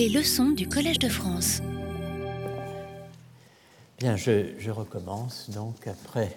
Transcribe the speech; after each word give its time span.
Les 0.00 0.08
leçons 0.08 0.52
du 0.52 0.66
Collège 0.66 0.98
de 0.98 1.10
France. 1.10 1.60
Bien, 3.98 4.16
je, 4.16 4.70
recommence 4.70 5.50
donc 5.50 5.86
après 5.86 6.34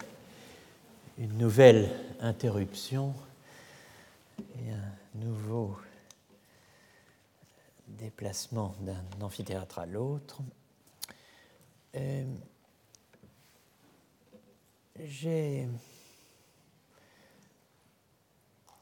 une 1.18 1.38
nouvelle 1.38 1.90
interruption 2.20 3.14
et 4.38 4.70
un 4.70 5.24
nouveau 5.26 5.78
déplacement 7.88 8.76
d'un 8.82 9.02
amphithéâtre 9.22 9.80
à 9.80 9.86
l'autre. 9.86 10.42
Euh, 11.96 12.26
J'ai, 15.06 15.70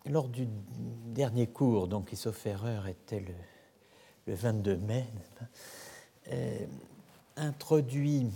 lors 0.08 0.28
du 0.28 0.48
dernier 0.48 1.46
cours, 1.46 1.88
donc 1.88 2.08
qui 2.08 2.16
sauf 2.16 2.48
erreur 2.48 2.88
était 2.88 3.20
le, 3.20 3.36
le 4.32 4.38
22 4.38 4.78
mai, 4.78 5.06
euh, 6.32 6.66
introduit 7.36 8.32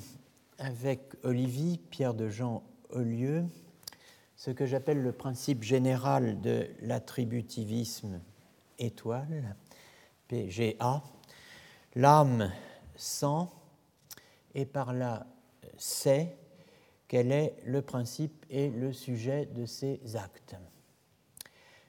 avec 0.57 1.13
Olivier 1.23 1.79
Pierre 1.89 2.13
de 2.13 2.27
Jean 2.27 2.63
Olieu 2.89 3.45
ce 4.35 4.51
que 4.51 4.65
j'appelle 4.65 5.01
le 5.01 5.13
principe 5.13 5.63
général 5.63 6.41
de 6.41 6.67
l'attributivisme 6.81 8.19
étoile, 8.77 9.55
PGA, 10.27 11.01
l'âme 11.95 12.51
sent 12.97 13.47
et 14.53 14.65
par 14.65 14.91
là 14.91 15.25
sait 15.77 16.35
quel 17.07 17.31
est 17.31 17.55
le 17.63 17.81
principe 17.81 18.45
et 18.49 18.69
le 18.69 18.91
sujet 18.91 19.45
de 19.45 19.65
ses 19.65 20.01
actes. 20.17 20.57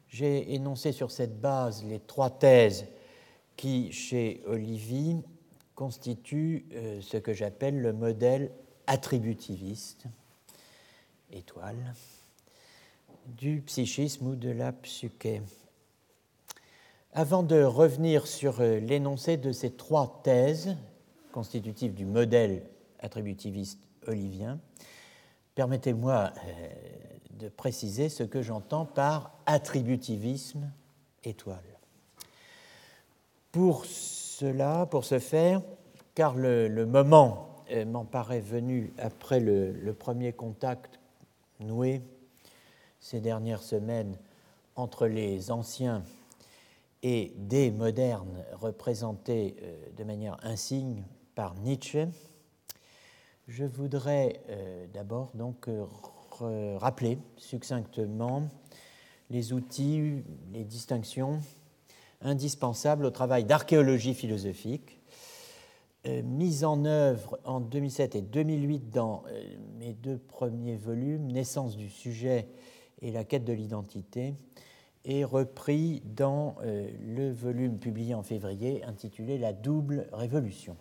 J'ai 0.07 0.55
énoncé 0.55 0.93
sur 0.93 1.11
cette 1.11 1.41
base 1.41 1.83
les 1.83 1.99
trois 1.99 2.31
thèses 2.31 2.87
qui, 3.57 3.93
chez 3.93 4.43
Olivier, 4.47 5.17
constituent 5.75 6.67
euh, 6.73 7.01
ce 7.01 7.17
que 7.17 7.33
j'appelle 7.33 7.81
le 7.81 7.93
modèle 7.93 8.51
attributiviste, 8.87 10.07
étoile, 11.33 11.95
du 13.27 13.61
psychisme 13.63 14.29
ou 14.29 14.37
de 14.37 14.51
la 14.51 14.73
psyché. 14.73 15.43
Avant 17.13 17.43
de 17.43 17.63
revenir 17.63 18.27
sur 18.27 18.61
euh, 18.61 18.79
l'énoncé 18.79 19.37
de 19.37 19.53
ces 19.53 19.71
trois 19.71 20.21
thèses 20.23 20.77
constitutives 21.33 21.95
du 21.95 22.05
modèle 22.05 22.63
attributiviste 23.01 23.81
olivien, 24.07 24.59
permettez-moi 25.55 26.33
euh, 26.47 26.69
de 27.31 27.49
préciser 27.49 28.09
ce 28.09 28.23
que 28.23 28.43
j'entends 28.43 28.87
par 28.87 29.39
attributivisme 29.47 30.71
étoile. 31.25 31.76
Pour 33.57 33.87
cela, 33.87 34.85
pour 34.85 35.07
ce 35.07 35.19
faire, 35.19 35.63
car 36.15 36.35
le, 36.35 36.85
moment 36.85 37.65
euh, 37.71 37.87
m'en 37.87 38.05
paraît 38.05 38.43
venu 38.43 38.93
après 38.99 39.41
le, 39.41 39.73
le, 39.73 39.95
premier 39.95 40.35
contact 40.35 41.01
noué 41.59 42.03
ces 43.01 43.19
dernières 43.19 43.63
semaines 43.63 44.19
entre 44.75 45.07
les 45.07 45.51
anciens 45.51 46.05
et 47.03 47.33
des 47.39 47.71
modernes 47.71 48.45
représentés 48.53 49.57
euh, 49.63 49.75
de 49.97 50.05
manière 50.05 50.37
insigne 50.43 51.03
par 51.35 51.55
Nietzsche, 51.55 52.09
je 53.49 53.65
voudrais 53.65 54.43
euh, 54.51 54.87
d'abord 54.93 55.31
donc 55.33 55.71
rappeler 56.79 57.17
succinctement 57.39 58.43
les 59.31 59.55
outils, 59.55 60.23
les 60.53 60.65
distinctions 60.65 61.41
indispensables 62.21 63.05
au 63.05 63.11
travail 63.11 63.45
d'archéologie 63.45 64.15
philosophique, 64.15 65.01
euh, 66.07 66.23
mise 66.23 66.65
en 66.65 66.85
œuvre 66.85 67.39
en 67.45 67.61
2007 67.61 68.17
et 68.17 68.23
2008 68.23 68.91
dans 68.91 69.25
euh, 69.29 69.43
mes 69.79 69.93
deux 69.93 70.19
premiers 70.19 70.77
volumes, 70.77 71.33
Naissance 71.33 71.77
du 71.77 71.89
sujet 71.89 72.49
et 73.03 73.11
la 73.11 73.25
quête 73.25 73.45
de 73.45 73.53
l'identité, 73.53 74.35
et 75.05 75.25
repris 75.25 76.03
dans 76.05 76.57
euh, 76.63 76.89
le 77.01 77.33
volume 77.33 77.79
publié 77.79 78.15
en 78.15 78.23
février 78.23 78.85
intitulé 78.85 79.39
La 79.39 79.53
double 79.53 80.09
révolution. 80.13 80.77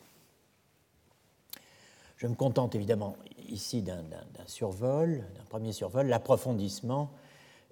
Je 2.17 2.27
me 2.27 2.35
contente 2.35 2.75
évidemment 2.75 3.17
ici 3.49 3.81
d'un 3.81 4.03
survol, 4.47 5.23
d'un 5.35 5.43
premier 5.49 5.73
survol, 5.73 6.07
l'approfondissement 6.07 7.11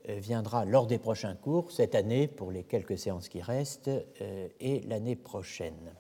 viendra 0.08 0.66
lors 0.66 0.88
des 0.88 0.98
prochains 0.98 1.36
cours, 1.36 1.72
cette 1.72 1.96
année 1.96 2.28
pour 2.28 2.52
les 2.52 2.64
quelques 2.64 2.98
séances 2.98 3.30
qui 3.30 3.42
restent, 3.42 3.90
euh, 4.22 4.48
et 4.60 4.82
l'année 4.82 5.16
prochaine. 5.16 5.94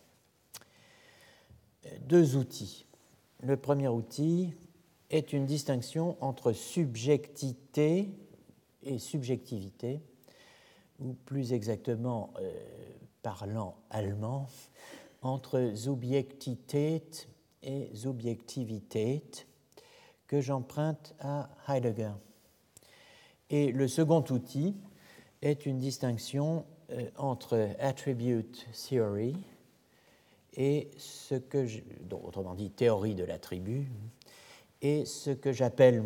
Euh, 1.85 1.89
deux 2.01 2.35
outils. 2.35 2.85
Le 3.41 3.57
premier 3.57 3.87
outil 3.87 4.53
est 5.09 5.33
une 5.33 5.45
distinction 5.45 6.17
entre 6.21 6.53
subjectivité 6.53 8.09
et 8.83 8.99
subjectivité, 8.99 10.01
ou 10.99 11.13
plus 11.13 11.53
exactement 11.53 12.33
parlant 13.21 13.75
allemand, 13.89 14.47
entre 15.21 15.71
Subjektivität 15.75 17.27
et 17.61 17.89
Subjektivität, 17.95 19.47
que 20.27 20.41
j'emprunte 20.41 21.15
à 21.19 21.49
Heidegger. 21.67 22.13
Et 23.53 23.71
le 23.71 23.87
second 23.87 24.23
outil 24.31 24.75
est 25.43 25.67
une 25.67 25.77
distinction 25.77 26.65
euh, 26.89 27.07
entre 27.17 27.69
attribute 27.77 28.65
theory 28.73 29.35
et 30.55 30.89
ce 30.97 31.35
que, 31.35 31.67
autrement 32.11 32.55
dit 32.55 32.71
théorie 32.71 33.13
de 33.13 33.23
l'attribut, 33.23 33.91
et 34.81 35.05
ce 35.05 35.29
que 35.29 35.51
j'appelle 35.51 36.03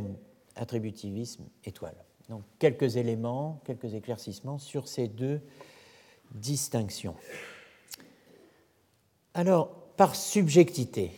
attributivisme 0.57 1.45
étoile. 1.63 1.95
Donc 2.27 2.43
quelques 2.59 2.97
éléments, 2.97 3.61
quelques 3.63 3.93
éclaircissements 3.93 4.57
sur 4.57 4.89
ces 4.89 5.07
deux 5.07 5.39
distinctions. 6.31 7.15
Alors, 9.33 9.73
par 9.95 10.17
subjectivité, 10.17 11.11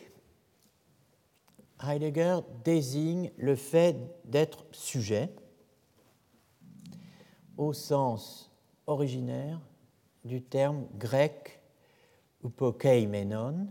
Heidegger 1.84 2.42
désigne 2.64 3.32
le 3.38 3.56
fait 3.56 3.96
d'être 4.26 4.68
sujet, 4.72 5.32
au 7.60 7.74
sens 7.74 8.50
originaire 8.88 9.60
du 10.24 10.42
terme 10.42 10.88
grec 10.98 11.60
upokeimenon, 12.44 13.68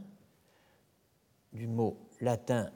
du 1.54 1.66
mot 1.66 1.97
latin 2.21 2.71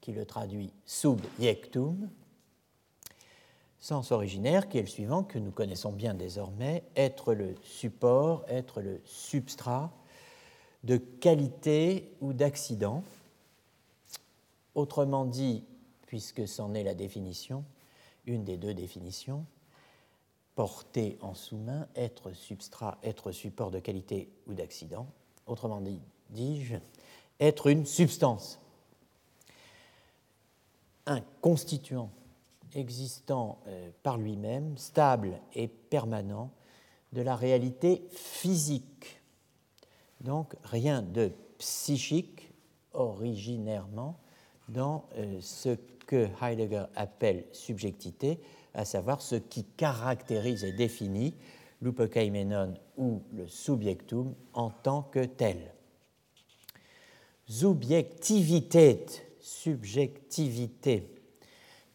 qui 0.00 0.12
le 0.12 0.24
traduit 0.24 0.72
subjectum, 0.86 2.08
sens 3.80 4.12
originaire 4.12 4.68
qui 4.68 4.78
est 4.78 4.82
le 4.82 4.86
suivant 4.86 5.24
que 5.24 5.40
nous 5.40 5.50
connaissons 5.50 5.90
bien 5.90 6.14
désormais, 6.14 6.84
être 6.94 7.34
le 7.34 7.56
support, 7.62 8.44
être 8.46 8.80
le 8.80 9.00
substrat 9.04 9.92
de 10.84 10.96
qualité 10.96 12.14
ou 12.20 12.32
d'accident. 12.32 13.02
Autrement 14.76 15.24
dit, 15.24 15.64
puisque 16.06 16.46
c'en 16.46 16.72
est 16.74 16.84
la 16.84 16.94
définition, 16.94 17.64
une 18.26 18.44
des 18.44 18.56
deux 18.56 18.74
définitions, 18.74 19.44
porter 20.54 21.18
en 21.20 21.34
sous-main, 21.34 21.88
être 21.96 22.32
substrat, 22.32 22.98
être 23.02 23.32
support 23.32 23.70
de 23.70 23.78
qualité 23.78 24.30
ou 24.46 24.54
d'accident. 24.54 25.06
Autrement 25.46 25.80
dit, 25.80 26.00
dis-je, 26.30 26.76
être 27.40 27.68
une 27.68 27.86
substance, 27.86 28.60
un 31.06 31.20
constituant 31.40 32.10
existant 32.74 33.58
euh, 33.66 33.90
par 34.02 34.18
lui-même, 34.18 34.76
stable 34.78 35.40
et 35.54 35.68
permanent 35.68 36.50
de 37.12 37.22
la 37.22 37.36
réalité 37.36 38.06
physique. 38.10 39.20
Donc 40.20 40.54
rien 40.62 41.02
de 41.02 41.32
psychique 41.58 42.52
originairement 42.92 44.18
dans 44.68 45.04
euh, 45.16 45.40
ce 45.40 45.76
que 46.06 46.28
Heidegger 46.42 46.84
appelle 46.94 47.44
subjectivité, 47.52 48.40
à 48.74 48.84
savoir 48.84 49.20
ce 49.20 49.36
qui 49.36 49.64
caractérise 49.64 50.64
et 50.64 50.72
définit 50.72 51.34
l'upokaimenon 51.80 52.74
ou 52.96 53.22
le 53.32 53.46
subjectum 53.48 54.34
en 54.54 54.70
tant 54.70 55.02
que 55.02 55.24
tel. 55.24 55.74
Subjectivité, 57.46 59.04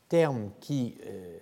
terme 0.10 0.52
qui, 0.60 0.98
euh, 1.06 1.38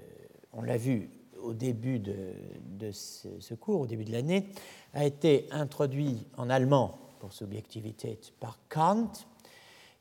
on 0.53 0.61
l'a 0.61 0.77
vu 0.77 1.09
au 1.41 1.53
début 1.53 1.99
de, 1.99 2.33
de 2.65 2.91
ce, 2.91 3.27
ce, 3.39 3.53
cours, 3.53 3.81
au 3.81 3.87
début 3.87 4.05
de 4.05 4.11
l'année, 4.11 4.47
a 4.93 5.05
été 5.05 5.47
introduit 5.51 6.25
en 6.37 6.49
allemand 6.49 6.99
pour 7.19 7.33
subjectivité 7.33 8.19
par 8.39 8.59
Kant 8.69 9.11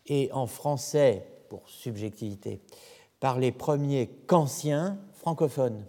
et 0.07 0.31
en 0.33 0.47
français 0.47 1.27
pour 1.49 1.69
subjectivité 1.69 2.61
par 3.21 3.39
les 3.39 3.53
premiers 3.53 4.09
kantiens 4.27 4.99
francophones, 5.25 5.87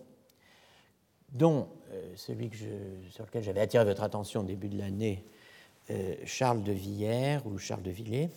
dont 1.34 1.68
euh, 1.92 2.14
celui 2.16 2.50
sur 3.10 3.26
lequel 3.26 3.44
j'avais 3.44 3.60
attiré 3.60 3.84
votre 3.84 4.02
attention 4.02 4.40
au 4.40 4.44
début 4.46 4.70
de 4.70 4.78
l'année 4.78 5.26
euh, 5.90 6.16
Charles 6.24 6.64
de 6.64 6.72
Villers 6.72 7.40
ou 7.44 7.58
Charles 7.58 7.84
de 7.84 7.92
Villers. 7.92 8.30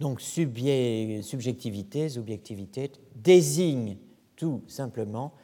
Donc 0.00 0.22
subjectivité, 0.22 2.08
subjectivité 2.08 2.90
désigne 3.16 3.98
tout 4.34 4.62
simplement 4.66 5.34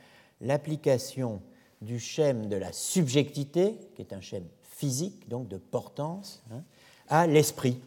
l'application 0.40 1.42
du 1.82 2.00
schème 2.00 2.48
de 2.48 2.56
la 2.56 2.72
subjectivité, 2.72 3.76
qui 3.94 4.00
est 4.00 4.14
un 4.14 4.22
schème 4.22 4.48
physique, 4.62 5.28
donc 5.28 5.46
de 5.46 5.58
portance, 5.58 6.42
hein, 6.50 6.62
à 7.06 7.26
l'esprit. 7.26 7.78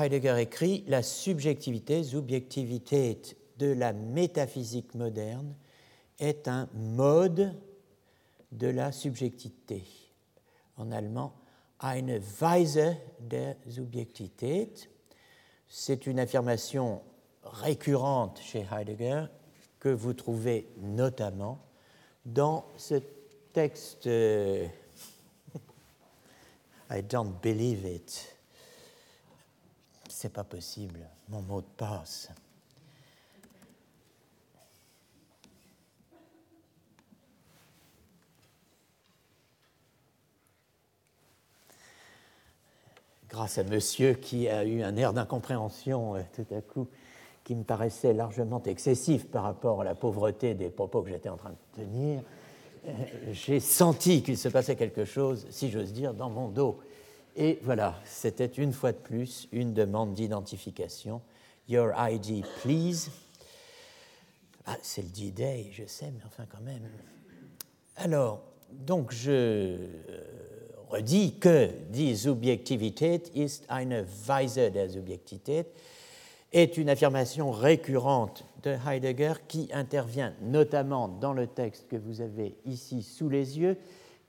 Heidegger 0.00 0.38
écrit 0.38 0.82
La 0.86 1.02
subjectivité, 1.02 2.02
subjectivité 2.02 3.20
de 3.58 3.66
la 3.66 3.92
métaphysique 3.92 4.94
moderne 4.94 5.54
est 6.18 6.48
un 6.48 6.70
mode 6.74 7.54
de 8.52 8.68
la 8.68 8.92
subjectivité. 8.92 9.84
En 10.78 10.90
allemand, 10.90 11.34
eine 11.80 12.18
Weise 12.40 12.96
der 13.20 13.56
Subjektivität. 13.68 14.88
C'est 15.68 16.06
une 16.06 16.18
affirmation 16.18 17.02
récurrente 17.44 18.40
chez 18.42 18.66
Heidegger 18.72 19.26
que 19.78 19.90
vous 19.90 20.14
trouvez 20.14 20.66
notamment 20.78 21.58
dans 22.24 22.64
ce 22.78 22.94
texte 23.52 24.06
I 26.90 27.02
don't 27.02 27.34
believe 27.42 27.84
it. 27.84 28.39
C'est 30.20 30.34
pas 30.34 30.44
possible, 30.44 31.00
mon 31.30 31.40
mot 31.40 31.62
de 31.62 31.66
passe. 31.78 32.28
grâce 43.30 43.56
à 43.56 43.64
monsieur 43.64 44.12
qui 44.12 44.46
a 44.46 44.62
eu 44.66 44.82
un 44.82 44.94
air 44.96 45.14
d'incompréhension 45.14 46.16
euh, 46.16 46.20
tout 46.34 46.54
à 46.54 46.60
coup 46.60 46.86
qui 47.42 47.54
me 47.54 47.64
paraissait 47.64 48.12
largement 48.12 48.62
excessif 48.64 49.26
par 49.26 49.44
rapport 49.44 49.80
à 49.80 49.84
la 49.84 49.94
pauvreté 49.94 50.52
des 50.52 50.68
propos 50.68 51.00
que 51.00 51.08
j'étais 51.08 51.30
en 51.30 51.38
train 51.38 51.52
de 51.52 51.82
tenir, 51.82 52.20
euh, 52.86 52.92
j'ai 53.32 53.58
senti 53.58 54.22
qu'il 54.22 54.36
se 54.36 54.50
passait 54.50 54.76
quelque 54.76 55.06
chose, 55.06 55.46
si 55.48 55.70
j'ose 55.70 55.94
dire, 55.94 56.12
dans 56.12 56.28
mon 56.28 56.48
dos. 56.48 56.78
Et 57.36 57.58
voilà, 57.62 57.94
c'était 58.04 58.46
une 58.46 58.72
fois 58.72 58.92
de 58.92 58.98
plus 58.98 59.48
une 59.52 59.72
demande 59.72 60.14
d'identification. 60.14 61.20
Your 61.68 61.92
ID, 61.96 62.44
please. 62.62 63.10
Ah, 64.66 64.76
c'est 64.82 65.02
le 65.02 65.08
D-Day, 65.08 65.70
je 65.72 65.84
sais, 65.86 66.10
mais 66.14 66.22
enfin 66.26 66.44
quand 66.50 66.62
même. 66.62 66.88
Alors, 67.96 68.42
donc 68.72 69.12
je 69.12 69.30
euh, 69.30 69.78
redis 70.88 71.34
que 71.38 71.70
die 71.90 72.16
Subjektivität 72.16 73.30
ist 73.34 73.64
eine 73.68 74.06
Weise 74.26 74.70
der 74.70 74.88
Subjektivität 74.88 75.66
est 76.52 76.76
une 76.76 76.88
affirmation 76.88 77.52
récurrente 77.52 78.44
de 78.62 78.76
Heidegger 78.86 79.34
qui 79.46 79.68
intervient 79.72 80.34
notamment 80.42 81.08
dans 81.08 81.32
le 81.32 81.46
texte 81.46 81.86
que 81.88 81.96
vous 81.96 82.20
avez 82.20 82.56
ici 82.66 83.02
sous 83.02 83.28
les 83.28 83.58
yeux, 83.58 83.76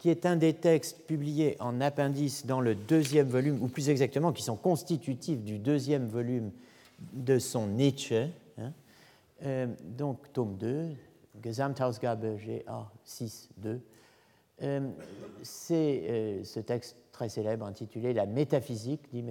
qui 0.02 0.10
est 0.10 0.26
un 0.26 0.36
des 0.36 0.56
textes 0.56 1.06
publiés 1.06 1.56
en 1.60 1.80
appendice 1.80 2.48
dans 2.48 2.60
le 2.60 2.74
deuxième 2.74 3.28
volume, 3.28 3.62
ou 3.62 3.68
plus 3.68 3.88
exactement 3.88 4.32
qui 4.32 4.42
sont 4.42 4.56
constitutifs 4.56 5.44
du 5.44 5.60
deuxième 5.60 6.08
volume 6.08 6.50
de 7.14 7.38
son 7.38 7.68
Nietzsche, 7.68 8.28
hein. 8.58 8.74
euh, 9.44 9.68
donc 9.96 10.18
tome 10.34 10.58
2, 10.58 10.88
Gesamtausgabe 11.44 12.36
GA 12.44 12.90
6, 13.04 13.50
2. 13.58 13.80
Euh, 14.64 14.90
c'est 15.44 16.02
euh, 16.10 16.44
ce 16.46 16.60
texte 16.62 16.96
très 17.12 17.30
célèbre 17.30 17.68
intitulé 17.68 18.12
La 18.14 18.26
métaphysique, 18.26 19.02
die 19.14 19.24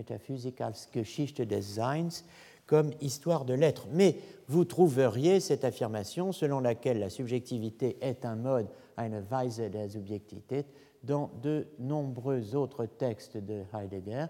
Geschichte 0.95 1.43
des 1.43 1.63
Seins, 1.63 2.23
comme 2.67 2.93
histoire 3.01 3.45
de 3.45 3.55
l'être. 3.55 3.89
Mais 3.91 4.19
vous 4.47 4.65
trouveriez 4.65 5.41
cette 5.41 5.65
affirmation 5.65 6.31
selon 6.31 6.61
laquelle 6.61 7.01
la 7.01 7.11
subjectivité 7.11 7.97
est 8.03 8.25
un 8.25 8.37
mode, 8.37 8.69
eine 9.01 9.31
Weise 9.31 9.71
der 9.71 9.89
Subjektivität, 9.89 10.67
dans 11.03 11.31
de 11.43 11.67
nombreux 11.79 12.55
autres 12.55 12.85
textes 12.87 13.39
de 13.39 13.65
Heidegger. 13.73 14.27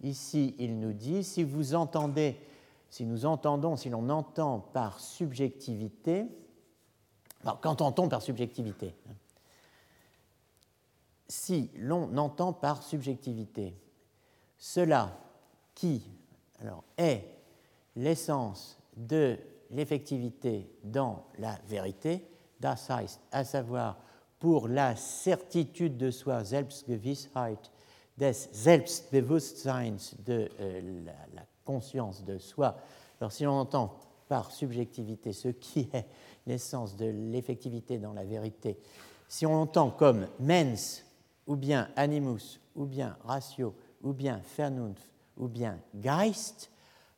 Ici, 0.00 0.54
il 0.58 0.78
nous 0.78 0.94
dit, 0.94 1.22
si 1.22 1.44
vous 1.44 1.74
entendez, 1.74 2.36
si 2.88 3.04
nous 3.04 3.26
entendons, 3.26 3.76
si 3.76 3.90
l'on 3.90 4.08
entend 4.08 4.60
par 4.60 5.00
subjectivité, 5.00 6.26
alors 7.42 7.60
qu'entend-on 7.60 8.08
par 8.08 8.22
subjectivité? 8.22 8.94
Si 11.28 11.70
l'on 11.76 12.16
entend 12.16 12.52
par 12.52 12.82
subjectivité 12.82 13.74
cela 14.56 15.18
qui 15.74 16.02
alors, 16.60 16.84
est 16.96 17.24
l'essence 17.96 18.78
de 18.96 19.36
l'effectivité 19.70 20.70
dans 20.82 21.24
la 21.38 21.58
vérité, 21.66 22.24
das 22.60 22.88
heißt, 22.88 23.20
à 23.30 23.44
savoir 23.44 23.98
pour 24.44 24.68
la 24.68 24.94
certitude 24.94 25.96
de 25.96 26.10
soi, 26.10 26.44
Selbstgewissheit, 26.44 27.56
des 28.18 28.34
Selbstbewusstseins, 28.34 29.96
de 30.18 30.50
euh, 30.60 31.00
la, 31.32 31.42
conscience 31.64 32.22
de 32.26 32.36
soi. 32.36 32.76
Alors 33.18 33.32
si 33.32 33.44
l'on 33.44 33.52
entend 33.52 33.98
par 34.28 34.50
subjectivité 34.50 35.32
ce 35.32 35.48
qui 35.48 35.88
est 35.94 36.04
l'essence 36.46 36.94
de 36.94 37.06
l'effectivité 37.06 37.96
dans 37.96 38.12
la 38.12 38.24
vérité, 38.24 38.76
si 39.28 39.46
on 39.46 39.54
entend 39.54 39.88
comme 39.88 40.26
mens, 40.38 41.06
ou 41.46 41.56
bien 41.56 41.88
animus, 41.96 42.60
ou 42.76 42.84
bien 42.84 43.16
ratio, 43.24 43.74
ou 44.02 44.12
bien 44.12 44.42
Vernunft, 44.58 45.10
ou 45.38 45.48
bien 45.48 45.78
Geist, 45.94 46.70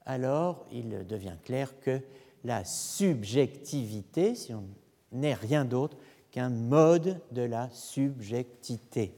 alors 0.05 0.65
il 0.71 1.05
devient 1.05 1.39
clair 1.43 1.81
que 1.81 2.01
la 2.45 2.65
subjectivité, 2.65 4.37
si 4.37 4.55
on 4.55 4.63
n'est 5.11 5.35
rien 5.35 5.65
d'autre 5.65 5.97
qu'un 6.37 6.51
mode 6.51 7.19
de 7.33 7.41
la 7.41 7.71
subjectivité. 7.71 9.15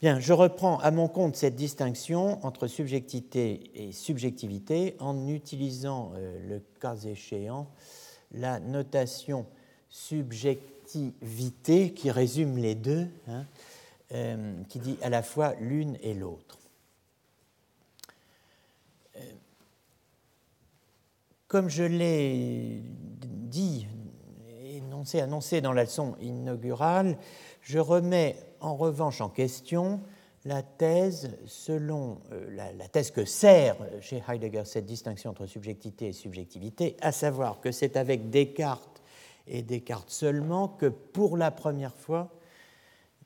Bien, 0.00 0.20
je 0.20 0.32
reprends 0.32 0.78
à 0.78 0.92
mon 0.92 1.08
compte 1.08 1.34
cette 1.34 1.56
distinction 1.56 2.38
entre 2.46 2.68
subjectivité 2.68 3.72
et 3.74 3.90
subjectivité 3.90 4.94
en 5.00 5.26
utilisant 5.26 6.12
euh, 6.14 6.38
le 6.48 6.62
cas 6.80 6.94
échéant 6.94 7.68
la 8.30 8.60
notation 8.60 9.44
subjectivité 9.88 11.92
qui 11.92 12.12
résume 12.12 12.58
les 12.58 12.76
deux, 12.76 13.08
hein, 13.26 13.44
euh, 14.12 14.62
qui 14.68 14.78
dit 14.78 14.98
à 15.02 15.08
la 15.08 15.24
fois 15.24 15.54
l'une 15.58 15.98
et 16.00 16.14
l'autre. 16.14 16.60
Comme 21.48 21.68
je 21.68 21.82
l'ai 21.82 22.82
dit, 23.20 23.88
énoncé, 24.96 25.20
annoncé 25.20 25.60
dans 25.60 25.72
la 25.72 25.84
leçon 25.84 26.16
inaugurale, 26.20 27.18
je 27.60 27.78
remets 27.78 28.36
en 28.60 28.76
revanche 28.76 29.20
en 29.20 29.28
question 29.28 30.00
la 30.44 30.62
thèse 30.62 31.36
selon 31.46 32.18
euh, 32.32 32.56
la, 32.78 32.88
thèse 32.88 33.10
que 33.10 33.24
sert 33.24 33.76
chez 34.00 34.22
Heidegger 34.28 34.62
cette 34.64 34.86
distinction 34.86 35.30
entre 35.30 35.46
subjectivité 35.46 36.08
et 36.08 36.12
subjectivité, 36.12 36.96
à 37.00 37.12
savoir 37.12 37.60
que 37.60 37.72
c'est 37.72 37.96
avec 37.96 38.30
Descartes 38.30 39.02
et 39.46 39.62
Descartes 39.62 40.10
seulement 40.10 40.68
que 40.68 40.86
pour 40.86 41.36
la 41.36 41.50
première 41.50 41.94
fois, 41.94 42.30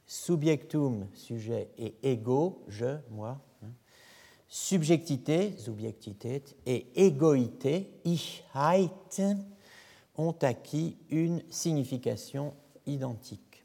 subjectum, 0.06 1.06
sujet, 1.14 1.68
et 1.78 1.94
ego, 2.02 2.64
je, 2.68 2.96
moi, 3.10 3.38
subjectivité, 4.48 5.54
Subjektivität, 5.56 6.56
et 6.66 6.86
égoïté, 6.96 7.88
Ichheit, 8.04 8.90
ont 10.20 10.36
acquis 10.42 10.96
une 11.08 11.42
signification 11.50 12.54
identique. 12.86 13.64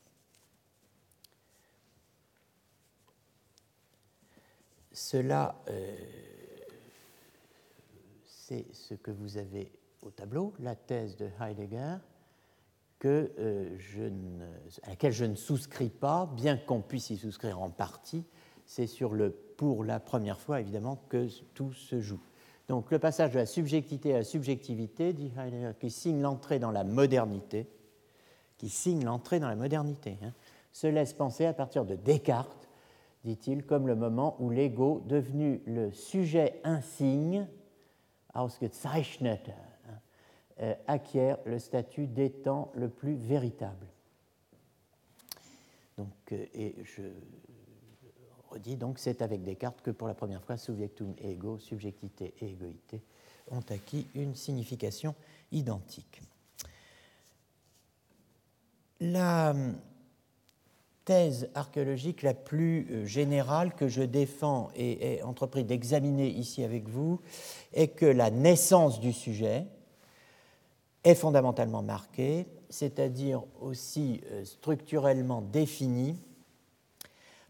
Cela, 4.92 5.62
euh, 5.68 5.96
c'est 8.26 8.74
ce 8.74 8.94
que 8.94 9.12
vous 9.12 9.38
avez 9.38 9.72
au 10.02 10.12
tableau, 10.12 10.54
la 10.60 10.76
thèse 10.76 11.18
de 11.18 11.30
Heidegger, 11.42 11.98
euh, 13.06 13.78
à 14.84 14.90
laquelle 14.90 15.12
je 15.12 15.26
ne 15.26 15.36
souscris 15.36 15.90
pas, 15.90 16.26
bien 16.26 16.58
qu'on 16.58 16.82
puisse 16.82 17.10
y 17.12 17.18
souscrire 17.18 17.62
en 17.62 17.70
partie, 17.70 18.26
c'est 18.66 18.88
sur 18.88 19.14
le 19.14 19.32
pour 19.32 19.84
la 19.84 20.00
première 20.00 20.40
fois, 20.40 20.60
évidemment, 20.60 20.98
que 21.08 21.28
tout 21.54 21.72
se 21.72 22.02
joue. 22.02 22.20
Donc 22.68 22.92
le 22.92 23.00
passage 23.00 23.32
de 23.32 23.38
la 23.38 23.46
subjectivité 23.46 24.14
à 24.14 24.18
la 24.20 24.24
subjectivité, 24.24 25.14
dit 25.14 25.32
Heidegger, 25.38 25.74
qui 25.80 25.92
signe 25.92 26.22
l'entrée 26.22 26.60
dans 26.60 26.72
la 26.72 26.84
modernité, 26.84 27.68
qui 28.58 28.70
signe 28.70 29.04
l'entrée 29.04 29.40
dans 29.40 29.50
la 29.50 29.56
modernité, 29.56 30.18
hein, 30.24 30.34
se 30.72 30.88
laisse 30.88 31.14
penser 31.14 31.46
à 31.46 31.54
partir 31.54 31.86
de 31.86 31.96
Descartes, 31.96 32.68
dit-il, 33.24 33.66
comme 33.66 33.88
le 33.88 33.96
moment 33.96 34.36
où 34.40 34.50
l'ego, 34.50 35.04
devenu 35.08 35.62
le 35.66 35.92
sujet 35.92 36.60
insigne, 36.64 37.48
ausgezeichnet, 38.34 39.44
hein, 39.48 39.94
euh, 40.62 40.74
acquiert 40.88 41.38
le 41.46 41.60
statut 41.60 42.08
d'étant 42.08 42.72
le 42.76 42.90
plus 42.90 43.16
véritable. 43.16 43.88
Donc, 45.98 46.08
euh, 46.32 46.46
et 46.54 46.76
je 46.84 47.04
donc, 48.60 49.00
c'est 49.00 49.22
avec 49.22 49.44
Descartes 49.44 49.82
que 49.82 49.92
pour 49.92 50.08
la 50.08 50.14
première 50.14 50.44
fois, 50.44 50.58
subjectum 50.58 51.14
et 51.20 51.32
ego, 51.32 51.60
subjectivité 51.60 52.34
et 52.42 52.52
égoïté, 52.52 53.02
ont 53.52 53.64
acquis 53.70 54.08
une 54.16 54.36
signification 54.36 55.16
identique. 55.52 56.22
La 59.02 59.54
thèse 61.04 61.50
archéologique 61.54 62.24
la 62.24 62.34
plus 62.34 62.88
euh, 62.90 63.06
générale 63.06 63.76
que 63.76 63.88
je 63.88 64.02
défends 64.02 64.70
et 64.76 65.18
ai 65.18 65.24
entrepris 65.24 65.64
d'examiner 65.64 66.28
ici 66.28 66.64
avec 66.64 66.90
vous 66.90 67.22
est 67.74 67.90
que 67.90 68.08
la 68.08 68.32
naissance 68.32 69.00
du 69.00 69.14
sujet 69.14 69.68
est 71.04 71.14
fondamentalement 71.14 71.84
marquée, 71.84 72.48
c'est-à-dire 72.70 73.44
aussi 73.62 74.22
euh, 74.32 74.44
structurellement 74.44 75.42
définie 75.42 76.18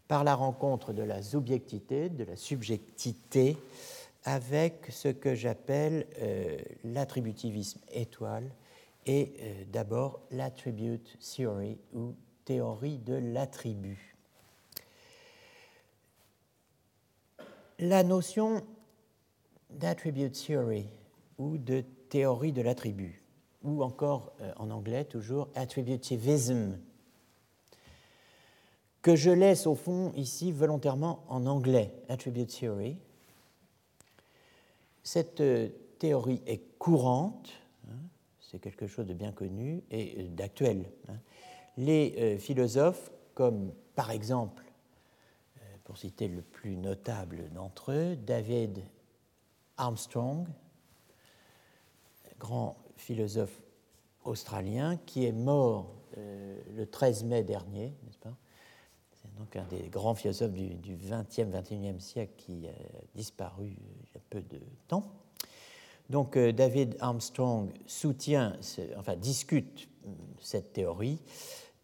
par 0.08 0.24
la 0.24 0.34
rencontre 0.34 0.92
de 0.92 1.02
la 1.02 1.22
subjectivité, 1.22 2.08
de 2.08 2.24
la 2.24 2.36
subjectivité, 2.36 3.56
avec 4.24 4.86
ce 4.90 5.08
que 5.08 5.34
j'appelle 5.34 6.06
euh, 6.20 6.58
l'attributivisme 6.84 7.80
étoile 7.92 8.50
et 9.06 9.32
d'abord 9.72 10.20
l'attribute 10.32 11.16
theory 11.20 11.78
ou 11.94 12.14
théorie 12.44 12.98
de 12.98 13.14
l'attribut. 13.14 14.16
La 17.78 18.02
notion 18.02 18.64
d'attribute 19.70 20.32
theory 20.32 20.86
ou 21.38 21.58
de 21.58 21.84
théorie 22.08 22.52
de 22.52 22.62
l'attribut, 22.62 23.22
ou 23.62 23.82
encore 23.82 24.32
euh, 24.40 24.52
en 24.56 24.70
anglais 24.70 25.04
toujours 25.04 25.48
attributivism, 25.54 26.78
que 29.06 29.14
je 29.14 29.30
laisse 29.30 29.68
au 29.68 29.76
fond 29.76 30.12
ici 30.16 30.50
volontairement 30.50 31.22
en 31.28 31.46
anglais, 31.46 31.94
attribute 32.08 32.48
theory. 32.48 32.98
Cette 35.04 35.40
euh, 35.40 35.68
théorie 36.00 36.42
est 36.44 36.76
courante, 36.76 37.50
hein, 37.88 37.94
c'est 38.40 38.58
quelque 38.58 38.88
chose 38.88 39.06
de 39.06 39.14
bien 39.14 39.30
connu 39.30 39.84
et 39.92 40.16
euh, 40.18 40.28
d'actuel. 40.30 40.90
Hein 41.08 41.18
les 41.76 42.16
euh, 42.18 42.38
philosophes, 42.38 43.12
comme 43.34 43.72
par 43.94 44.10
exemple, 44.10 44.64
pour 45.84 45.98
citer 45.98 46.26
le 46.26 46.42
plus 46.42 46.76
notable 46.76 47.48
d'entre 47.54 47.92
eux, 47.92 48.16
David 48.16 48.82
Armstrong, 49.76 50.48
grand 52.40 52.76
philosophe 52.96 53.62
australien, 54.24 54.96
qui 55.06 55.26
est 55.26 55.32
mort 55.32 55.94
le 56.16 56.86
13 56.86 57.22
mai 57.22 57.44
dernier, 57.44 57.94
n'est-ce 58.04 58.18
pas? 58.18 58.34
Donc 59.38 59.56
un 59.56 59.64
des 59.64 59.88
grands 59.88 60.14
philosophes 60.14 60.52
du, 60.52 60.96
20e, 60.96 61.50
21e 61.50 62.00
siècle 62.00 62.32
qui 62.36 62.66
a 62.66 62.72
disparu 63.14 63.66
il 63.66 64.14
y 64.14 64.16
a 64.16 64.20
peu 64.30 64.40
de 64.40 64.60
temps. 64.88 65.04
Donc 66.08 66.38
David 66.38 66.96
Armstrong 67.00 67.70
soutient, 67.86 68.56
enfin 68.96 69.16
discute 69.16 69.88
cette 70.40 70.72
théorie 70.72 71.18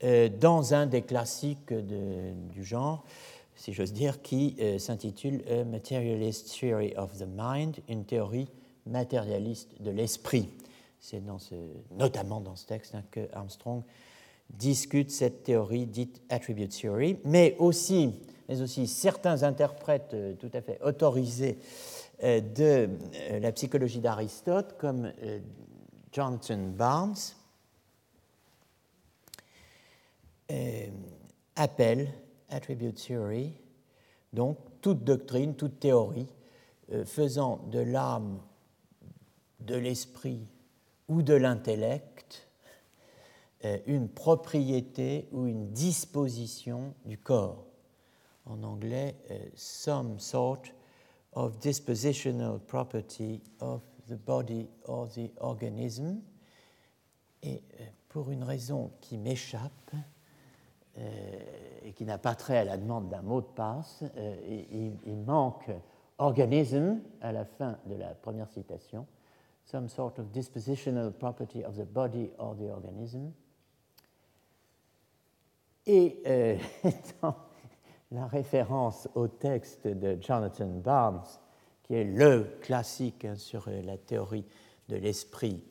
euh, 0.05 0.29
dans 0.29 0.75
un 0.75 0.87
des 0.87 1.03
classiques 1.03 1.73
du 1.73 2.65
genre, 2.65 3.05
si 3.55 3.73
j'ose 3.73 3.93
dire, 3.93 4.21
qui 4.21 4.57
euh, 4.61 4.79
s'intitule 4.79 5.45
A 5.49 5.65
Materialist 5.65 6.59
Theory 6.59 6.95
of 6.97 7.17
the 7.19 7.27
Mind, 7.37 7.77
une 7.89 8.05
théorie 8.05 8.49
matérialiste 8.87 9.81
de 9.81 9.91
l'esprit. 9.91 10.49
C'est 10.99 11.23
notamment 11.93 12.41
dans 12.41 12.57
ce 12.57 12.67
texte 12.67 12.95
hein, 12.95 13.05
que 13.11 13.29
Armstrong 13.33 13.83
discute 14.53 15.11
cette 15.11 15.43
théorie 15.45 15.87
dite 15.87 16.23
attribute 16.29 16.71
theory, 16.71 17.19
mais 17.25 17.57
aussi, 17.59 18.15
mais 18.49 18.61
aussi 18.61 18.87
certains 18.87 19.43
interprètes 19.43 20.15
euh, 20.15 20.35
tout 20.35 20.51
à 20.53 20.61
fait 20.61 20.81
autorisés 20.83 21.59
de 22.23 22.89
la 23.41 23.51
psychologie 23.51 23.99
d'Aristote, 23.99 24.77
comme 24.79 25.13
Jonathan 26.13 26.59
Barnes, 26.69 27.17
Euh, 30.53 30.87
appelle 31.57 32.13
attribute 32.51 32.97
theory, 32.97 33.53
donc 34.33 34.59
toute 34.81 35.03
doctrine, 35.05 35.55
toute 35.55 35.81
théorie 35.81 36.27
euh, 36.93 37.05
faisant 37.07 37.59
de 37.71 37.79
l'âme, 37.79 38.39
de 39.61 39.77
l'esprit 39.77 40.47
ou 41.09 41.23
de 41.23 41.33
l'intellect 41.33 42.49
euh, 42.49 42.52
une 43.87 44.09
propriété 44.09 45.29
ou 45.33 45.47
une 45.47 45.71
disposition 45.71 46.95
du 47.05 47.19
corps. 47.19 47.67
En 48.45 48.63
anglais, 48.65 49.17
some 49.55 50.19
sort 50.19 50.63
of 51.35 51.59
dispositional 51.61 52.59
property 52.59 53.41
of 53.61 53.83
the 54.09 54.17
body 54.17 54.69
or 54.85 55.09
the 55.09 55.31
organism. 55.41 56.23
Et 57.43 57.63
pour 58.09 58.31
une 58.31 58.45
raison 58.45 58.93
qui 59.01 59.19
m'échappe, 59.19 59.95
euh, 60.99 61.39
et 61.85 61.93
qui 61.95 62.05
n'a 62.05 62.19
pas 62.19 62.35
trait 62.35 62.59
à 62.59 62.65
la 62.65 62.77
demande 62.77 63.09
d'un 63.09 63.23
mot 63.23 63.41
de 63.41 63.47
passe, 63.47 64.05
euh, 64.17 64.93
il, 65.07 65.17
manque 65.17 65.71
organism 66.19 67.01
à 67.23 67.33
la 67.33 67.47
fin 67.47 67.79
de 67.87 67.95
la 67.95 68.15
première 68.15 68.51
citation, 68.51 69.07
some 69.65 69.89
sort 69.89 70.13
of 70.19 70.31
dispositional 70.31 71.11
property 71.11 71.65
of 71.65 71.77
the 71.77 71.87
body 71.87 72.31
or 72.39 72.55
the 72.55 72.71
organism. 72.71 73.33
Et 75.87 76.21
euh, 76.27 76.57
dans 77.23 77.37
la 78.11 78.27
référence 78.27 79.09
au 79.15 79.29
texte 79.29 79.87
de 79.87 80.19
Jonathan 80.21 80.67
Barnes, 80.67 81.23
qui 81.83 81.95
est 81.95 82.05
le 82.05 82.59
classique 82.61 83.25
hein, 83.25 83.37
sur 83.37 83.69
la 83.69 83.97
théorie 83.97 84.45
de 84.89 84.97
l'esprit 84.97 85.65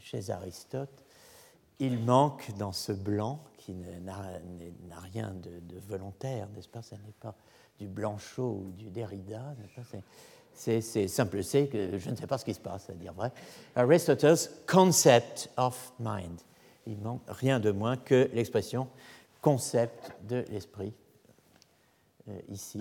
chez 0.00 0.30
Aristote, 0.30 1.04
il 1.78 1.98
manque 1.98 2.50
dans 2.58 2.72
ce 2.72 2.92
blanc 2.92 3.40
qui 3.56 3.74
n'a 3.74 4.98
rien 5.12 5.32
de, 5.34 5.78
volontaire, 5.88 6.48
n'est-ce 6.54 6.68
pas? 6.68 6.82
Ce 6.82 6.94
n'est 6.94 7.14
pas 7.20 7.34
du 7.78 7.86
Blanchot 7.86 8.64
ou 8.64 8.72
du 8.72 8.90
Derrida, 8.90 9.54
c'est 10.52 10.80
simple, 11.08 11.44
c'est 11.44 11.68
que 11.68 11.98
je 11.98 12.10
ne 12.10 12.16
sais 12.16 12.26
pas 12.26 12.38
ce 12.38 12.44
qui 12.44 12.54
se 12.54 12.60
passe, 12.60 12.90
à 12.90 12.94
dire 12.94 13.12
vrai. 13.12 13.30
Aristotle's 13.76 14.50
concept 14.66 15.50
of 15.56 15.92
mind. 16.00 16.40
Il 16.86 16.98
manque 16.98 17.22
rien 17.28 17.60
de 17.60 17.70
moins 17.70 17.96
que 17.96 18.28
l'expression 18.32 18.88
concept 19.40 20.12
de 20.28 20.44
l'esprit. 20.50 20.92
Euh, 22.28 22.38
ici, 22.48 22.80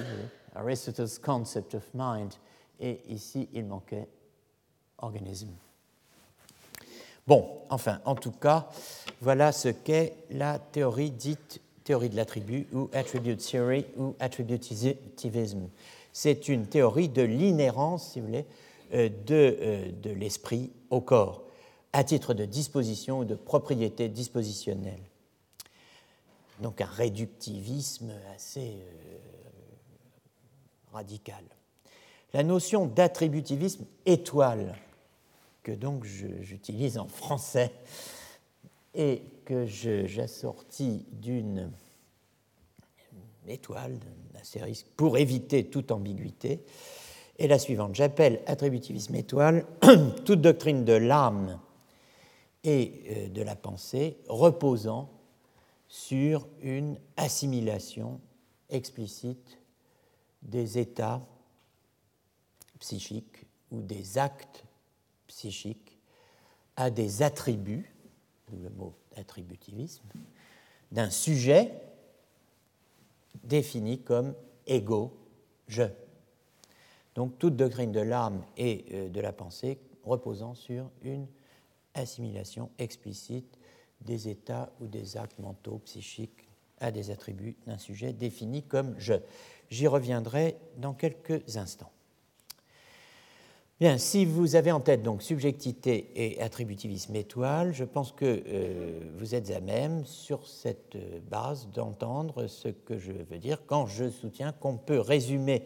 Aristotle's 0.56 1.20
concept 1.20 1.76
of 1.76 1.84
mind. 1.94 2.34
Et 2.80 3.02
ici, 3.10 3.50
il 3.54 3.66
manquait 3.66 4.08
organisme. 5.00 5.50
Bon, 7.26 7.46
enfin, 7.70 8.00
en 8.06 8.16
tout 8.16 8.32
cas, 8.32 8.70
voilà 9.22 9.52
ce 9.52 9.70
qu'est 9.70 10.14
la 10.30 10.60
théorie 10.60 11.12
dite 11.12 11.62
théorie 11.88 12.10
de 12.10 12.18
l'attribut 12.18 12.68
ou 12.74 12.90
attribute 12.92 13.40
theory 13.40 13.86
ou 13.96 14.14
attributivism. 14.20 15.70
C'est 16.12 16.50
une 16.50 16.66
théorie 16.66 17.08
de 17.08 17.22
l'inhérence, 17.22 18.12
si 18.12 18.20
vous 18.20 18.28
voulez, 18.28 18.46
euh, 18.94 19.10
de, 19.26 19.58
euh, 19.62 19.92
de 20.04 20.10
l'esprit 20.12 20.70
au 20.90 21.00
corps, 21.00 21.44
à 21.94 22.04
titre 22.04 22.34
de 22.34 22.44
disposition 22.44 23.20
ou 23.20 23.26
de 23.26 23.36
propriété 23.36 24.10
dispositionnelle. 24.10 25.00
Donc 26.62 26.82
un 26.82 26.86
réductivisme 26.86 28.12
assez 28.36 28.78
euh, 28.80 29.18
radical. 30.92 31.44
La 32.34 32.44
notion 32.44 32.86
d'attributivisme 32.86 33.86
étoile 34.06 34.76
que 35.64 35.72
donc 35.72 36.06
j'utilise 36.06 36.98
en 36.98 37.08
français 37.08 37.72
et 38.96 39.22
que 39.46 39.66
j'assortis 39.66 41.06
d'une 41.12 41.72
étoile, 43.48 43.98
d'un 44.00 44.40
astérisque, 44.40 44.88
pour 44.96 45.18
éviter 45.18 45.66
toute 45.66 45.92
ambiguïté, 45.92 46.64
est 47.38 47.48
la 47.48 47.60
suivante. 47.60 47.96
J'appelle 47.96 48.42
attributivisme 48.48 49.16
étoile 49.16 49.66
toute 50.26 50.42
doctrine 50.42 50.86
de 50.86 50.94
l'âme 50.94 51.60
et 52.64 53.04
euh, 53.10 53.30
de 53.30 53.42
la 53.42 53.56
pensée 53.56 54.18
reposant 54.28 55.10
sur 55.88 56.48
une 56.62 57.00
assimilation 57.15 58.20
explicite 58.70 59.60
des 60.41 60.77
états 60.77 61.25
psychiques 62.79 63.46
ou 63.72 63.82
des 63.82 64.17
actes 64.17 64.65
psychique 65.27 65.98
à 66.75 66.89
des 66.89 67.22
attributs, 67.22 67.94
le 68.51 68.70
mot 68.70 68.94
attributivisme, 69.15 70.06
d'un 70.91 71.10
sujet 71.10 71.74
défini 73.44 74.01
comme 74.01 74.34
ego, 74.65 75.17
je. 75.67 75.84
Donc 77.15 77.39
toute 77.39 77.56
doctrine 77.56 77.91
de 77.91 78.00
l'âme 78.00 78.44
et 78.58 78.86
euh, 78.91 79.10
de 79.10 79.20
la 79.20 79.34
pensée 79.34 79.79
reposant 80.03 80.53
sur 80.53 80.89
une 81.01 81.27
assimilation 81.94 82.70
explicite 82.77 83.58
des 84.01 84.30
états 84.30 84.72
ou 84.80 84.88
des 84.88 85.18
actes 85.18 85.39
mentaux, 85.39 85.82
psychiques 85.86 86.48
à 86.80 86.92
des 86.92 87.12
attributs 87.12 87.56
d'un 87.66 87.77
sujet 87.77 88.13
défini 88.13 88.63
comme 88.63 88.96
je. 88.98 89.16
J'y 89.70 89.88
reviendrai 89.88 90.58
dans 90.77 90.94
quelques 90.94 91.58
instants. 91.58 91.92
Bien, 93.80 94.00
si 94.00 94.25
vous 94.25 94.56
avez 94.56 94.72
en 94.72 94.80
tête 94.80 95.04
donc 95.04 95.22
subjectivité 95.22 96.10
et 96.16 96.42
attributivisme 96.42 97.16
étoile, 97.16 97.74
je 97.74 97.84
pense 97.84 98.12
que 98.12 98.42
euh, 98.48 99.00
vous 99.20 99.36
êtes 99.36 99.51
à 99.51 99.60
même 99.60 100.04
sur 100.04 100.48
cette 100.48 100.98
base 101.30 101.68
d'entendre 101.75 102.48
ce 102.48 102.70
que 102.70 102.98
je 102.98 103.12
veux 103.12 103.38
dire 103.38 103.68
quand 103.68 103.86
je 103.86 104.10
soutiens 104.10 104.51
qu'on 104.51 104.77
peut 104.77 105.00
résumer 105.00 105.62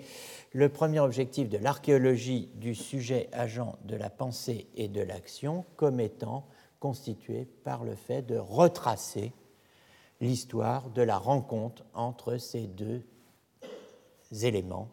le 0.51 0.67
premier 0.67 0.99
objectif 0.99 1.47
de 1.47 1.57
l'archéologie 1.57 2.49
du 2.55 2.75
sujet 2.75 3.29
agent 3.31 3.77
de 3.85 3.95
la 3.95 4.09
pensée 4.09 4.67
et 4.75 4.89
de 4.89 4.99
l'action 4.99 5.63
comme 5.77 6.01
étant 6.01 6.45
constitué 6.81 7.45
par 7.63 7.85
le 7.85 7.95
fait 7.95 8.23
de 8.23 8.37
retracer 8.37 9.31
l'histoire 10.19 10.89
de 10.89 11.01
la 11.01 11.17
rencontre 11.17 11.85
entre 11.93 12.37
ces 12.37 12.67
deux 12.67 13.03
éléments, 14.43 14.89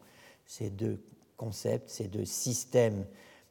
ces 0.47 0.71
deux 0.71 1.03
concepts, 1.37 1.89
ces 1.89 2.07
deux 2.07 2.27
systèmes 2.27 3.07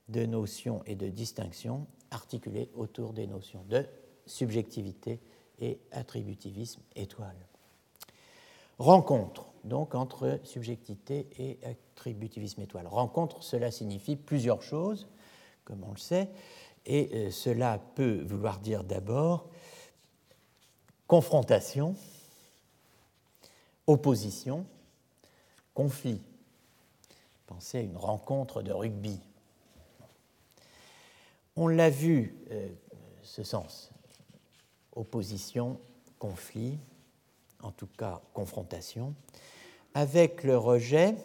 de 0.08 0.26
notions 0.26 0.84
et 0.86 0.96
de 0.96 1.10
distinctions 1.10 1.88
articulés 2.12 2.70
autour 2.76 3.12
des 3.12 3.28
notions 3.28 3.64
de 3.68 3.86
subjectivité 4.26 5.20
et 5.60 5.80
attributivisme 5.92 6.82
étoile. 6.96 7.36
Rencontre, 8.78 9.46
donc, 9.64 9.96
entre 9.96 10.40
subjectivité 10.44 11.28
et 11.40 11.60
attributivisme 11.66 12.62
étoile. 12.62 12.86
Rencontre, 12.86 13.42
cela 13.42 13.72
signifie 13.72 14.16
plusieurs 14.16 14.62
choses, 14.62 15.08
comme 15.66 15.84
on 15.84 15.92
le 15.92 15.98
sait, 15.98 16.30
et 16.88 17.10
euh, 17.14 17.32
cela 17.32 17.80
peut 17.96 18.24
vouloir 18.24 18.60
dire 18.60 18.84
d'abord 18.84 19.50
confrontation, 21.06 21.96
opposition, 23.86 24.66
conflit. 25.74 26.22
Pensez 27.46 27.78
à 27.78 27.82
une 27.82 27.98
rencontre 27.98 28.62
de 28.62 28.72
rugby. 28.72 29.20
On 31.56 31.68
l'a 31.68 31.90
vu, 31.90 32.36
euh, 32.52 32.70
ce 33.22 33.44
sens, 33.44 33.92
opposition, 34.96 35.80
conflit, 36.20 36.78
en 37.62 37.72
tout 37.72 37.88
cas 37.98 38.22
confrontation, 38.34 39.14
avec 39.94 40.44
le 40.44 40.58
rejet 40.58 41.16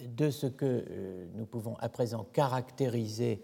de 0.00 0.30
ce 0.30 0.46
que 0.46 0.84
euh, 0.88 1.26
nous 1.34 1.46
pouvons 1.46 1.76
à 1.78 1.88
présent 1.88 2.24
caractériser 2.32 3.42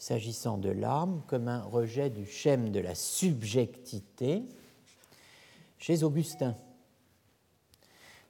s'agissant 0.00 0.56
de 0.56 0.70
l'âme 0.70 1.22
comme 1.26 1.46
un 1.46 1.62
rejet 1.62 2.08
du 2.08 2.24
schème 2.24 2.70
de 2.70 2.80
la 2.80 2.94
subjectivité 2.94 4.42
chez 5.78 6.02
Augustin. 6.02 6.56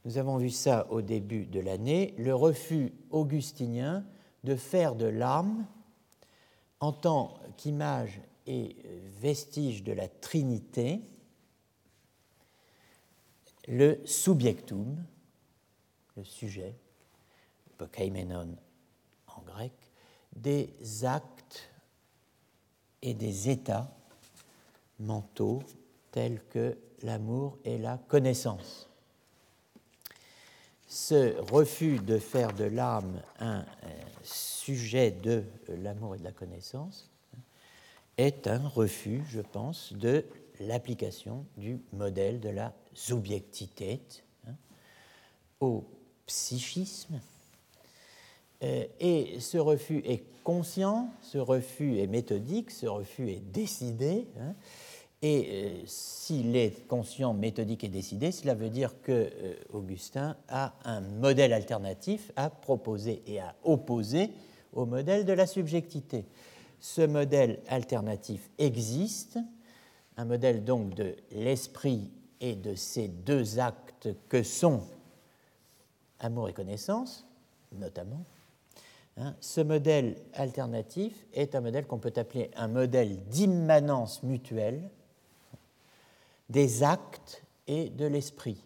Nous 0.04 0.18
avons 0.18 0.36
vu 0.36 0.50
ça 0.50 0.90
au 0.90 1.00
début 1.00 1.46
de 1.46 1.60
l'année, 1.60 2.12
le 2.18 2.34
refus 2.34 2.92
augustinien 3.10 4.04
de 4.42 4.56
faire 4.56 4.96
de 4.96 5.06
l'âme, 5.06 5.64
en 6.80 6.92
tant 6.92 7.34
qu'image 7.56 8.20
et 8.46 8.74
vestige 9.20 9.84
de 9.84 9.92
la 9.92 10.08
Trinité, 10.08 11.00
le 13.68 14.00
subjectum, 14.04 14.96
le 16.16 16.24
sujet, 16.24 16.74
pokaimenon 17.78 18.56
en 19.28 19.42
grec, 19.42 19.72
des 20.34 21.04
actes 21.04 21.39
et 23.02 23.14
des 23.14 23.48
états 23.48 23.90
mentaux 24.98 25.62
tels 26.10 26.40
que 26.50 26.76
l'amour 27.02 27.58
et 27.64 27.78
la 27.78 27.98
connaissance 28.08 28.90
ce 30.90 31.38
refus 31.52 32.00
de 32.00 32.18
faire 32.18 32.52
de 32.52 32.64
l'âme 32.64 33.22
un 33.38 33.64
sujet 34.24 35.12
de 35.12 35.44
l'amour 35.68 36.16
et 36.16 36.18
de 36.18 36.24
la 36.24 36.32
connaissance 36.32 37.08
est 38.18 38.48
un 38.48 38.66
refus, 38.68 39.22
je 39.28 39.40
pense, 39.40 39.92
de 39.92 40.24
l'application 40.58 41.46
du 41.56 41.80
modèle 41.92 42.40
de 42.40 42.48
la 42.48 42.74
subjectivité 42.92 44.00
hein, 44.48 44.54
au 45.60 45.84
psychisme. 46.26 47.20
Euh, 48.62 48.84
et 48.98 49.40
ce 49.40 49.58
refus 49.58 50.02
est 50.04 50.22
conscient, 50.44 51.08
ce 51.22 51.38
refus 51.38 51.98
est 51.98 52.06
méthodique, 52.06 52.70
ce 52.70 52.86
refus 52.86 53.30
est 53.30 53.42
décidé. 53.52 54.26
Hein, 54.38 54.54
et 55.22 55.48
euh, 55.50 55.82
s'il 55.86 56.56
est 56.56 56.86
conscient, 56.86 57.34
méthodique 57.34 57.84
et 57.84 57.88
décidé, 57.88 58.32
cela 58.32 58.54
veut 58.54 58.70
dire 58.70 59.00
que 59.02 59.30
euh, 59.72 60.36
a 60.48 60.74
un 60.84 61.00
modèle 61.00 61.52
alternatif 61.52 62.32
à 62.36 62.48
proposer 62.48 63.22
et 63.26 63.38
à 63.40 63.54
opposer 63.64 64.30
au 64.72 64.86
modèle 64.86 65.24
de 65.24 65.32
la 65.32 65.46
subjectivité. 65.46 66.24
Ce 66.80 67.02
modèle 67.02 67.60
alternatif 67.68 68.48
existe, 68.58 69.38
un 70.16 70.24
modèle 70.24 70.64
donc 70.64 70.94
de 70.94 71.14
l'esprit 71.32 72.10
et 72.40 72.54
de 72.54 72.74
ces 72.74 73.08
deux 73.08 73.58
actes 73.58 74.08
que 74.28 74.42
sont 74.42 74.82
amour 76.18 76.48
et 76.48 76.54
connaissance, 76.54 77.26
notamment. 77.72 78.24
Hein. 79.20 79.34
ce 79.40 79.60
modèle 79.60 80.16
alternatif 80.32 81.26
est 81.34 81.54
un 81.54 81.60
modèle 81.60 81.86
qu'on 81.86 81.98
peut 81.98 82.12
appeler 82.16 82.50
un 82.56 82.68
modèle 82.68 83.22
d'immanence 83.24 84.22
mutuelle 84.22 84.88
des 86.48 86.82
actes 86.82 87.44
et 87.66 87.90
de 87.90 88.06
l'esprit. 88.06 88.64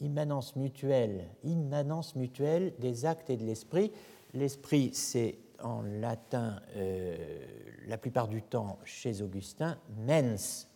Immanence 0.00 0.56
mutuelle, 0.56 1.26
immanence 1.44 2.16
mutuelle 2.16 2.72
des 2.78 3.04
actes 3.04 3.28
et 3.28 3.36
de 3.36 3.44
l'esprit. 3.44 3.92
L'esprit, 4.32 4.90
c'est 4.94 5.38
en 5.62 5.82
latin, 5.82 6.60
euh, 6.76 7.16
la 7.86 7.98
plupart 7.98 8.28
du 8.28 8.42
temps 8.42 8.78
chez 8.84 9.20
Augustin, 9.20 9.78
mens. 10.06 10.68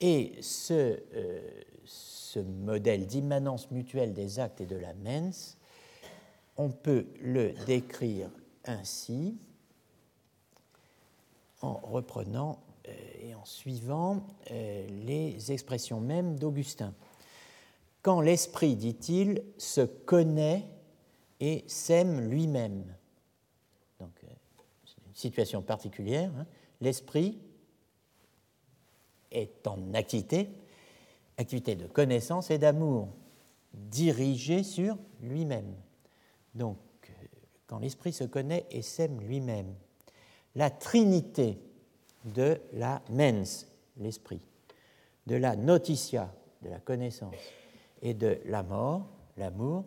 Et 0.00 0.32
ce, 0.40 1.00
euh, 1.14 1.40
ce 1.84 2.38
modèle 2.38 3.06
d'immanence 3.06 3.70
mutuelle 3.72 4.12
des 4.12 4.38
actes 4.38 4.60
et 4.60 4.66
de 4.66 4.76
la 4.76 4.94
mens, 4.94 5.58
on 6.62 6.70
peut 6.70 7.06
le 7.20 7.52
décrire 7.66 8.30
ainsi 8.64 9.36
en 11.60 11.74
reprenant 11.74 12.62
euh, 12.88 12.92
et 13.20 13.34
en 13.34 13.44
suivant 13.44 14.26
euh, 14.50 14.86
les 15.04 15.52
expressions 15.52 16.00
mêmes 16.00 16.38
d'Augustin. 16.38 16.94
Quand 18.02 18.20
l'esprit, 18.20 18.76
dit-il, 18.76 19.42
se 19.58 19.80
connaît 19.82 20.66
et 21.40 21.64
s'aime 21.66 22.28
lui-même. 22.28 22.84
Donc, 24.00 24.12
euh, 24.24 24.28
c'est 24.84 25.06
une 25.06 25.14
situation 25.14 25.62
particulière. 25.62 26.30
Hein. 26.36 26.46
L'esprit 26.80 27.38
est 29.30 29.66
en 29.66 29.94
activité, 29.94 30.48
activité 31.38 31.74
de 31.74 31.86
connaissance 31.86 32.50
et 32.50 32.58
d'amour, 32.58 33.08
dirigée 33.72 34.62
sur 34.62 34.96
lui-même. 35.20 35.74
Donc, 36.54 36.78
quand 37.66 37.78
l'esprit 37.78 38.12
se 38.12 38.24
connaît 38.24 38.66
et 38.70 38.82
s'aime 38.82 39.20
lui-même, 39.20 39.74
la 40.54 40.70
Trinité 40.70 41.58
de 42.24 42.60
la 42.74 43.02
mens, 43.10 43.66
l'esprit, 43.96 44.40
de 45.26 45.36
la 45.36 45.56
notitia, 45.56 46.32
de 46.62 46.68
la 46.68 46.78
connaissance, 46.78 47.34
et 48.02 48.14
de 48.14 48.38
la 48.46 48.62
mort, 48.62 49.06
l'amour, 49.36 49.84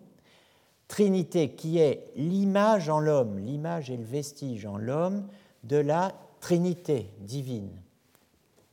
Trinité 0.88 1.52
qui 1.52 1.80
est 1.80 2.12
l'image 2.16 2.90
en 2.90 3.00
l'homme, 3.00 3.40
l'image 3.40 3.90
et 3.90 3.98
le 3.98 4.04
vestige 4.04 4.66
en 4.66 4.78
l'homme 4.78 5.28
de 5.64 5.78
la 5.78 6.14
Trinité 6.40 7.10
divine, 7.20 7.72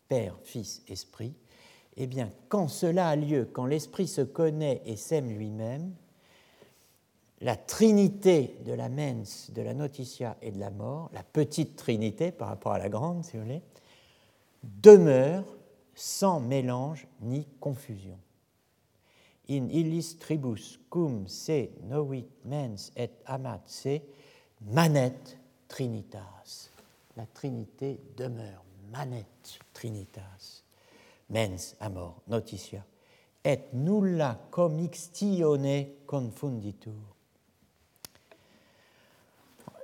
Père, 0.08 0.36
Fils, 0.42 0.82
Esprit, 0.88 1.34
eh 1.96 2.06
bien, 2.06 2.30
quand 2.48 2.68
cela 2.68 3.08
a 3.08 3.16
lieu, 3.16 3.48
quand 3.50 3.66
l'Esprit 3.66 4.08
se 4.08 4.22
connaît 4.22 4.82
et 4.84 4.96
s'aime 4.96 5.30
lui-même, 5.30 5.94
la 7.42 7.56
trinité 7.56 8.56
de 8.64 8.72
la 8.72 8.88
mens, 8.88 9.50
de 9.50 9.62
la 9.62 9.74
notitia 9.74 10.36
et 10.42 10.52
de 10.52 10.60
la 10.60 10.70
mort, 10.70 11.10
la 11.12 11.24
petite 11.24 11.74
trinité 11.74 12.30
par 12.30 12.48
rapport 12.48 12.72
à 12.72 12.78
la 12.78 12.88
grande, 12.88 13.24
si 13.24 13.36
vous 13.36 13.42
voulez, 13.42 13.62
demeure 14.62 15.44
sans 15.94 16.38
mélange 16.38 17.06
ni 17.20 17.46
confusion. 17.58 18.18
In 19.50 19.68
illis 19.70 20.16
tribus 20.20 20.78
cum 20.88 21.26
se 21.26 21.68
novit 21.82 22.28
mens 22.44 22.92
et 22.96 23.10
amat 23.26 23.60
se 23.66 23.98
manet 24.60 25.36
trinitas. 25.66 26.70
La 27.16 27.26
trinité 27.26 28.00
demeure, 28.16 28.64
manet 28.92 29.26
trinitas. 29.74 30.62
Mens 31.28 31.74
amor 31.80 32.22
notitia 32.28 32.84
et 33.44 33.72
nulla 33.72 34.38
commixtione 34.50 35.88
confunditur 36.06 37.11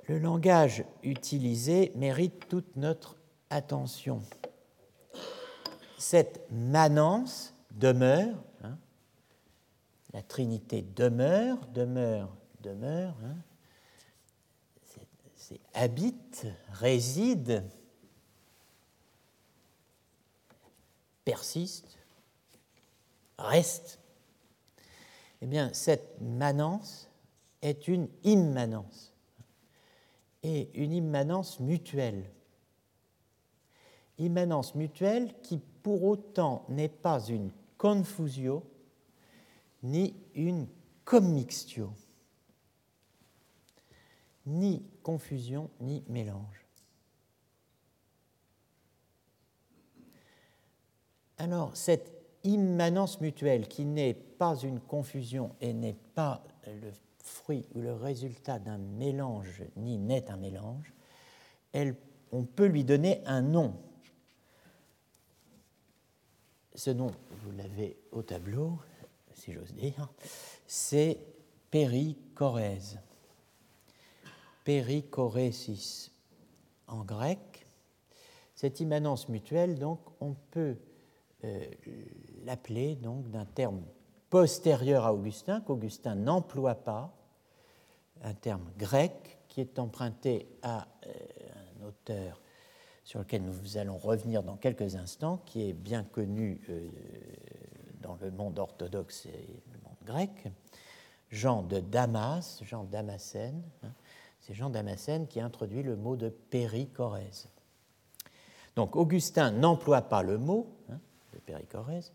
le 0.09 0.17
langage 0.17 0.83
utilisé 1.03 1.91
mérite 1.93 2.47
toute 2.49 2.75
notre 2.77 3.15
attention. 3.51 4.23
Cette 5.99 6.49
manance 6.49 7.53
demeure, 7.69 8.43
hein, 8.63 8.75
la 10.11 10.23
Trinité 10.23 10.81
demeure, 10.81 11.59
demeure, 11.67 12.35
demeure, 12.61 13.15
hein, 13.23 13.35
c'est 15.35 15.59
habite, 15.75 16.47
réside, 16.71 17.63
persiste, 21.23 21.99
reste. 23.37 23.99
Eh 25.43 25.45
bien, 25.45 25.71
cette 25.71 26.19
manance 26.19 27.11
est 27.61 27.87
une 27.87 28.09
immanence 28.23 29.08
et 30.43 30.69
une 30.73 30.93
immanence 30.93 31.59
mutuelle. 31.59 32.29
Immanence 34.17 34.75
mutuelle 34.75 35.33
qui 35.41 35.59
pour 35.83 36.03
autant 36.03 36.65
n'est 36.69 36.89
pas 36.89 37.19
une 37.27 37.51
confusio 37.77 38.63
ni 39.81 40.13
une 40.35 40.67
commixtio, 41.05 41.93
ni 44.45 44.83
confusion 45.01 45.69
ni 45.79 46.03
mélange. 46.07 46.65
Alors, 51.37 51.75
cette 51.77 52.11
immanence 52.43 53.21
mutuelle 53.21 53.67
qui 53.67 53.85
n'est 53.85 54.13
pas 54.13 54.55
une 54.57 54.81
confusion 54.81 55.55
et 55.61 55.73
n'est 55.73 55.97
pas 56.13 56.43
le 56.67 56.91
fruit 57.29 57.65
ou 57.75 57.81
le 57.81 57.93
résultat 57.93 58.59
d'un 58.59 58.77
mélange, 58.77 59.63
ni 59.75 59.97
n'est 59.97 60.29
un 60.29 60.37
mélange, 60.37 60.93
on 62.31 62.43
peut 62.43 62.65
lui 62.65 62.83
donner 62.83 63.21
un 63.25 63.41
nom. 63.41 63.75
Ce 66.75 66.89
nom, 66.89 67.11
vous 67.43 67.51
l'avez 67.51 67.97
au 68.11 68.21
tableau, 68.21 68.79
si 69.33 69.53
j'ose 69.53 69.73
dire, 69.73 70.09
c'est 70.67 71.19
péricorèse. 71.71 72.99
Péricorésis 74.63 76.11
en 76.87 77.03
grec. 77.03 77.67
Cette 78.55 78.79
immanence 78.79 79.29
mutuelle, 79.29 79.79
on 80.19 80.33
peut 80.51 80.75
euh, 81.43 81.65
l'appeler 82.45 82.95
donc 82.95 83.29
d'un 83.31 83.45
terme 83.45 83.81
postérieur 84.29 85.05
à 85.05 85.13
Augustin, 85.13 85.61
qu'Augustin 85.61 86.15
n'emploie 86.15 86.75
pas, 86.75 87.18
un 88.23 88.33
terme 88.33 88.69
grec 88.77 89.39
qui 89.47 89.61
est 89.61 89.79
emprunté 89.79 90.47
à 90.61 90.87
euh, 91.05 91.09
un 91.81 91.87
auteur 91.87 92.41
sur 93.03 93.19
lequel 93.19 93.41
nous 93.41 93.77
allons 93.77 93.97
revenir 93.97 94.43
dans 94.43 94.55
quelques 94.55 94.95
instants, 94.95 95.41
qui 95.45 95.67
est 95.67 95.73
bien 95.73 96.03
connu 96.03 96.61
euh, 96.69 96.87
dans 98.01 98.17
le 98.21 98.29
monde 98.29 98.59
orthodoxe 98.59 99.25
et 99.25 99.61
le 99.71 99.79
monde 99.83 99.97
grec, 100.05 100.51
Jean 101.31 101.63
de 101.63 101.79
Damas, 101.79 102.61
Jean 102.63 102.83
Damascène. 102.83 103.63
Hein. 103.83 103.91
c'est 104.39 104.53
Jean 104.53 104.69
Damascène 104.69 105.27
qui 105.27 105.39
introduit 105.39 105.83
le 105.83 105.95
mot 105.95 106.15
de 106.15 106.29
péricorèse. 106.29 107.49
Donc 108.75 108.95
Augustin 108.95 109.51
n'emploie 109.51 110.03
pas 110.03 110.21
le 110.21 110.37
mot 110.37 110.67
hein, 110.91 110.99
de 111.33 111.39
péricorèse, 111.39 112.11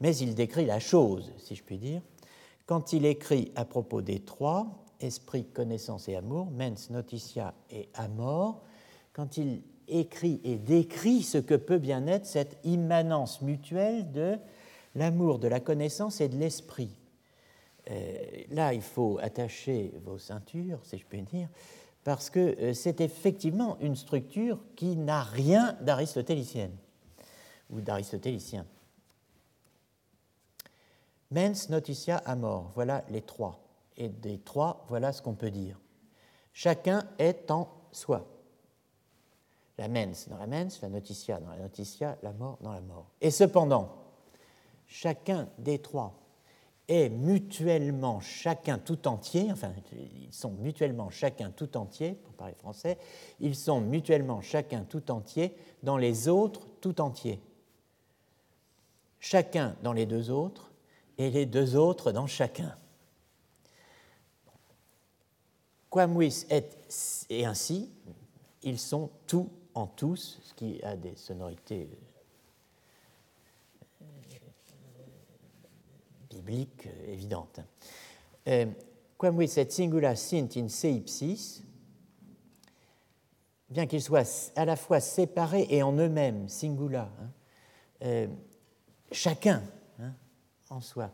mais 0.00 0.14
il 0.16 0.34
décrit 0.34 0.66
la 0.66 0.80
chose, 0.80 1.32
si 1.38 1.54
je 1.54 1.62
puis 1.62 1.78
dire, 1.78 2.02
quand 2.66 2.92
il 2.92 3.06
écrit 3.06 3.52
à 3.56 3.64
propos 3.64 4.02
des 4.02 4.20
trois, 4.20 4.85
esprit, 5.00 5.44
connaissance 5.44 6.08
et 6.08 6.16
amour, 6.16 6.50
mens, 6.50 6.90
notitia 6.90 7.54
et 7.70 7.88
amor, 7.94 8.62
quand 9.12 9.36
il 9.36 9.62
écrit 9.88 10.40
et 10.44 10.56
décrit 10.56 11.22
ce 11.22 11.38
que 11.38 11.54
peut 11.54 11.78
bien 11.78 12.06
être 12.06 12.26
cette 12.26 12.58
immanence 12.64 13.40
mutuelle 13.40 14.10
de 14.12 14.36
l'amour, 14.94 15.38
de 15.38 15.48
la 15.48 15.60
connaissance 15.60 16.20
et 16.20 16.28
de 16.28 16.36
l'esprit. 16.36 16.90
Euh, 17.90 18.16
là, 18.50 18.74
il 18.74 18.82
faut 18.82 19.18
attacher 19.20 19.92
vos 20.04 20.18
ceintures, 20.18 20.80
si 20.82 20.98
je 20.98 21.04
puis 21.04 21.22
dire, 21.22 21.48
parce 22.02 22.30
que 22.30 22.40
euh, 22.40 22.74
c'est 22.74 23.00
effectivement 23.00 23.78
une 23.80 23.96
structure 23.96 24.58
qui 24.74 24.96
n'a 24.96 25.22
rien 25.22 25.76
d'aristotélicienne 25.80 26.74
ou 27.70 27.80
d'aristotélicien. 27.80 28.66
Mens, 31.30 31.68
notitia, 31.68 32.16
amor, 32.18 32.70
voilà 32.74 33.04
les 33.10 33.22
trois 33.22 33.65
et 33.96 34.08
des 34.08 34.38
trois, 34.38 34.84
voilà 34.88 35.12
ce 35.12 35.22
qu'on 35.22 35.34
peut 35.34 35.50
dire. 35.50 35.78
Chacun 36.52 37.06
est 37.18 37.50
en 37.50 37.68
soi. 37.92 38.26
La 39.78 39.88
mens 39.88 40.28
dans 40.28 40.38
la 40.38 40.46
mens, 40.46 40.80
la 40.80 40.88
notitia 40.88 41.38
dans 41.38 41.50
la 41.50 41.58
notitia, 41.58 42.16
la 42.22 42.32
mort 42.32 42.58
dans 42.62 42.72
la 42.72 42.80
mort. 42.80 43.10
Et 43.20 43.30
cependant, 43.30 43.94
chacun 44.86 45.48
des 45.58 45.78
trois 45.80 46.14
est 46.88 47.08
mutuellement 47.08 48.20
chacun 48.20 48.78
tout 48.78 49.08
entier, 49.08 49.50
enfin 49.50 49.72
ils 49.92 50.32
sont 50.32 50.52
mutuellement 50.52 51.10
chacun 51.10 51.50
tout 51.50 51.76
entier, 51.76 52.12
pour 52.14 52.34
parler 52.34 52.54
français, 52.54 52.96
ils 53.40 53.56
sont 53.56 53.80
mutuellement 53.80 54.40
chacun 54.40 54.84
tout 54.84 55.10
entier 55.10 55.54
dans 55.82 55.98
les 55.98 56.28
autres 56.28 56.66
tout 56.80 57.00
entiers. 57.00 57.40
Chacun 59.18 59.76
dans 59.82 59.92
les 59.92 60.06
deux 60.06 60.30
autres 60.30 60.70
et 61.18 61.30
les 61.30 61.46
deux 61.46 61.74
autres 61.74 62.12
dans 62.12 62.26
chacun. 62.26 62.76
Quamuis 65.90 66.46
est 66.50 66.76
et 67.30 67.44
ainsi, 67.44 67.90
ils 68.62 68.78
sont 68.78 69.10
tout 69.26 69.50
en 69.74 69.86
tous, 69.86 70.40
ce 70.42 70.54
qui 70.54 70.82
a 70.82 70.96
des 70.96 71.14
sonorités 71.16 71.88
euh, 74.00 74.04
bibliques 76.30 76.86
euh, 76.86 77.12
évidentes. 77.12 77.60
Euh, 78.48 78.66
Quamuis 79.18 79.58
et 79.58 79.68
singula 79.68 80.16
sint 80.16 80.48
in 80.56 80.68
se 80.68 80.86
ipsis, 80.86 81.62
bien 83.68 83.86
qu'ils 83.86 84.02
soient 84.02 84.22
à 84.54 84.64
la 84.64 84.76
fois 84.76 85.00
séparés 85.00 85.66
et 85.70 85.82
en 85.82 85.92
eux-mêmes, 85.92 86.48
singula, 86.48 87.10
hein, 88.02 88.28
chacun 89.10 89.62
hein, 89.98 90.12
en 90.68 90.80
soi, 90.80 91.10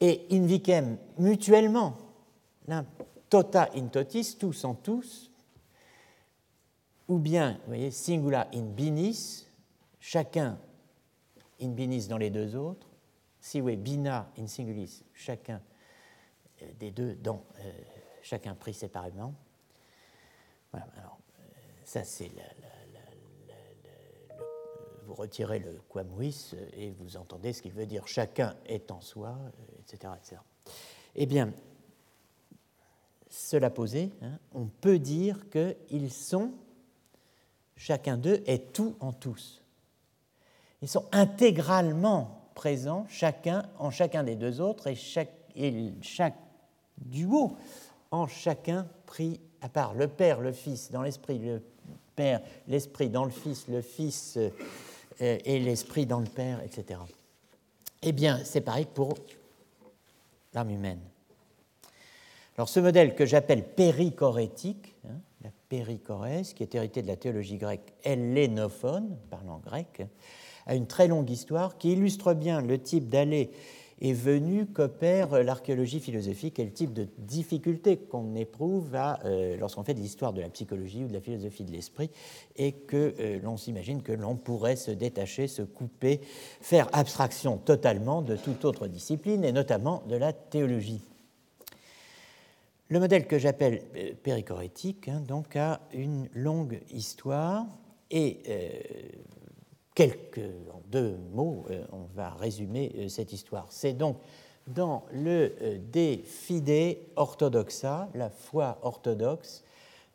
et 0.00 0.26
invicem 0.30 0.96
mutuellement, 1.18 1.98
tota 3.28 3.68
in 3.74 3.88
totis, 3.88 4.36
tous 4.38 4.64
en 4.64 4.74
tous, 4.74 5.30
ou 7.08 7.18
bien, 7.18 7.60
voyez, 7.66 7.90
singula 7.90 8.48
in 8.52 8.62
binis, 8.62 9.46
chacun 10.00 10.58
in 11.60 11.68
binis 11.68 12.06
dans 12.08 12.18
les 12.18 12.30
deux 12.30 12.54
autres, 12.56 12.86
si 13.40 13.60
oui, 13.60 13.76
bina 13.76 14.30
in 14.38 14.46
singulis, 14.46 15.04
chacun 15.14 15.60
euh, 16.62 16.66
des 16.78 16.90
deux 16.90 17.14
dans 17.14 17.44
euh, 17.60 17.72
chacun 18.22 18.54
pris 18.54 18.74
séparément. 18.74 19.34
Voilà, 20.70 20.86
alors, 20.96 21.18
euh, 21.40 21.42
ça 21.84 22.04
c'est 22.04 22.30
vous 25.06 25.14
retirez 25.14 25.58
le 25.58 25.80
quamuis 25.88 26.54
et 26.74 26.90
vous 26.90 27.16
entendez 27.16 27.54
ce 27.54 27.62
qu'il 27.62 27.72
veut 27.72 27.86
dire 27.86 28.06
chacun 28.06 28.54
est 28.66 28.90
en 28.90 29.00
soi, 29.00 29.38
etc. 29.80 30.12
etc. 30.18 30.36
Eh 31.14 31.24
bien, 31.24 31.50
cela 33.30 33.70
posé, 33.70 34.10
hein, 34.22 34.38
on 34.54 34.66
peut 34.66 34.98
dire 34.98 35.46
qu'ils 35.50 36.12
sont, 36.12 36.52
chacun 37.76 38.16
d'eux 38.16 38.42
est 38.46 38.72
tout 38.72 38.96
en 39.00 39.12
tous. 39.12 39.62
Ils 40.82 40.88
sont 40.88 41.04
intégralement 41.12 42.50
présents, 42.54 43.06
chacun 43.08 43.64
en 43.78 43.90
chacun 43.90 44.24
des 44.24 44.36
deux 44.36 44.60
autres, 44.60 44.86
et 44.86 44.94
chaque, 44.94 46.34
duo 46.98 47.56
en 48.10 48.26
chacun 48.26 48.86
pris 49.06 49.40
à 49.60 49.68
part. 49.68 49.94
Le 49.94 50.08
Père, 50.08 50.40
le 50.40 50.52
Fils 50.52 50.90
dans 50.90 51.02
l'Esprit, 51.02 51.38
le 51.38 51.62
Père, 52.16 52.40
l'Esprit 52.66 53.10
dans 53.10 53.24
le 53.24 53.30
Fils, 53.30 53.68
le 53.68 53.82
Fils 53.82 54.36
euh, 54.36 54.50
et 55.18 55.60
l'Esprit 55.60 56.06
dans 56.06 56.20
le 56.20 56.26
Père, 56.26 56.62
etc. 56.62 57.00
Eh 58.02 58.12
bien, 58.12 58.40
c'est 58.44 58.60
pareil 58.60 58.86
pour 58.92 59.14
l'âme 60.54 60.70
humaine. 60.70 61.00
Alors 62.58 62.68
ce 62.68 62.80
modèle 62.80 63.14
que 63.14 63.24
j'appelle 63.24 63.62
péricorétique, 63.62 64.96
hein, 65.08 65.20
la 65.44 65.50
péricorèse, 65.68 66.54
qui 66.54 66.64
est 66.64 66.74
hérité 66.74 67.02
de 67.02 67.06
la 67.06 67.14
théologie 67.14 67.56
grecque 67.56 67.94
hellénophone, 68.02 69.16
parlant 69.30 69.60
grec, 69.64 70.02
a 70.66 70.74
une 70.74 70.88
très 70.88 71.06
longue 71.06 71.30
histoire 71.30 71.78
qui 71.78 71.92
illustre 71.92 72.34
bien 72.34 72.60
le 72.60 72.78
type 72.78 73.08
d'aller 73.08 73.52
et 74.00 74.12
venu 74.12 74.66
qu'opère 74.66 75.40
l'archéologie 75.44 76.00
philosophique 76.00 76.58
et 76.58 76.64
le 76.64 76.72
type 76.72 76.92
de 76.92 77.06
difficulté 77.18 77.96
qu'on 77.96 78.34
éprouve 78.34 78.90
euh, 78.96 79.56
lorsqu'on 79.56 79.84
fait 79.84 79.94
de 79.94 80.00
l'histoire 80.00 80.32
de 80.32 80.40
la 80.40 80.48
psychologie 80.48 81.04
ou 81.04 81.08
de 81.08 81.14
la 81.14 81.20
philosophie 81.20 81.62
de 81.64 81.70
l'esprit 81.70 82.10
et 82.56 82.72
que 82.72 83.14
euh, 83.20 83.38
l'on 83.40 83.56
s'imagine 83.56 84.02
que 84.02 84.10
l'on 84.10 84.34
pourrait 84.34 84.74
se 84.74 84.90
détacher, 84.90 85.46
se 85.46 85.62
couper, 85.62 86.20
faire 86.60 86.88
abstraction 86.92 87.56
totalement 87.56 88.20
de 88.20 88.34
toute 88.34 88.64
autre 88.64 88.88
discipline 88.88 89.44
et 89.44 89.52
notamment 89.52 90.02
de 90.08 90.16
la 90.16 90.32
théologie. 90.32 91.02
Le 92.90 93.00
modèle 93.00 93.26
que 93.26 93.38
j'appelle 93.38 93.82
euh, 93.96 94.14
périchorétique 94.14 95.08
hein, 95.08 95.20
donc, 95.20 95.56
a 95.56 95.80
une 95.92 96.28
longue 96.32 96.80
histoire 96.90 97.66
et 98.10 98.40
euh, 98.48 98.70
quelques, 99.94 100.38
en 100.72 100.80
deux 100.86 101.18
mots, 101.32 101.66
euh, 101.68 101.84
on 101.92 102.04
va 102.14 102.30
résumer 102.30 103.08
cette 103.10 103.34
histoire. 103.34 103.66
C'est 103.68 103.92
donc 103.92 104.16
dans 104.66 105.04
le 105.12 105.78
De 105.92 106.20
Fide 106.24 106.96
Orthodoxa, 107.16 108.08
la 108.14 108.30
foi 108.30 108.78
orthodoxe 108.80 109.64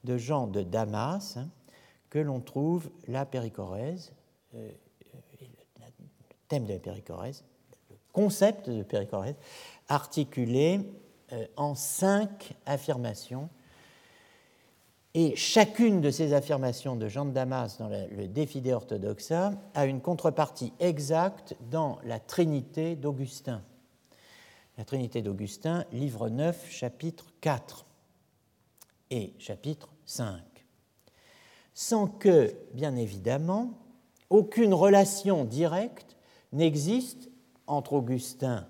de 0.03 0.17
Jean 0.17 0.47
de 0.47 0.63
Damas, 0.63 1.37
hein, 1.37 1.49
que 2.09 2.17
l'on 2.17 2.39
trouve 2.39 2.89
la 3.07 3.25
périchorèse, 3.25 4.13
le 4.53 4.71
thème 6.47 6.65
de 6.65 6.73
la 6.73 6.79
périchorèse, 6.79 7.43
le 7.89 7.97
concept 8.11 8.69
de 8.69 8.83
périchorèse, 8.83 9.35
articulé 9.89 10.79
en 11.55 11.75
cinq 11.75 12.53
affirmations. 12.65 13.49
Et 15.15 15.35
chacune 15.35 16.01
de 16.01 16.09
ces 16.09 16.33
affirmations 16.33 16.95
de 16.95 17.07
Jean 17.07 17.25
de 17.25 17.31
Damas 17.31 17.77
dans 17.77 17.87
le 17.89 18.27
Défide 18.27 18.67
orthodoxa 18.69 19.53
a 19.75 19.85
une 19.85 20.01
contrepartie 20.01 20.73
exacte 20.79 21.55
dans 21.69 21.99
la 22.03 22.19
Trinité 22.19 22.95
d'Augustin. 22.95 23.61
La 24.77 24.85
Trinité 24.85 25.21
d'Augustin, 25.21 25.85
livre 25.91 26.29
9, 26.29 26.67
chapitre 26.67 27.27
4 27.41 27.85
et 29.11 29.33
chapitre 29.37 29.89
5. 30.05 30.41
Sans 31.75 32.07
que, 32.07 32.55
bien 32.73 32.95
évidemment, 32.95 33.77
aucune 34.31 34.73
relation 34.73 35.45
directe 35.45 36.17
n'existe 36.53 37.29
entre 37.67 37.93
Augustin 37.93 38.67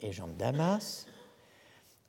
et 0.00 0.10
Jean 0.10 0.26
de 0.26 0.32
Damas, 0.32 1.06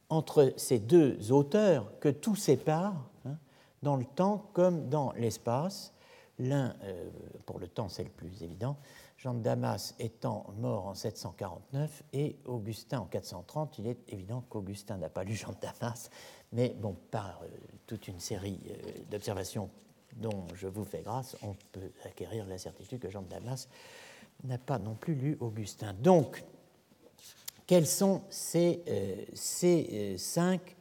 entre 0.10 0.54
ces 0.58 0.80
deux 0.80 1.32
auteurs 1.32 1.92
que 2.00 2.10
tout 2.10 2.36
sépare, 2.36 2.96
hein, 3.26 3.38
dans 3.84 3.96
le 3.96 4.06
temps 4.06 4.50
comme 4.54 4.90
dans 4.90 5.12
l'espace. 5.14 5.94
L'un, 6.40 6.76
euh, 6.84 7.10
pour 7.46 7.60
le 7.60 7.68
temps, 7.68 7.90
c'est 7.90 8.04
le 8.04 8.10
plus 8.10 8.44
évident, 8.44 8.78
Jean 9.18 9.34
de 9.34 9.42
Damas 9.42 9.96
étant 10.00 10.46
mort 10.58 10.88
en 10.88 10.94
749 10.94 12.04
et 12.14 12.38
Augustin 12.46 13.00
en 13.00 13.06
430. 13.06 13.78
Il 13.80 13.88
est 13.88 13.98
évident 14.08 14.46
qu'Augustin 14.50 14.98
n'a 14.98 15.10
pas 15.10 15.26
lu 15.26 15.36
Jean 15.36 15.52
de 15.52 15.58
Damas, 15.62 16.10
mais 16.54 16.70
bon, 16.80 16.96
par 17.12 17.42
euh, 17.44 17.48
toute 17.86 18.08
une 18.08 18.22
série 18.22 18.62
euh, 18.70 18.92
d'observations 19.12 19.70
dont 20.16 20.48
je 20.56 20.68
vous 20.68 20.86
fais 20.86 21.02
grâce, 21.02 21.36
on 21.44 21.56
peut 21.72 21.92
acquérir 22.06 22.46
la 22.46 22.58
certitude 22.58 23.00
que 23.00 23.10
Jean 23.10 23.22
de 23.22 23.28
Damas 23.28 23.68
n'a 24.46 24.58
pas 24.58 24.80
non 24.80 24.96
plus 24.96 25.16
lu 25.16 25.38
Augustin. 25.42 25.94
Donc, 25.94 26.44
quelles 27.70 27.86
sont 27.86 28.24
ces, 28.32 28.82
euh, 28.88 29.26
euh, 29.64 30.18
cinq 30.18 30.76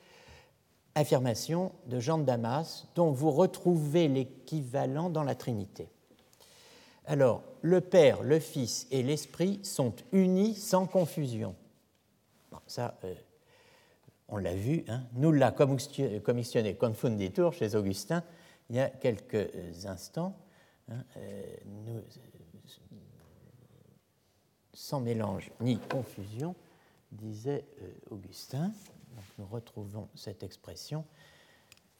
affirmations 0.95 1.71
de 1.85 2.01
Jean 2.01 2.17
de 2.17 2.25
Damas 2.25 2.87
dont 2.95 3.11
vous 3.11 3.31
retrouvez 3.31 4.09
l'équivalent 4.09 5.11
dans 5.11 5.23
la 5.23 5.35
Trinité? 5.35 5.91
Alors, 7.05 7.43
le 7.61 7.83
Père, 7.83 8.23
le 8.23 8.41
Fils 8.41 8.87
et 8.91 9.03
l'Esprit 9.03 9.61
sont 9.65 9.93
unis 10.13 10.55
sans 10.55 10.87
confusion. 10.87 11.55
ça, 12.67 12.97
euh, 13.05 13.15
on 14.29 14.39
l'a 14.39 14.55
vu, 14.55 14.87
hein. 14.89 15.03
nous 15.13 15.31
l'a 15.31 15.53
commissionné 15.53 16.75
Confunditur 16.75 17.53
chez 17.53 17.75
Augustin 17.75 18.25
il 18.71 18.77
y 18.77 18.81
a 18.81 18.89
quelques 18.89 19.85
instants. 19.85 20.35
Hein, 20.91 21.05
sans 24.73 25.01
mélange 25.01 25.51
ni 25.61 25.77
confusion 25.77 26.55
disait 27.13 27.65
euh, 27.83 27.91
Augustin. 28.11 28.73
nous 29.39 29.47
retrouvons 29.47 30.09
cette 30.15 30.43
expression 30.43 31.05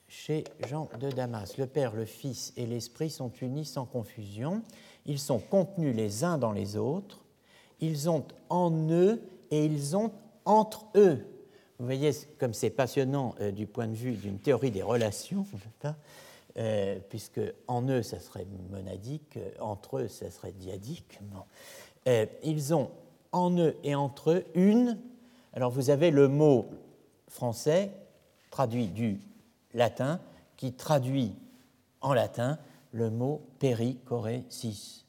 chez 0.07 0.45
Jean 0.67 0.89
de 1.01 1.11
Damas. 1.11 1.57
Le 1.59 1.67
Père, 1.67 1.95
le 1.95 2.05
Fils 2.05 2.53
et 2.57 2.67
l'Esprit 2.67 3.11
sont 3.11 3.31
unis 3.43 3.65
sans 3.65 3.85
confusion. 3.85 4.63
Ils 5.07 5.19
sont 5.19 5.39
contenus 5.39 5.95
les 5.95 6.25
uns 6.25 6.39
dans 6.39 6.53
les 6.53 6.77
autres. 6.77 7.25
Ils 7.81 8.09
ont 8.09 8.25
en 8.49 8.71
eux 8.91 9.23
et 9.51 9.65
ils 9.65 9.97
ont 9.97 10.13
entre 10.45 10.87
eux. 10.97 11.25
Vous 11.79 11.85
voyez 11.85 12.11
comme 12.39 12.55
c'est 12.55 12.71
passionnant 12.71 13.35
euh, 13.41 13.53
du 13.53 13.67
point 13.67 13.87
de 13.87 13.95
vue 13.95 14.13
d'une 14.13 14.39
théorie 14.39 14.71
des 14.71 14.83
relations, 14.83 15.47
euh, 16.57 16.99
puisque 17.09 17.41
en 17.69 17.89
eux, 17.89 18.03
ça 18.03 18.19
serait 18.19 18.47
monadique, 18.71 19.39
entre 19.61 19.99
eux, 19.99 20.09
ça 20.09 20.31
serait 20.31 20.53
diadique. 20.53 21.21
ils 22.43 22.75
ont 22.75 22.91
en 23.33 23.57
eux 23.59 23.77
et 23.83 23.95
entre 23.95 24.31
eux 24.33 24.45
une. 24.55 24.99
Alors 25.53 25.71
vous 25.71 25.91
avez 25.91 26.11
le 26.11 26.29
mot 26.29 26.71
français 27.29 27.93
traduit 28.51 28.89
du 28.89 29.21
latin 29.75 30.21
qui 30.57 30.73
traduit 30.73 31.35
en 32.01 32.15
latin 32.15 32.59
le 32.93 33.11
mot 33.11 33.43
perichoresis. 33.59 35.05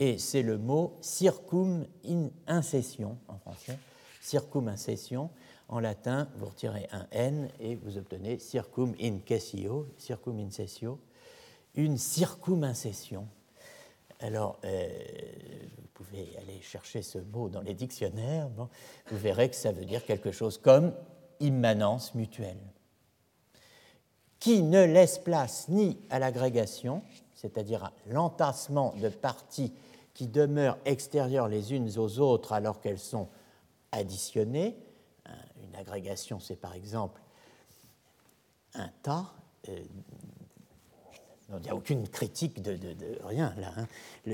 Et 0.00 0.18
c'est 0.18 0.42
le 0.42 0.58
mot 0.58 0.98
circum 1.00 1.86
in 2.06 2.28
incession 2.46 3.16
en 3.28 3.38
français. 3.38 3.78
Circum 4.20 4.68
incession. 4.68 5.30
En 5.68 5.80
latin, 5.80 6.28
vous 6.36 6.46
retirez 6.46 6.88
un 6.92 7.06
N 7.10 7.48
et 7.58 7.74
vous 7.74 7.96
obtenez 7.96 8.38
circum 8.38 8.94
incessio, 9.00 9.86
circum 9.96 10.38
incessio, 10.38 10.98
une 11.74 11.96
circumincession. 11.96 13.26
Alors, 14.20 14.58
euh, 14.64 14.88
pouvez 15.94 16.36
aller 16.38 16.60
chercher 16.60 17.02
ce 17.02 17.18
mot 17.18 17.48
dans 17.48 17.62
les 17.62 17.74
dictionnaires, 17.74 18.48
vous 18.48 19.18
verrez 19.18 19.48
que 19.48 19.56
ça 19.56 19.72
veut 19.72 19.84
dire 19.84 20.04
quelque 20.04 20.32
chose 20.32 20.58
comme 20.58 20.92
immanence 21.40 22.14
mutuelle, 22.14 22.60
qui 24.40 24.62
ne 24.62 24.84
laisse 24.84 25.18
place 25.18 25.68
ni 25.68 25.98
à 26.10 26.18
l'agrégation, 26.18 27.02
c'est-à-dire 27.34 27.84
à, 27.84 27.92
l'entassement 28.08 28.92
de 29.00 29.08
parties 29.08 29.72
qui 30.12 30.26
demeurent 30.26 30.78
extérieures 30.84 31.48
les 31.48 31.72
unes 31.72 31.90
aux 31.96 32.18
autres 32.18 32.52
alors 32.52 32.80
qu'elles 32.80 32.98
sont 32.98 33.28
additionnées. 33.92 34.76
Une 35.62 35.76
agrégation, 35.76 36.40
c'est 36.40 36.56
par 36.56 36.74
exemple 36.74 37.20
un 38.74 38.90
tas 39.02 39.32
euh, 39.68 39.82
il 41.50 41.62
n'y 41.62 41.70
a 41.70 41.74
aucune 41.74 42.08
critique 42.08 42.62
de, 42.62 42.78
rien 43.24 43.54
là. 43.58 43.72
Hein. 43.76 43.86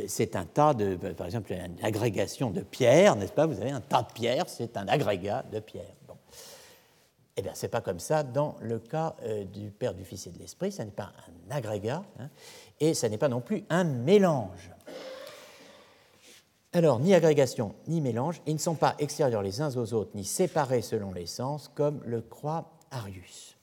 C'est 0.07 0.37
un 0.37 0.45
tas 0.45 0.75
de, 0.75 0.95
par 0.95 1.27
exemple, 1.27 1.53
une 1.53 1.85
agrégation 1.85 2.51
de 2.51 2.61
pierres, 2.61 3.17
n'est-ce 3.17 3.33
pas? 3.33 3.47
Vous 3.47 3.61
avez 3.61 3.73
un 3.73 3.81
tas 3.81 4.03
de 4.03 4.13
pierres, 4.13 4.49
c'est 4.49 4.77
un 4.77 4.87
agrégat 4.87 5.45
de 5.53 5.61
pierres. 5.61 5.97
Bon. 6.07 6.15
Eh 7.37 7.43
bien, 7.43 7.55
ce 7.55 7.67
n'est 7.67 7.71
pas 7.71 7.81
comme 7.81 7.99
ça 7.99 8.23
dans 8.23 8.57
le 8.61 8.79
cas 8.79 9.17
euh, 9.23 9.45
du 9.45 9.71
Père, 9.71 9.95
du 9.95 10.05
Fils 10.05 10.27
et 10.27 10.31
de 10.31 10.39
l'Esprit. 10.39 10.73
Ce 10.73 10.83
n'est 10.83 10.91
pas 10.91 11.13
un 11.51 11.57
agrégat 11.57 12.05
hein, 12.19 12.29
et 12.79 12.95
ce 12.95 13.07
n'est 13.07 13.19
pas 13.19 13.29
non 13.29 13.41
plus 13.41 13.65
un 13.71 13.85
mélange. 13.85 14.71
Alors, 16.73 17.01
ni 17.01 17.15
agrégation 17.15 17.75
ni 17.89 18.01
mélange, 18.01 18.41
ils 18.47 18.55
ne 18.55 18.59
sont 18.59 18.77
pas 18.77 18.95
extérieurs 19.01 19.43
les 19.43 19.61
uns 19.61 19.77
aux 19.77 19.93
autres, 19.93 20.13
ni 20.15 20.25
séparés 20.25 20.83
selon 20.83 21.13
les 21.13 21.27
sens, 21.27 21.69
comme 21.75 22.01
le 22.05 22.21
croit 22.21 22.71
Arius. 22.93 23.57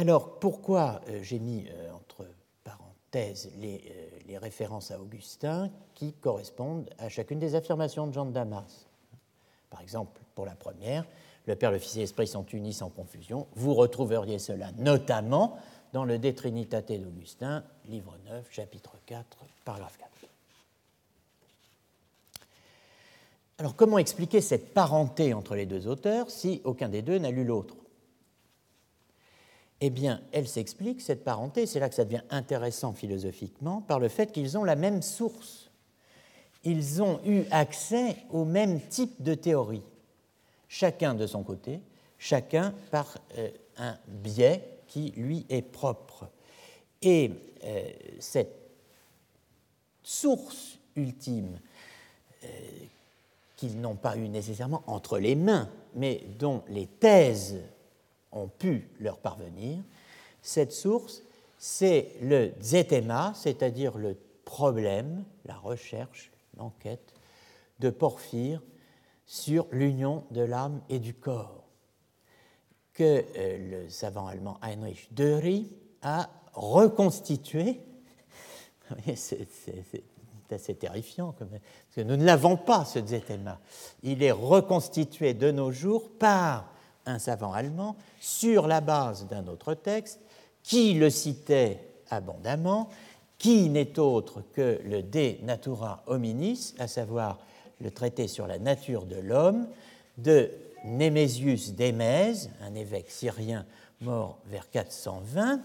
Alors, 0.00 0.38
pourquoi 0.38 1.02
euh, 1.10 1.18
j'ai 1.22 1.38
mis 1.38 1.66
euh, 1.68 1.92
entre 1.92 2.26
parenthèses 2.64 3.52
euh, 3.54 3.76
les, 4.26 4.38
références 4.38 4.90
à 4.90 4.98
Augustin 4.98 5.70
qui 5.94 6.14
correspondent 6.14 6.88
à 6.96 7.10
chacune 7.10 7.38
des 7.38 7.54
affirmations 7.54 8.06
de 8.06 8.14
Jean 8.14 8.24
de 8.24 8.32
Damas? 8.32 8.86
Par 9.68 9.82
exemple, 9.82 10.18
pour 10.34 10.46
la 10.46 10.54
première, 10.54 11.04
le 11.44 11.54
Père, 11.54 11.70
le 11.70 11.78
Fils 11.78 11.96
et 11.96 11.98
l'Esprit 11.98 12.26
sont 12.26 12.46
unis 12.46 12.72
sans 12.72 12.88
confusion. 12.88 13.46
Vous 13.56 13.74
retrouveriez 13.74 14.38
cela 14.38 14.72
notamment 14.78 15.58
dans 15.92 16.06
le 16.06 16.18
De 16.18 16.30
Trinitate 16.30 16.92
d'Augustin, 16.92 17.62
livre 17.86 18.16
9, 18.24 18.46
chapitre 18.50 18.92
4, 19.04 19.36
paragraphe 19.66 19.98
4. 19.98 20.10
Alors 23.58 23.76
comment 23.76 23.98
expliquer 23.98 24.40
cette 24.40 24.72
parenté 24.72 25.34
entre 25.34 25.54
les 25.54 25.66
deux 25.66 25.86
auteurs 25.88 26.30
si 26.30 26.62
aucun 26.64 26.88
des 26.88 27.02
deux 27.02 27.18
n'a 27.18 27.30
lu 27.30 27.44
l'autre? 27.44 27.76
Eh 29.80 29.90
bien, 29.90 30.20
elle 30.32 30.46
s'explique, 30.46 31.00
cette 31.00 31.24
parenté, 31.24 31.66
c'est 31.66 31.80
là 31.80 31.88
que 31.88 31.94
ça 31.94 32.04
devient 32.04 32.22
intéressant 32.30 32.92
philosophiquement, 32.92 33.80
par 33.80 33.98
le 33.98 34.08
fait 34.08 34.30
qu'ils 34.30 34.58
ont 34.58 34.64
la 34.64 34.76
même 34.76 35.00
source. 35.00 35.70
Ils 36.64 37.02
ont 37.02 37.20
eu 37.24 37.44
accès 37.50 38.16
au 38.30 38.44
même 38.44 38.80
type 38.80 39.22
de 39.22 39.34
théorie, 39.34 39.82
chacun 40.68 41.14
de 41.14 41.26
son 41.26 41.42
côté, 41.42 41.80
chacun 42.18 42.74
par 42.90 43.16
euh, 43.38 43.48
un 43.78 43.96
biais 44.06 44.80
qui 44.86 45.12
lui 45.16 45.46
est 45.48 45.62
propre. 45.62 46.28
Et 47.00 47.30
euh, 47.64 47.90
cette 48.18 48.54
source 50.02 50.78
ultime 50.96 51.58
euh, 52.44 52.48
qu'ils 53.56 53.80
n'ont 53.80 53.96
pas 53.96 54.16
eu 54.16 54.28
nécessairement 54.28 54.82
entre 54.86 55.18
les 55.18 55.34
mains, 55.34 55.70
mais 55.94 56.22
dont 56.38 56.62
les 56.68 56.86
thèses 56.86 57.60
ont 58.32 58.48
pu 58.48 58.88
leur 59.00 59.18
parvenir. 59.18 59.82
Cette 60.42 60.72
source, 60.72 61.22
c'est 61.58 62.12
le 62.22 62.52
zetema, 62.60 63.32
c'est-à-dire 63.34 63.98
le 63.98 64.16
problème, 64.44 65.24
la 65.44 65.56
recherche, 65.56 66.32
l'enquête 66.56 67.14
de 67.78 67.90
Porphyre 67.90 68.62
sur 69.26 69.66
l'union 69.70 70.24
de 70.30 70.42
l'âme 70.42 70.80
et 70.88 70.98
du 70.98 71.14
corps. 71.14 71.56
que 72.92 73.24
le 73.36 73.88
savant 73.88 74.26
allemand 74.26 74.58
Heinrich 74.62 75.14
Döry 75.14 75.70
a 76.02 76.28
reconstitué. 76.52 77.80
C'est 79.14 79.46
assez 80.50 80.74
terrifiant, 80.74 81.32
parce 81.38 81.50
que 81.94 82.00
nous 82.00 82.16
ne 82.16 82.24
l'avons 82.24 82.56
pas, 82.56 82.84
ce 82.84 83.04
Zetema. 83.06 83.60
Il 84.02 84.22
est 84.22 84.32
reconstitué 84.32 85.32
de 85.32 85.50
nos 85.50 85.70
jours 85.70 86.10
par 86.18 86.72
un 87.06 87.18
savant 87.18 87.52
allemand 87.52 87.96
sur 88.20 88.66
la 88.66 88.80
base 88.80 89.26
d'un 89.26 89.46
autre 89.46 89.74
texte 89.74 90.20
qui 90.62 90.94
le 90.94 91.10
citait 91.10 91.78
abondamment, 92.10 92.88
qui 93.38 93.68
n'est 93.68 93.98
autre 93.98 94.42
que 94.52 94.80
le 94.84 95.02
De 95.02 95.42
Natura 95.44 96.02
Hominis, 96.06 96.74
à 96.78 96.86
savoir 96.88 97.38
le 97.80 97.90
traité 97.90 98.28
sur 98.28 98.46
la 98.46 98.58
nature 98.58 99.06
de 99.06 99.16
l'homme 99.16 99.66
de 100.18 100.50
Némésius 100.84 101.72
d'Émèse, 101.72 102.50
un 102.62 102.74
évêque 102.74 103.10
syrien 103.10 103.64
mort 104.00 104.38
vers 104.46 104.68
420, 104.70 105.62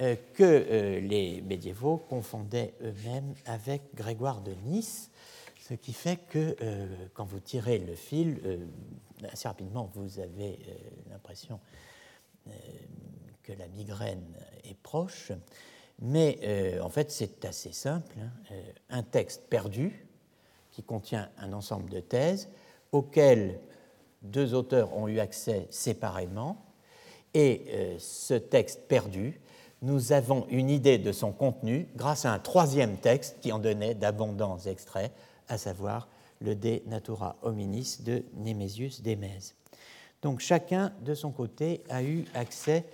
euh, 0.00 0.16
que 0.34 0.42
euh, 0.42 1.00
les 1.00 1.40
médiévaux 1.42 1.98
confondaient 1.98 2.74
eux-mêmes 2.82 3.34
avec 3.46 3.82
Grégoire 3.94 4.40
de 4.40 4.52
Nice, 4.66 5.10
ce 5.60 5.74
qui 5.74 5.92
fait 5.92 6.18
que 6.28 6.56
euh, 6.60 6.86
quand 7.14 7.24
vous 7.24 7.40
tirez 7.40 7.78
le 7.78 7.94
fil, 7.94 8.38
assez 9.30 9.48
rapidement 9.48 9.90
vous 9.94 10.18
avez 10.18 10.58
l'impression 11.10 11.60
que 13.42 13.52
la 13.52 13.68
migraine 13.68 14.36
est 14.64 14.76
proche. 14.82 15.32
Mais 16.00 16.78
en 16.80 16.88
fait, 16.88 17.10
c'est 17.10 17.44
assez 17.44 17.72
simple. 17.72 18.16
Hein. 18.20 18.54
un 18.90 19.02
texte 19.02 19.44
perdu 19.48 20.06
qui 20.70 20.82
contient 20.82 21.30
un 21.38 21.52
ensemble 21.52 21.88
de 21.90 22.00
thèses 22.00 22.48
auxquelles 22.92 23.60
deux 24.22 24.54
auteurs 24.54 24.96
ont 24.96 25.08
eu 25.08 25.20
accès 25.20 25.68
séparément. 25.70 26.64
Et 27.32 27.96
ce 27.98 28.34
texte 28.34 28.82
perdu 28.88 29.40
nous 29.84 30.12
avons 30.12 30.46
une 30.48 30.70
idée 30.70 30.96
de 30.96 31.12
son 31.12 31.30
contenu 31.30 31.86
grâce 31.94 32.24
à 32.24 32.32
un 32.32 32.38
troisième 32.38 32.96
texte 32.96 33.36
qui 33.42 33.52
en 33.52 33.58
donnait 33.58 33.94
d'abondants 33.94 34.58
extraits, 34.58 35.12
à 35.46 35.58
savoir 35.58 36.08
le 36.40 36.54
De 36.54 36.80
Natura 36.86 37.36
Hominis 37.42 37.98
de 38.04 38.24
Némésius 38.36 39.02
d'Émèse. 39.02 39.54
Donc 40.22 40.40
chacun 40.40 40.92
de 41.02 41.14
son 41.14 41.30
côté 41.30 41.82
a 41.90 42.02
eu 42.02 42.24
accès, 42.34 42.84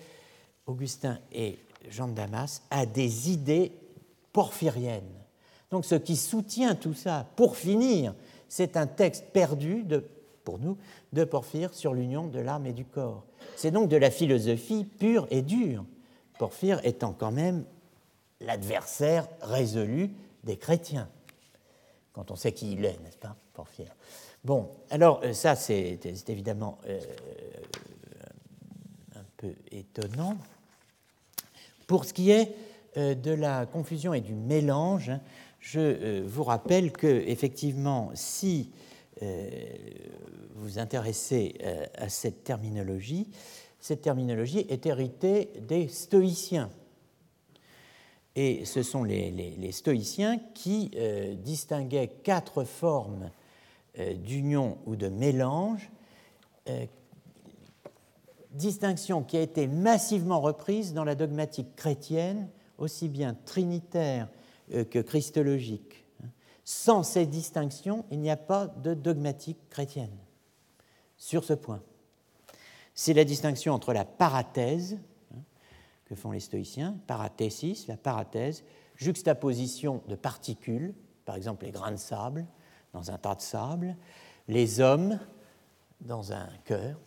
Augustin 0.67 1.19
et 1.33 1.59
Jean 1.89 2.09
de 2.09 2.15
Damas, 2.15 2.63
à 2.71 2.87
des 2.87 3.31
idées 3.31 3.73
porphyriennes. 4.33 5.03
Donc 5.71 5.85
ce 5.85 5.95
qui 5.95 6.17
soutient 6.17 6.75
tout 6.75 6.95
ça, 6.95 7.27
pour 7.37 7.57
finir, 7.57 8.15
c'est 8.49 8.77
un 8.77 8.87
texte 8.87 9.27
perdu 9.33 9.85
de, 9.85 10.05
pour 10.45 10.59
nous 10.59 10.77
de 11.13 11.25
Porphyre 11.25 11.73
sur 11.73 11.95
l'union 11.95 12.27
de 12.27 12.41
l'âme 12.41 12.67
et 12.67 12.73
du 12.73 12.85
corps. 12.85 13.25
C'est 13.57 13.71
donc 13.71 13.89
de 13.89 13.97
la 13.97 14.11
philosophie 14.11 14.85
pure 14.85 15.27
et 15.31 15.43
dure 15.43 15.85
Porphyre 16.39 16.81
étant 16.85 17.13
quand 17.13 17.31
même 17.31 17.65
l'adversaire 18.41 19.29
résolu 19.43 20.11
des 20.45 20.57
chrétiens, 20.57 21.09
quand 22.21 22.33
on 22.33 22.37
sait 22.37 22.53
qui 22.53 22.73
il 22.73 22.85
est, 22.85 23.03
n'est-ce 23.03 23.17
pas, 23.17 23.35
Porphyre? 23.55 23.97
Bon, 24.45 24.69
alors 24.91 25.23
euh, 25.25 25.33
ça 25.33 25.57
c'est 25.57 25.99
évidemment 26.29 26.77
euh, 26.87 27.01
un 29.17 29.25
peu 29.39 29.55
étonnant. 29.73 30.37
Pour 31.87 32.05
ce 32.05 32.13
qui 32.13 32.31
est 32.31 32.55
euh, 32.99 33.15
de 33.15 33.31
la 33.31 33.65
confusion 33.65 34.13
et 34.13 34.21
du 34.21 34.35
mélange, 34.35 35.09
hein, 35.09 35.23
je 35.61 36.21
vous 36.21 36.45
rappelle 36.45 36.93
que 36.93 37.07
effectivement, 37.07 38.11
si 38.15 38.71
vous 40.55 40.79
intéressez 40.79 41.55
à 41.99 42.09
cette 42.09 42.45
terminologie, 42.45 43.29
cette 43.79 44.01
terminologie 44.01 44.65
est 44.71 44.87
héritée 44.87 45.51
des 45.69 45.89
stoïciens. 45.89 46.71
Et 48.37 48.65
ce 48.65 48.83
sont 48.83 49.05
les, 49.05 49.73
stoïciens 49.73 50.39
qui 50.55 50.91
euh, 50.95 51.35
distinguaient 51.35 52.09
quatre 52.23 52.65
formes 52.65 53.31
euh, 53.99 54.15
d'union 54.15 54.79
ou 54.87 54.97
de 54.97 55.09
mélange, 55.09 55.91
euh, 56.69 56.87
distinction 58.53 59.23
qui 59.23 59.37
a 59.37 59.43
été 59.43 59.67
massivement 59.67 60.41
reprise 60.41 60.95
dans 60.95 61.05
la 61.05 61.15
dogmatique 61.15 61.75
chrétienne, 61.77 62.49
aussi 62.79 63.09
bien 63.09 63.37
trinitaire 63.45 64.29
que 64.91 65.01
christologique. 65.01 66.05
Sans 66.65 67.03
ces 67.03 67.27
distinctions, 67.27 68.05
il 68.11 68.21
n'y 68.21 68.31
a 68.31 68.37
pas 68.37 68.67
de 68.67 68.95
dogmatique 68.95 69.59
chrétienne 69.69 70.17
sur 71.17 71.45
ce 71.45 71.53
point 71.53 71.83
c'est 73.01 73.15
la 73.15 73.25
distinction 73.25 73.73
entre 73.73 73.95
la 73.95 74.05
parathèse, 74.05 74.99
que 76.11 76.17
font 76.17 76.33
les 76.33 76.41
stoïciens, 76.41 76.97
parathésis, 77.07 77.87
la 77.87 77.97
parathèse, 77.97 78.65
juxtaposition 78.97 80.03
de 80.09 80.17
particules, 80.17 80.93
par 81.25 81.37
exemple 81.37 81.65
les 81.65 81.71
grains 81.71 81.93
de 81.93 81.97
sable 81.97 82.47
dans 82.93 83.13
un 83.13 83.17
tas 83.17 83.37
de 83.37 83.41
sable, 83.41 83.97
les 84.49 84.81
hommes 84.81 85.21
dans 86.01 86.33
un 86.33 86.49
cœur. 86.65 86.99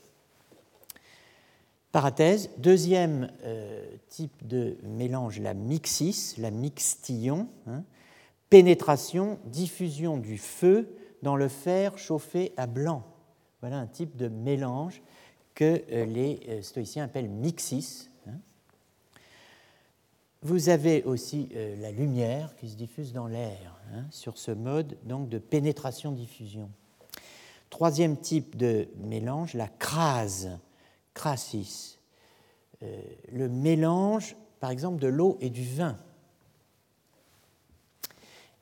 Parathèse, 1.92 2.50
deuxième 2.60 3.30
euh, 3.44 3.86
type 4.08 4.48
de 4.48 4.78
mélange, 4.84 5.42
la 5.42 5.54
mixis, 5.54 6.36
la 6.38 6.50
mixtillon, 6.50 7.50
hein, 7.68 7.84
pénétration, 8.50 9.38
diffusion 9.48 10.18
du 10.18 10.38
feu 10.38 10.96
dans 11.24 11.36
le 11.36 11.50
fer 11.50 11.98
chauffé 11.98 12.54
à 12.56 12.68
blanc. 12.68 13.04
Voilà 13.60 13.80
un 13.80 13.88
type 13.88 14.16
de 14.16 14.30
mélange 14.30 15.02
que 15.56 15.84
euh, 15.92 16.06
les 16.06 16.40
euh, 16.48 16.62
stoïciens 16.62 17.04
appellent 17.04 17.30
mixis. 17.30 18.10
Vous 20.44 20.70
avez 20.70 21.04
aussi 21.04 21.50
euh, 21.56 21.76
la 21.82 21.92
lumière 21.92 22.56
qui 22.58 22.70
se 22.70 22.76
diffuse 22.76 23.14
dans 23.14 23.28
l'air, 23.28 23.80
hein, 23.94 24.06
sur 24.12 24.38
ce 24.38 24.52
mode 24.52 24.98
donc 25.04 25.30
de 25.30 25.38
pénétration-diffusion. 25.38 26.70
Troisième 27.70 28.18
type 28.18 28.56
de 28.56 28.88
mélange, 28.98 29.54
la 29.56 29.68
crase, 29.68 30.60
crasis, 31.14 32.00
le 33.32 33.48
mélange, 33.48 34.36
par 34.60 34.70
exemple, 34.70 35.02
de 35.02 35.08
l'eau 35.08 35.38
et 35.40 35.50
du 35.50 35.64
vin. 35.64 35.98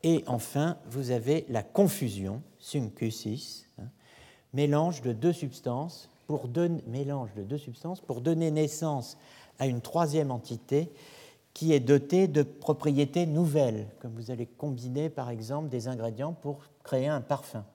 Et 0.04 0.24
enfin, 0.28 0.78
vous 0.86 1.12
avez 1.12 1.46
la 1.50 1.63
confusion, 1.63 2.41
syncusis, 2.60 3.67
hein, 3.80 3.89
mélange 4.54 5.02
de 5.02 5.12
deux 5.12 5.34
substances 5.34 6.12
mélange 6.88 7.34
de 7.36 7.44
deux 7.44 7.58
substances 7.58 8.02
pour 8.02 8.22
donner 8.22 8.52
naissance 8.52 9.17
à 9.60 9.67
une 9.67 9.82
troisième 9.82 10.32
entité 10.32 10.89
qui 11.54 11.74
est 11.74 11.80
dotée 11.80 12.28
de 12.28 12.44
propriétés 12.44 13.26
nouvelles, 13.26 13.88
comme 14.00 14.14
vous 14.14 14.32
allez 14.32 14.46
combiner 14.46 15.10
par 15.10 15.30
exemple 15.30 15.70
des 15.70 15.88
ingrédients 15.88 16.34
pour 16.34 16.62
créer 16.84 17.08
un 17.08 17.22
parfum. 17.22 17.66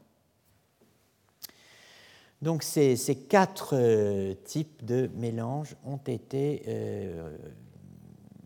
Donc 2.43 2.63
ces, 2.63 2.97
quatre 3.29 3.75
euh, 3.75 4.35
types 4.45 4.85
de 4.85 5.11
mélanges 5.15 5.75
ont 5.85 5.97
été 5.97 6.63
euh, 6.69 7.37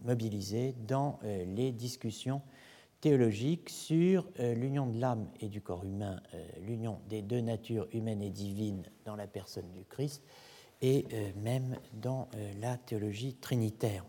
mobilisés 0.04 0.74
dans 0.86 1.18
euh, 1.24 1.44
les 1.44 1.72
discussions 1.72 2.40
théologique 3.00 3.70
sur 3.70 4.26
l'union 4.38 4.84
de 4.84 5.00
l'âme 5.00 5.26
et 5.40 5.48
du 5.48 5.62
corps 5.62 5.86
humain, 5.86 6.20
l'union 6.60 6.98
des 7.08 7.22
deux 7.22 7.40
natures 7.40 7.88
humaines 7.94 8.20
et 8.20 8.28
divines 8.28 8.82
dans 9.06 9.16
la 9.16 9.26
personne 9.26 9.70
du 9.74 9.86
Christ, 9.86 10.22
et 10.82 11.06
même 11.42 11.78
dans 11.94 12.28
la 12.60 12.76
théologie 12.76 13.32
trinitaire. 13.40 14.04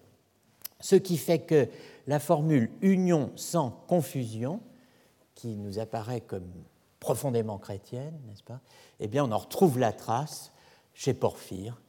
Ce 0.81 0.95
qui 0.95 1.17
fait 1.17 1.39
que 1.39 1.67
la 2.07 2.19
formule 2.19 2.71
union 2.81 3.31
sans 3.35 3.71
confusion, 3.87 4.59
qui 5.35 5.55
nous 5.55 5.79
apparaît 5.79 6.21
comme 6.21 6.49
profondément 6.99 7.57
chrétienne, 7.57 8.19
n'est-ce 8.27 8.43
pas 8.43 8.59
Eh 8.99 9.07
bien, 9.07 9.25
on 9.25 9.31
en 9.31 9.37
retrouve 9.37 9.79
la 9.79 9.93
trace 9.93 10.51
chez 10.93 11.13
Porphyre, 11.13 11.81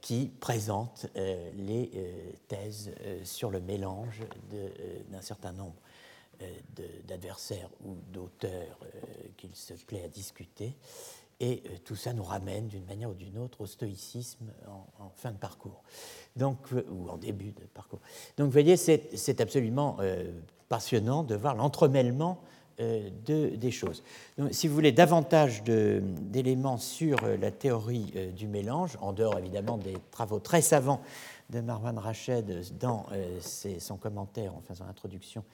qui 0.00 0.30
présente 0.40 1.06
les 1.16 1.90
thèses 2.48 2.92
sur 3.24 3.50
le 3.50 3.60
mélange 3.60 4.22
d'un 5.10 5.20
certain 5.20 5.52
nombre 5.52 5.74
euh, 6.42 6.52
d'adversaires 7.08 7.70
ou 7.84 7.94
d'auteurs 8.12 8.78
euh, 8.82 8.88
qu'il 9.38 9.54
se 9.54 9.72
plaît 9.72 10.02
à 10.04 10.08
discuter. 10.08 10.74
Et 11.40 11.62
euh, 11.66 11.76
tout 11.84 11.96
ça 11.96 12.12
nous 12.12 12.22
ramène 12.22 12.68
d'une 12.68 12.84
manière 12.84 13.10
ou 13.10 13.14
d'une 13.14 13.38
autre 13.38 13.62
au 13.62 13.66
stoïcisme 13.66 14.46
en, 14.68 15.10
fin 15.16 15.32
de 15.32 15.36
parcours, 15.36 15.82
donc, 16.34 16.58
ou 16.90 17.08
en 17.08 17.16
début 17.16 17.52
de 17.52 17.64
parcours. 17.74 18.00
Donc 18.36 18.46
vous 18.46 18.52
voyez, 18.52 18.76
c'est 18.76 19.40
absolument 19.40 19.98
passionnant 20.68 21.22
de 21.22 21.34
voir 21.34 21.54
l'entremêlement 21.54 22.40
de, 22.78 23.56
des 23.56 23.70
choses. 23.70 24.02
Donc, 24.36 24.52
si 24.52 24.68
vous 24.68 24.74
voulez 24.74 24.92
davantage 24.92 25.62
d'éléments 25.62 26.76
sur 26.76 27.16
la 27.26 27.50
théorie 27.50 28.12
du 28.34 28.48
mélange, 28.48 28.98
en 29.00 29.12
dehors 29.12 29.38
évidemment 29.38 29.78
des 29.78 29.96
travaux 30.10 30.40
très 30.40 30.60
savants 30.60 31.00
de 31.48 31.60
Marwan 31.60 31.98
Rached 31.98 32.76
dans 32.78 33.06
son 33.78 33.96
commentaire 33.96 34.54
en 34.54 34.60
faisant 34.60 34.84
l'introduction 34.84 35.44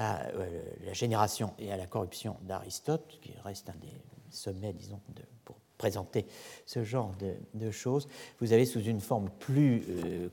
à 0.00 0.28
euh, 0.28 0.62
la 0.86 0.94
génération 0.94 1.52
et 1.58 1.70
à 1.70 1.76
la 1.76 1.86
corruption 1.86 2.36
d'Aristote, 2.42 3.18
qui 3.20 3.34
reste 3.44 3.68
un 3.68 3.74
des 3.74 3.92
sommets, 4.30 4.72
disons, 4.72 5.00
pour 5.44 5.56
représenter 5.80 6.26
ce 6.66 6.84
genre 6.84 7.12
de, 7.54 7.70
choses, 7.70 8.06
vous 8.40 8.52
avez 8.52 8.66
sous 8.66 8.82
une 8.82 9.00
forme 9.00 9.30
plus, 9.38 9.82
euh, 9.88 10.28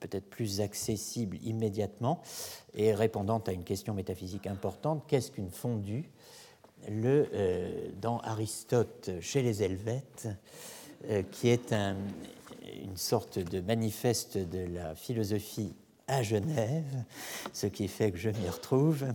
peut-être 0.00 0.28
plus 0.28 0.60
accessible 0.60 1.38
immédiatement 1.42 2.20
et 2.74 2.92
répondant 2.92 3.38
à 3.38 3.52
une 3.52 3.64
question 3.64 3.94
métaphysique 3.94 4.46
importante, 4.46 5.04
qu'est-ce 5.06 5.30
qu'une 5.30 5.50
fondue? 5.50 6.10
Le, 6.88 7.28
euh, 7.32 7.90
Dans 8.00 8.18
Aristote 8.18 9.10
chez 9.20 9.42
les 9.42 9.62
Helvètes, 9.62 10.28
euh, 11.08 11.22
qui 11.30 11.48
est 11.48 11.72
une 11.72 12.96
sorte 12.96 13.38
de 13.38 13.60
manifeste 13.60 14.38
de 14.38 14.66
la 14.74 14.94
philosophie 14.94 15.72
à 16.06 16.22
Genève, 16.22 17.04
ce 17.52 17.66
qui 17.66 17.88
fait 17.88 18.10
que 18.10 18.18
je 18.18 18.30
m'y 18.30 18.48
retrouve, 18.48 19.06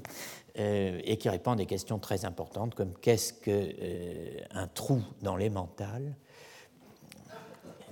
euh, 0.57 0.99
et 1.03 1.17
qui 1.17 1.29
répond 1.29 1.51
à 1.51 1.55
des 1.55 1.65
questions 1.65 1.99
très 1.99 2.25
importantes 2.25 2.75
comme 2.75 2.93
qu'est-ce 2.93 3.33
qu'un 3.33 3.51
euh, 3.51 4.67
trou 4.73 5.01
dans 5.21 5.35
les 5.35 5.49
mentales 5.49 6.15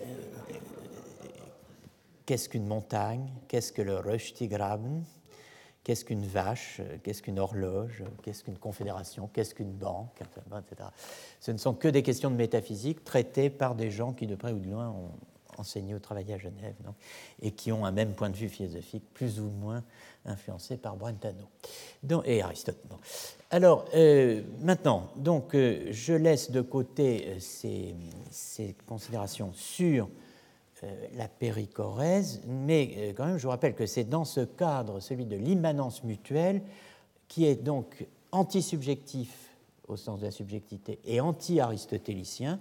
euh, 0.02 0.06
Qu'est-ce 2.26 2.50
qu'une 2.50 2.66
montagne 2.68 3.32
Qu'est-ce 3.48 3.72
que 3.72 3.82
le 3.82 4.00
Röstigraben 4.00 5.04
Qu'est-ce 5.84 6.04
qu'une 6.04 6.26
vache 6.26 6.82
Qu'est-ce 7.04 7.22
qu'une 7.22 7.40
horloge 7.40 8.04
Qu'est-ce 8.22 8.44
qu'une 8.44 8.58
confédération 8.58 9.30
Qu'est-ce 9.32 9.56
qu'une 9.56 9.72
banque 9.72 10.22
etc. 10.22 10.90
Ce 11.40 11.52
ne 11.52 11.58
sont 11.58 11.74
que 11.74 11.88
des 11.88 12.04
questions 12.04 12.30
de 12.30 12.36
métaphysique 12.36 13.06
traitées 13.06 13.50
par 13.50 13.76
des 13.76 13.92
gens 13.92 14.12
qui, 14.12 14.28
de 14.28 14.36
près 14.36 14.52
ou 14.52 14.60
de 14.60 14.70
loin, 14.70 14.90
ont 14.90 15.12
enseigné 15.58 15.96
ou 15.96 16.00
travaillé 16.00 16.34
à 16.34 16.38
Genève, 16.38 16.76
et 17.42 17.52
qui 17.52 17.72
ont 17.72 17.86
un 17.86 17.92
même 17.92 18.14
point 18.14 18.30
de 18.30 18.36
vue 18.36 18.50
philosophique, 18.50 19.04
plus 19.14 19.40
ou 19.40 19.50
moins 19.50 19.84
influencé 20.28 20.78
par 20.78 20.96
Brentano 20.96 21.48
et 22.26 22.42
Aristote. 22.42 22.78
Alors, 23.50 23.86
euh, 23.96 24.42
maintenant, 24.62 25.10
donc, 25.16 25.56
euh, 25.56 25.88
je 25.92 26.14
laisse 26.14 26.52
de 26.52 26.62
côté 26.62 27.26
euh, 27.28 27.38
ces, 27.40 28.76
considérations 28.86 29.52
sur 29.54 30.10
la 31.16 31.28
péricorèse, 31.28 32.42
mais 32.46 33.12
quand 33.18 33.26
même, 33.26 33.38
je 33.40 33.44
vous 33.44 33.50
rappelle 33.50 33.74
que 33.74 33.88
c'est 33.88 34.04
dans 34.04 34.26
ce 34.26 34.42
cadre, 34.42 35.00
celui 35.00 35.26
de 35.26 35.36
l'immanence 35.36 36.04
mutuelle, 36.04 36.62
qui 37.28 37.48
est 37.48 37.56
donc 37.56 38.06
anti-subjectif 38.32 39.50
au 39.88 39.96
sens 39.98 40.20
de 40.20 40.26
la 40.26 40.32
subjectivité 40.32 41.00
et 41.04 41.20
anti-aristotélicien, 41.20 42.60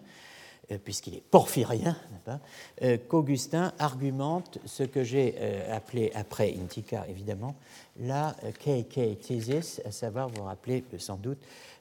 puisqu'il 0.83 1.15
est 1.15 1.23
porphyrien, 1.23 1.97
euh, 2.83 2.99
qu'Augustin 3.09 3.73
argumente 3.79 4.59
ce 4.65 4.83
que 4.83 5.05
j'ai 5.05 5.37
euh, 5.39 5.77
appelé 5.77 6.11
après 6.15 6.55
Intica, 6.61 7.07
évidemment, 7.09 7.55
la 8.01 8.35
KK 8.65 9.21
thesis, 9.21 9.81
à 9.85 9.93
savoir, 9.93 10.29
vous 10.29 10.37
vous 10.37 10.45
rappelez 10.45 10.85
sans 10.99 11.17
doute, 11.17 11.39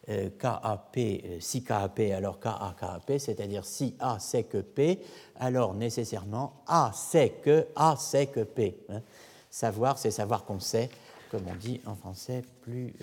KAP, 0.08 1.00
si 1.40 1.64
KAP, 1.64 2.00
alors 2.16 2.40
KA 2.40 2.76
KAP, 2.80 3.18
c'est-à-dire 3.18 3.66
si 3.66 3.96
A 4.00 4.18
c'est 4.20 4.44
que 4.44 4.60
P, 4.60 5.00
alors 5.40 5.74
nécessairement 5.74 6.62
A 6.68 6.92
c'est 6.94 7.42
que 7.42 7.66
A 7.76 7.96
c'est 7.98 8.28
que 8.28 8.42
P. 8.42 8.78
Hein. 8.90 9.02
Savoir, 9.50 9.98
c'est 9.98 10.12
savoir 10.12 10.46
qu'on 10.46 10.60
sait, 10.60 10.92
comme 11.32 11.48
on 11.50 11.56
dit 11.56 11.82
en 11.88 11.96
français, 11.96 12.44
plus, 12.62 12.94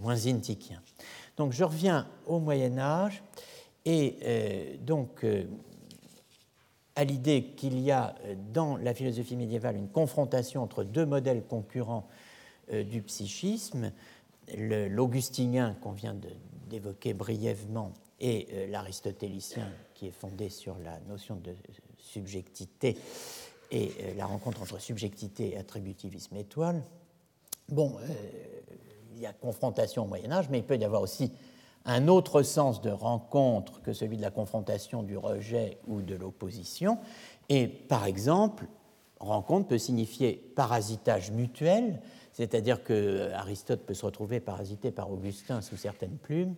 moins 0.00 0.26
intikien. 0.26 0.82
Donc 1.36 1.52
je 1.52 1.62
reviens 1.62 2.08
au 2.26 2.40
Moyen 2.40 2.76
Âge. 2.76 3.22
Et 3.84 4.16
euh, 4.22 4.76
donc, 4.80 5.24
euh, 5.24 5.44
à 6.96 7.04
l'idée 7.04 7.54
qu'il 7.56 7.78
y 7.78 7.90
a 7.90 8.14
euh, 8.24 8.34
dans 8.52 8.76
la 8.76 8.94
philosophie 8.94 9.36
médiévale 9.36 9.76
une 9.76 9.88
confrontation 9.88 10.62
entre 10.62 10.84
deux 10.84 11.06
modèles 11.06 11.42
concurrents 11.42 12.08
du 12.70 13.00
psychisme, 13.00 13.92
l'augustinien 14.54 15.74
qu'on 15.80 15.92
vient 15.92 16.14
d'évoquer 16.68 17.14
brièvement 17.14 17.94
et 18.20 18.66
l'aristotélicien 18.68 19.72
qui 19.94 20.08
est 20.08 20.10
fondé 20.10 20.50
sur 20.50 20.76
la 20.84 21.00
notion 21.08 21.36
de 21.36 21.54
subjectivité 21.96 22.98
et 23.70 23.90
la 24.18 24.26
rencontre 24.26 24.60
entre 24.60 24.78
subjectivité 24.78 25.54
et 25.54 25.56
attributivisme 25.56 26.36
étoile. 26.36 26.82
Bon, 27.70 27.96
il 29.14 29.22
y 29.22 29.24
a 29.24 29.32
confrontation 29.32 30.04
au 30.04 30.06
Moyen 30.06 30.30
Âge, 30.30 30.50
mais 30.50 30.58
il 30.58 30.64
peut 30.64 30.76
y 30.76 30.84
avoir 30.84 31.00
aussi 31.00 31.32
un 31.84 32.08
autre 32.08 32.42
sens 32.42 32.82
de 32.82 32.90
rencontre 32.90 33.80
que 33.82 33.92
celui 33.92 34.16
de 34.16 34.22
la 34.22 34.30
confrontation, 34.30 35.02
du 35.02 35.16
rejet 35.16 35.78
ou 35.86 36.02
de 36.02 36.14
l'opposition. 36.14 36.98
Et 37.48 37.66
par 37.66 38.06
exemple, 38.06 38.66
rencontre 39.20 39.68
peut 39.68 39.78
signifier 39.78 40.52
parasitage 40.54 41.30
mutuel, 41.30 42.00
c'est-à-dire 42.32 42.84
que 42.84 43.30
Aristote 43.32 43.80
peut 43.80 43.94
se 43.94 44.06
retrouver 44.06 44.38
parasité 44.40 44.90
par 44.90 45.10
Augustin 45.10 45.60
sous 45.60 45.76
certaines 45.76 46.18
plumes, 46.18 46.54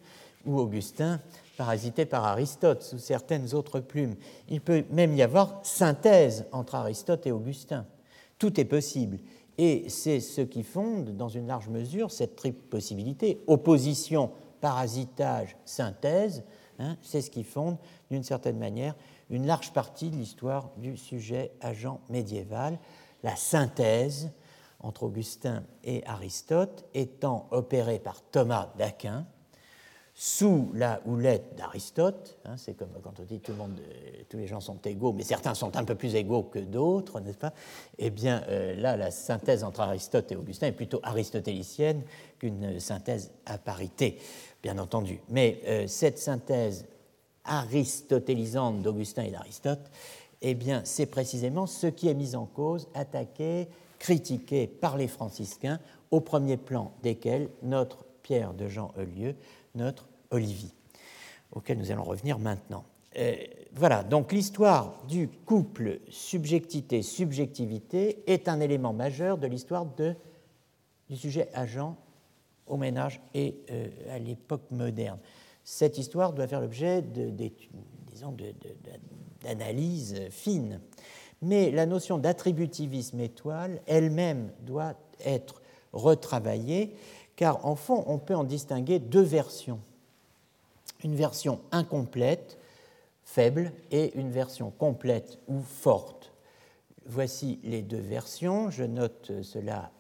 ou 0.46 0.58
Augustin 0.58 1.20
parasité 1.56 2.06
par 2.06 2.24
Aristote 2.24 2.82
sous 2.82 2.98
certaines 2.98 3.54
autres 3.54 3.80
plumes. 3.80 4.16
Il 4.48 4.60
peut 4.60 4.84
même 4.90 5.14
y 5.14 5.22
avoir 5.22 5.60
synthèse 5.62 6.46
entre 6.52 6.74
Aristote 6.74 7.26
et 7.26 7.32
Augustin. 7.32 7.86
Tout 8.38 8.58
est 8.58 8.64
possible. 8.64 9.18
Et 9.58 9.88
c'est 9.88 10.20
ce 10.20 10.40
qui 10.40 10.62
fonde, 10.62 11.16
dans 11.16 11.28
une 11.28 11.46
large 11.46 11.68
mesure, 11.68 12.10
cette 12.10 12.36
triple 12.36 12.62
possibilité 12.70 13.42
opposition 13.46 14.30
parasitage, 14.60 15.56
synthèse, 15.64 16.44
hein, 16.78 16.96
c'est 17.02 17.20
ce 17.22 17.30
qui 17.30 17.44
fonde 17.44 17.76
d'une 18.10 18.24
certaine 18.24 18.58
manière 18.58 18.94
une 19.30 19.46
large 19.46 19.72
partie 19.72 20.10
de 20.10 20.16
l'histoire 20.16 20.70
du 20.76 20.96
sujet 20.96 21.52
agent 21.60 22.00
médiéval, 22.08 22.78
la 23.22 23.36
synthèse 23.36 24.30
entre 24.80 25.04
Augustin 25.04 25.62
et 25.84 26.04
Aristote 26.06 26.84
étant 26.94 27.46
opérée 27.50 27.98
par 27.98 28.22
Thomas 28.22 28.70
d'Aquin, 28.76 29.26
sous 30.14 30.70
la 30.74 31.00
houlette 31.06 31.54
d'Aristote. 31.56 32.38
Hein, 32.44 32.56
c'est 32.58 32.74
comme 32.74 32.90
quand 33.02 33.18
on 33.20 33.22
dit 33.22 33.40
tout 33.40 33.52
le 33.52 33.58
monde, 33.58 33.80
euh, 33.80 34.22
tous 34.28 34.36
les 34.36 34.46
gens 34.46 34.60
sont 34.60 34.76
égaux, 34.84 35.14
mais 35.14 35.22
certains 35.22 35.54
sont 35.54 35.76
un 35.76 35.84
peu 35.84 35.94
plus 35.94 36.14
égaux 36.14 36.42
que 36.42 36.58
d'autres, 36.58 37.20
n'est-ce 37.20 37.38
pas? 37.38 37.54
Eh 37.96 38.10
bien, 38.10 38.42
euh, 38.48 38.74
là, 38.76 38.98
la 38.98 39.10
synthèse 39.10 39.64
entre 39.64 39.80
Aristote 39.80 40.30
et 40.30 40.36
Augustin 40.36 40.66
est 40.66 40.72
plutôt 40.72 41.00
aristotélicienne 41.04 42.02
qu'une 42.38 42.80
synthèse 42.80 43.32
à 43.46 43.56
parité, 43.56 44.18
bien 44.62 44.78
entendu. 44.78 45.20
Mais 45.28 45.60
euh, 45.66 45.86
cette 45.86 46.18
synthèse 46.18 46.86
aristotélisante 47.44 48.82
d'Augustin 48.82 49.24
et 49.24 49.30
d'Aristote, 49.30 49.90
eh 50.42 50.54
bien, 50.54 50.82
c'est 50.84 51.06
précisément 51.06 51.66
ce 51.66 51.86
qui 51.86 52.08
est 52.08 52.14
mis 52.14 52.36
en 52.36 52.46
cause, 52.46 52.88
attaqué, 52.94 53.68
critiqué 53.98 54.66
par 54.66 54.96
les 54.96 55.08
franciscains, 55.08 55.80
au 56.10 56.20
premier 56.20 56.56
plan 56.56 56.92
desquels 57.02 57.50
notre 57.62 58.06
Pierre 58.22 58.54
de 58.54 58.68
Jean 58.68 58.92
Eulieu, 58.98 59.34
notre 59.74 60.08
Olivier, 60.30 60.70
auquel 61.52 61.76
nous 61.78 61.90
allons 61.90 62.04
revenir 62.04 62.38
maintenant. 62.38 62.84
Euh, 63.18 63.34
voilà, 63.74 64.04
donc 64.04 64.32
l'histoire 64.32 64.94
du 65.08 65.28
couple 65.28 66.00
subjectivité-subjectivité 66.08 68.22
est 68.26 68.48
un 68.48 68.60
élément 68.60 68.92
majeur 68.92 69.38
de 69.38 69.46
l'histoire 69.46 69.86
du 71.08 71.16
sujet 71.16 71.48
agent 71.54 71.96
au 72.70 72.76
ménage 72.76 73.20
et 73.34 73.56
euh, 73.70 73.88
à 74.10 74.18
l'époque 74.18 74.70
moderne. 74.70 75.18
Cette 75.64 75.98
histoire 75.98 76.32
doit 76.32 76.46
faire 76.46 76.60
l'objet 76.60 77.04
d'analyses 79.42 80.20
fines. 80.30 80.80
Mais 81.42 81.70
la 81.70 81.86
notion 81.86 82.18
d'attributivisme 82.18 83.20
étoile 83.20 83.80
elle-même 83.86 84.50
doit 84.62 84.94
être 85.24 85.60
retravaillée, 85.92 86.94
car 87.36 87.66
en 87.66 87.76
fond, 87.76 88.04
on 88.06 88.18
peut 88.18 88.34
en 88.34 88.44
distinguer 88.44 88.98
deux 88.98 89.22
versions 89.22 89.80
une 91.04 91.14
version 91.14 91.60
incomplète, 91.70 92.58
faible, 93.24 93.72
et 93.90 94.16
une 94.18 94.30
version 94.30 94.70
complète 94.70 95.38
ou 95.48 95.60
forte. 95.60 96.32
Voici 97.06 97.58
les 97.64 97.82
deux 97.82 98.00
versions. 98.00 98.70
Je 98.70 98.84
note 98.84 99.32
cela, 99.42 99.90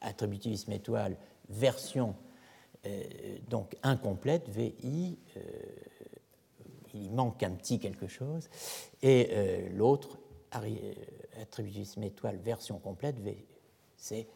attributivisme 0.00 0.72
étoile, 0.72 1.16
version 1.48 2.14
euh, 2.86 3.38
donc 3.48 3.76
incomplète, 3.82 4.48
VI, 4.48 5.18
euh, 5.36 5.40
il 6.92 7.10
manque 7.12 7.42
un 7.42 7.52
petit 7.52 7.80
quelque 7.80 8.06
chose, 8.06 8.48
et 9.02 9.28
euh, 9.32 9.68
l'autre, 9.70 10.18
attributivisme 11.40 12.02
étoile, 12.02 12.36
version 12.36 12.78
complète, 12.78 13.16
c'est 13.96 14.28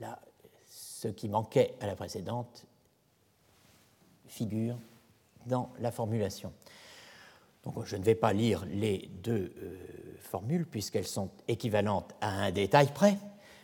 là 0.00 0.20
ce 0.66 1.06
qui 1.06 1.28
manquait 1.28 1.76
à 1.80 1.86
la 1.86 1.94
précédente 1.94 2.66
figure 4.26 4.76
dans 5.46 5.70
la 5.78 5.92
formulation. 5.92 6.52
Donc, 7.62 7.84
je 7.84 7.94
ne 7.94 8.02
vais 8.02 8.16
pas 8.16 8.32
lire 8.32 8.64
les 8.66 9.08
deux 9.22 9.54
formules 10.18 10.66
puisqu'elles 10.66 11.06
sont 11.06 11.30
équivalentes 11.46 12.12
à 12.20 12.30
un 12.30 12.50
détail 12.50 12.92
près. 12.92 13.16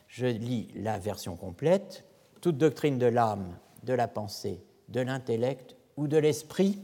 Je 0.09 0.27
lis 0.27 0.69
la 0.75 0.99
version 0.99 1.37
complète. 1.37 2.05
Toute 2.41 2.59
doctrine 2.59 2.99
de 2.99 3.07
l'âme, 3.07 3.59
de 3.83 3.93
la 3.93 4.09
pensée, 4.09 4.61
de 4.89 5.01
l'intellect 5.01 5.77
ou 5.97 6.07
de 6.07 6.17
l'esprit 6.17 6.79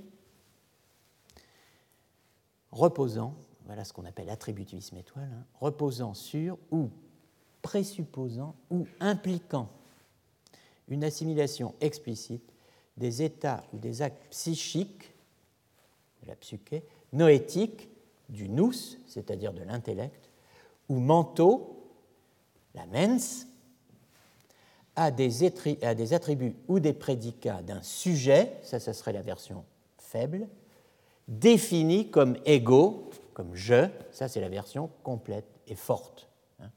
reposant, 2.73 3.35
voilà 3.67 3.85
ce 3.85 3.93
qu'on 3.93 4.07
appelle 4.07 4.31
attributivisme 4.31 4.97
étoile, 4.97 5.31
hein, 5.33 5.45
reposant 5.61 6.15
sur 6.15 6.59
ou 6.71 6.91
présupposant 7.61 8.57
ou 8.71 8.87
impliquant 8.99 9.69
une 10.89 11.05
assimilation 11.05 11.75
explicite 11.81 12.53
des 12.97 13.23
états 13.23 13.65
ou 13.73 13.79
des 13.79 14.03
actes 14.03 14.27
psychiques 14.31 15.13
de 16.23 16.29
la 16.29 16.37
psyché, 16.37 16.85
noétique, 17.13 17.89
du 18.29 18.49
nous, 18.49 18.73
c'est-à-dire 19.07 19.53
de 19.53 19.63
l'intellect, 19.63 20.31
ou 20.89 20.99
manteau, 20.99 21.82
la 22.75 22.87
mens, 22.87 23.47
a 24.97 25.11
des, 25.11 26.13
attributs 26.13 26.55
ou 26.69 26.81
des 26.81 26.93
prédicats 26.93 27.63
d'un 27.63 27.83
sujet, 27.83 28.53
ça, 28.63 28.79
ça 28.79 28.93
serait 28.93 29.13
la 29.13 29.23
version 29.23 29.65
faible, 29.99 30.49
défini 31.29 32.11
comme 32.11 32.37
ego, 32.45 33.11
comme 33.33 33.55
je, 33.55 33.89
ça 34.11 34.29
c'est 34.29 34.41
la 34.41 34.51
version 34.51 34.91
complète 35.03 35.47
et 35.67 35.75
forte. 35.75 36.29
Hein. 36.61 36.71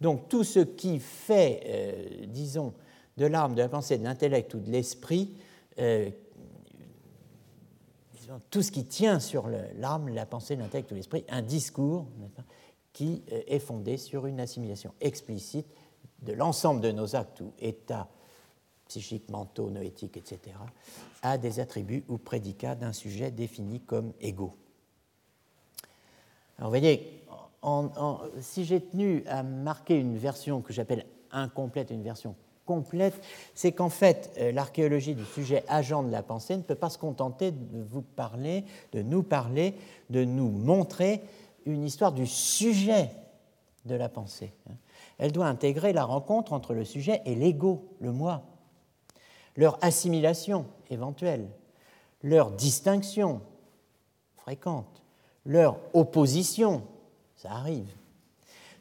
Donc 0.00 0.28
tout 0.28 0.44
ce 0.44 0.60
qui 0.60 1.00
fait, 1.00 1.62
euh, 1.66 2.26
disons, 2.26 2.74
de 3.16 3.26
l'âme, 3.26 3.54
de 3.54 3.62
la 3.62 3.68
pensée, 3.68 3.98
de 3.98 4.04
l'intellect 4.04 4.54
ou 4.54 4.60
de 4.60 4.70
l'esprit, 4.70 5.34
euh, 5.80 6.10
tout 8.50 8.62
ce 8.62 8.70
qui 8.70 8.84
tient 8.84 9.20
sur 9.20 9.48
l'âme, 9.78 10.08
la 10.10 10.26
pensée, 10.26 10.54
l'intellect 10.54 10.92
ou 10.92 10.94
l'esprit, 10.94 11.24
un 11.28 11.42
discours 11.42 12.06
qui 12.98 13.22
euh, 13.30 13.42
est 13.46 13.60
fondé 13.60 13.96
sur 13.96 14.26
une 14.26 14.40
assimilation 14.40 14.92
explicite 15.00 15.68
de 16.22 16.32
l'ensemble 16.32 16.80
de 16.80 16.90
nos 16.90 17.14
actes 17.14 17.40
ou 17.40 17.52
états 17.60 18.08
psychiques, 18.88 19.30
mentaux, 19.30 19.70
noétiques, 19.70 20.16
etc., 20.16 20.40
à 21.22 21.38
des 21.38 21.60
attributs 21.60 22.02
ou 22.08 22.18
prédicats 22.18 22.74
d'un 22.74 22.92
sujet 22.92 23.30
défini 23.30 23.78
comme 23.78 24.12
égaux. 24.20 24.56
Alors 26.58 26.72
vous 26.72 26.76
voyez, 26.76 27.22
si 28.40 28.64
j'ai 28.64 28.80
tenu 28.80 29.22
à 29.28 29.44
marquer 29.44 29.96
une 29.96 30.16
version 30.16 30.60
que 30.60 30.72
j'appelle 30.72 31.06
incomplète, 31.30 31.92
une 31.92 32.02
version 32.02 32.34
complète, 32.66 33.22
c'est 33.54 33.70
qu'en 33.70 33.90
fait, 33.90 34.32
euh, 34.38 34.50
l'archéologie 34.50 35.14
du 35.14 35.24
sujet 35.24 35.62
agent 35.68 36.02
de 36.02 36.10
la 36.10 36.24
pensée 36.24 36.56
ne 36.56 36.62
peut 36.62 36.74
pas 36.74 36.90
se 36.90 36.98
contenter 36.98 37.52
de 37.52 37.84
vous 37.88 38.02
parler, 38.02 38.64
de 38.90 39.02
nous 39.02 39.22
parler, 39.22 39.76
de 40.10 40.24
nous 40.24 40.50
montrer 40.50 41.22
une 41.72 41.84
histoire 41.84 42.12
du 42.12 42.26
sujet 42.26 43.10
de 43.84 43.94
la 43.94 44.08
pensée. 44.08 44.52
Elle 45.18 45.32
doit 45.32 45.46
intégrer 45.46 45.92
la 45.92 46.04
rencontre 46.04 46.52
entre 46.52 46.74
le 46.74 46.84
sujet 46.84 47.22
et 47.24 47.34
l'ego, 47.34 47.96
le 48.00 48.12
moi, 48.12 48.42
leur 49.56 49.82
assimilation 49.82 50.66
éventuelle, 50.90 51.48
leur 52.22 52.50
distinction 52.52 53.40
fréquente, 54.36 55.02
leur 55.44 55.78
opposition, 55.94 56.82
ça 57.36 57.52
arrive. 57.52 57.90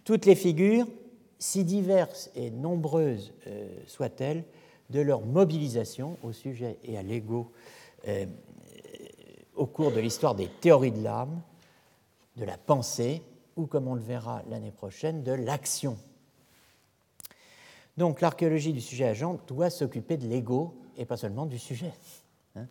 Toutes 0.03 0.25
les 0.25 0.35
figures, 0.35 0.87
si 1.39 1.63
diverses 1.63 2.29
et 2.35 2.49
nombreuses 2.49 3.33
euh, 3.47 3.67
soient-elles, 3.87 4.43
de 4.89 5.01
leur 5.01 5.21
mobilisation 5.21 6.17
au 6.23 6.31
sujet 6.31 6.77
et 6.83 6.97
à 6.97 7.03
l'ego 7.03 7.51
euh, 8.07 8.25
au 9.55 9.65
cours 9.65 9.91
de 9.91 9.99
l'histoire 9.99 10.35
des 10.35 10.47
théories 10.47 10.91
de 10.91 11.03
l'âme, 11.03 11.41
de 12.37 12.45
la 12.45 12.57
pensée, 12.57 13.23
ou 13.55 13.65
comme 13.65 13.87
on 13.87 13.95
le 13.95 14.01
verra 14.01 14.43
l'année 14.49 14.71
prochaine, 14.71 15.23
de 15.23 15.31
l'action. 15.31 15.97
Donc 17.97 18.21
l'archéologie 18.21 18.73
du 18.73 18.81
sujet 18.81 19.05
agent 19.05 19.39
doit 19.47 19.71
s'occuper 19.71 20.17
de 20.17 20.27
l'ego 20.27 20.75
et 20.95 21.05
pas 21.05 21.17
seulement 21.17 21.47
du 21.47 21.57
sujet. 21.57 21.93
Hein. 22.55 22.67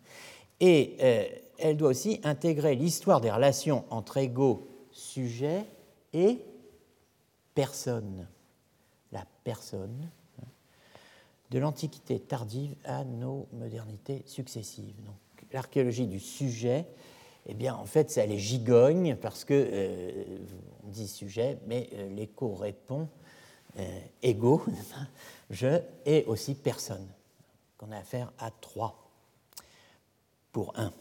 Et 0.59 0.95
euh, 1.01 1.25
elle 1.59 1.77
doit 1.77 1.89
aussi 1.89 2.19
intégrer 2.23 2.75
l'histoire 2.75 3.21
des 3.21 3.29
relations 3.29 3.83
entre 3.89 4.17
ego, 4.17 4.67
sujet 4.91 5.65
et 6.13 6.39
personne. 7.53 8.27
La 9.11 9.25
personne, 9.43 10.09
hein, 10.41 10.47
de 11.51 11.59
l'Antiquité 11.59 12.19
tardive 12.19 12.75
à 12.85 13.03
nos 13.03 13.47
modernités 13.53 14.23
successives. 14.25 14.95
Donc 15.05 15.15
l'archéologie 15.51 16.07
du 16.07 16.19
sujet, 16.19 16.87
eh 17.47 17.53
bien 17.53 17.75
en 17.75 17.85
fait, 17.85 18.11
ça 18.11 18.25
les 18.25 18.37
gigogne 18.37 19.15
parce 19.15 19.45
que 19.45 19.53
euh, 19.53 20.23
on 20.85 20.89
dit 20.89 21.07
sujet, 21.07 21.57
mais 21.65 21.89
euh, 21.93 22.09
l'écho 22.09 22.53
répond 22.53 23.07
euh, 23.79 23.99
égaux, 24.21 24.63
je 25.49 25.79
et 26.05 26.25
aussi 26.25 26.55
personne, 26.55 27.07
qu'on 27.77 27.91
a 27.91 27.97
affaire 27.97 28.33
à 28.37 28.51
trois 28.51 29.09
pour 30.51 30.77
un. 30.77 30.91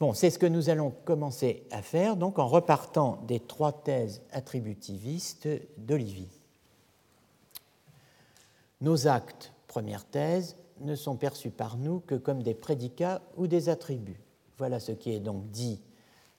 Bon, 0.00 0.12
c'est 0.12 0.30
ce 0.30 0.38
que 0.38 0.46
nous 0.46 0.70
allons 0.70 0.90
commencer 1.04 1.66
à 1.70 1.82
faire, 1.82 2.16
donc 2.16 2.38
en 2.38 2.48
repartant 2.48 3.22
des 3.26 3.40
trois 3.40 3.72
thèses 3.72 4.22
attributivistes 4.32 5.48
d'Olivier. 5.76 6.28
Nos 8.80 9.08
actes, 9.08 9.52
première 9.66 10.04
thèse, 10.04 10.56
ne 10.80 10.94
sont 10.94 11.16
perçus 11.16 11.50
par 11.50 11.76
nous 11.76 12.00
que 12.00 12.14
comme 12.14 12.42
des 12.42 12.54
prédicats 12.54 13.22
ou 13.36 13.48
des 13.48 13.68
attributs. 13.68 14.20
Voilà 14.58 14.80
ce 14.80 14.92
qui 14.92 15.12
est 15.12 15.20
donc 15.20 15.50
dit 15.50 15.80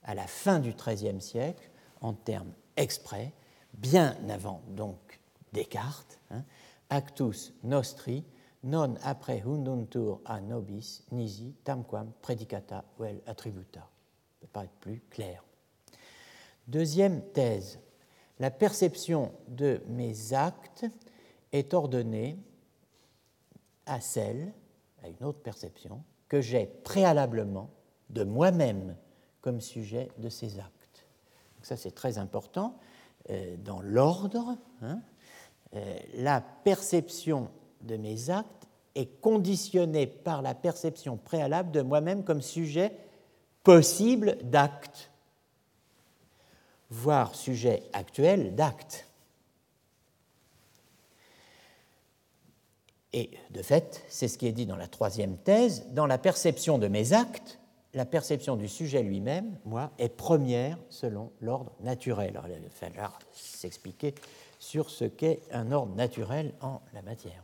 à 0.02 0.14
la 0.14 0.26
fin 0.26 0.60
du 0.60 0.72
XIIIe 0.72 1.20
siècle 1.20 1.70
en 2.00 2.12
termes 2.12 2.52
exprès, 2.76 3.32
bien 3.74 4.16
avant 4.28 4.62
donc 4.68 5.20
Descartes, 5.52 6.20
hein, 6.30 6.44
actus 6.90 7.52
nostri 7.64 8.24
non 8.62 8.94
apre 9.02 9.40
hunduntur 9.44 10.20
a 10.24 10.40
nobis 10.40 11.02
nisi 11.12 11.54
tamquam 11.64 12.12
predicata 12.20 12.84
vel 12.98 13.20
attributa. 13.26 13.80
Ça 13.80 14.36
peut 14.40 14.46
pas 14.52 14.64
être 14.64 14.78
plus 14.80 15.02
clair. 15.10 15.42
Deuxième 16.68 17.22
thèse, 17.32 17.80
la 18.38 18.50
perception 18.50 19.32
de 19.48 19.82
mes 19.88 20.34
actes 20.34 20.86
est 21.52 21.74
ordonnée 21.74 22.38
à 23.86 24.00
celle, 24.00 24.52
à 25.02 25.08
une 25.08 25.24
autre 25.24 25.40
perception, 25.40 26.02
que 26.28 26.40
j'ai 26.40 26.66
préalablement 26.66 27.70
de 28.10 28.24
moi-même 28.24 28.96
comme 29.40 29.60
sujet 29.60 30.08
de 30.18 30.28
ces 30.28 30.58
actes. 30.58 31.06
Donc 31.56 31.66
ça 31.66 31.76
c'est 31.76 31.94
très 31.94 32.18
important 32.18 32.78
euh, 33.30 33.56
dans 33.58 33.80
l'ordre. 33.80 34.56
Hein, 34.82 35.00
euh, 35.74 35.98
la 36.14 36.40
perception 36.40 37.48
de 37.82 37.96
mes 37.96 38.30
actes 38.30 38.68
est 38.94 39.20
conditionnée 39.20 40.06
par 40.06 40.42
la 40.42 40.54
perception 40.54 41.16
préalable 41.16 41.70
de 41.70 41.82
moi-même 41.82 42.24
comme 42.24 42.42
sujet 42.42 42.92
possible 43.62 44.36
d'acte, 44.42 45.10
voire 46.90 47.34
sujet 47.34 47.82
actuel 47.92 48.54
d'acte. 48.54 49.06
Et 53.12 53.30
de 53.50 53.62
fait, 53.62 54.04
c'est 54.08 54.28
ce 54.28 54.38
qui 54.38 54.46
est 54.46 54.52
dit 54.52 54.66
dans 54.66 54.76
la 54.76 54.86
troisième 54.86 55.36
thèse, 55.36 55.86
dans 55.92 56.06
la 56.06 56.18
perception 56.18 56.78
de 56.78 56.88
mes 56.88 57.12
actes, 57.12 57.58
la 57.94 58.04
perception 58.04 58.56
du 58.56 58.68
sujet 58.68 59.02
lui-même, 59.02 59.56
moi, 59.64 59.90
est 59.98 60.08
première 60.08 60.78
selon 60.90 61.32
l'ordre 61.40 61.72
naturel. 61.80 62.30
Alors, 62.30 62.48
il 62.48 62.62
va 62.62 62.70
falloir 62.70 63.18
s'expliquer 63.32 64.14
sur 64.58 64.90
ce 64.90 65.04
qu'est 65.04 65.40
un 65.52 65.72
ordre 65.72 65.94
naturel 65.96 66.52
en 66.60 66.80
la 66.94 67.02
matière. 67.02 67.42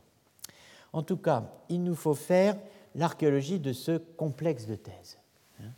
En 0.92 1.02
tout 1.02 1.16
cas, 1.16 1.50
il 1.68 1.82
nous 1.82 1.94
faut 1.94 2.14
faire 2.14 2.56
l'archéologie 2.94 3.58
de 3.58 3.72
ce 3.72 3.98
complexe 3.98 4.66
de 4.66 4.76
thèses. 4.76 5.18
Hein. 5.60 5.70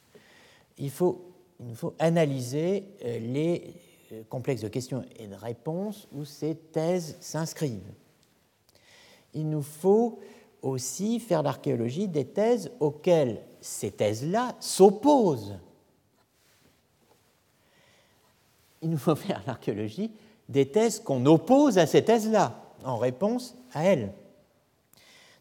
Il, 0.76 0.90
faut, 0.90 1.32
il 1.60 1.66
nous 1.66 1.74
faut 1.74 1.94
analyser 1.98 2.84
euh, 3.04 3.18
les 3.18 3.74
euh, 4.12 4.22
complexes 4.28 4.62
de 4.62 4.68
questions 4.68 5.04
et 5.18 5.26
de 5.26 5.34
réponses 5.34 6.08
où 6.12 6.24
ces 6.24 6.54
thèses 6.54 7.16
s'inscrivent. 7.20 7.92
Il 9.34 9.48
nous 9.48 9.62
faut 9.62 10.18
aussi 10.62 11.20
faire 11.20 11.42
l'archéologie 11.42 12.08
des 12.08 12.26
thèses 12.26 12.70
auxquelles 12.80 13.40
ces 13.60 13.90
thèses-là 13.90 14.54
s'opposent. 14.60 15.58
Il 18.82 18.90
nous 18.90 18.98
faut 18.98 19.16
faire 19.16 19.42
l'archéologie 19.46 20.12
des 20.48 20.70
thèses 20.70 21.00
qu'on 21.00 21.24
oppose 21.26 21.78
à 21.78 21.86
ces 21.86 22.04
thèses-là, 22.04 22.62
en 22.84 22.96
réponse 22.96 23.56
à 23.72 23.84
elles. 23.84 24.12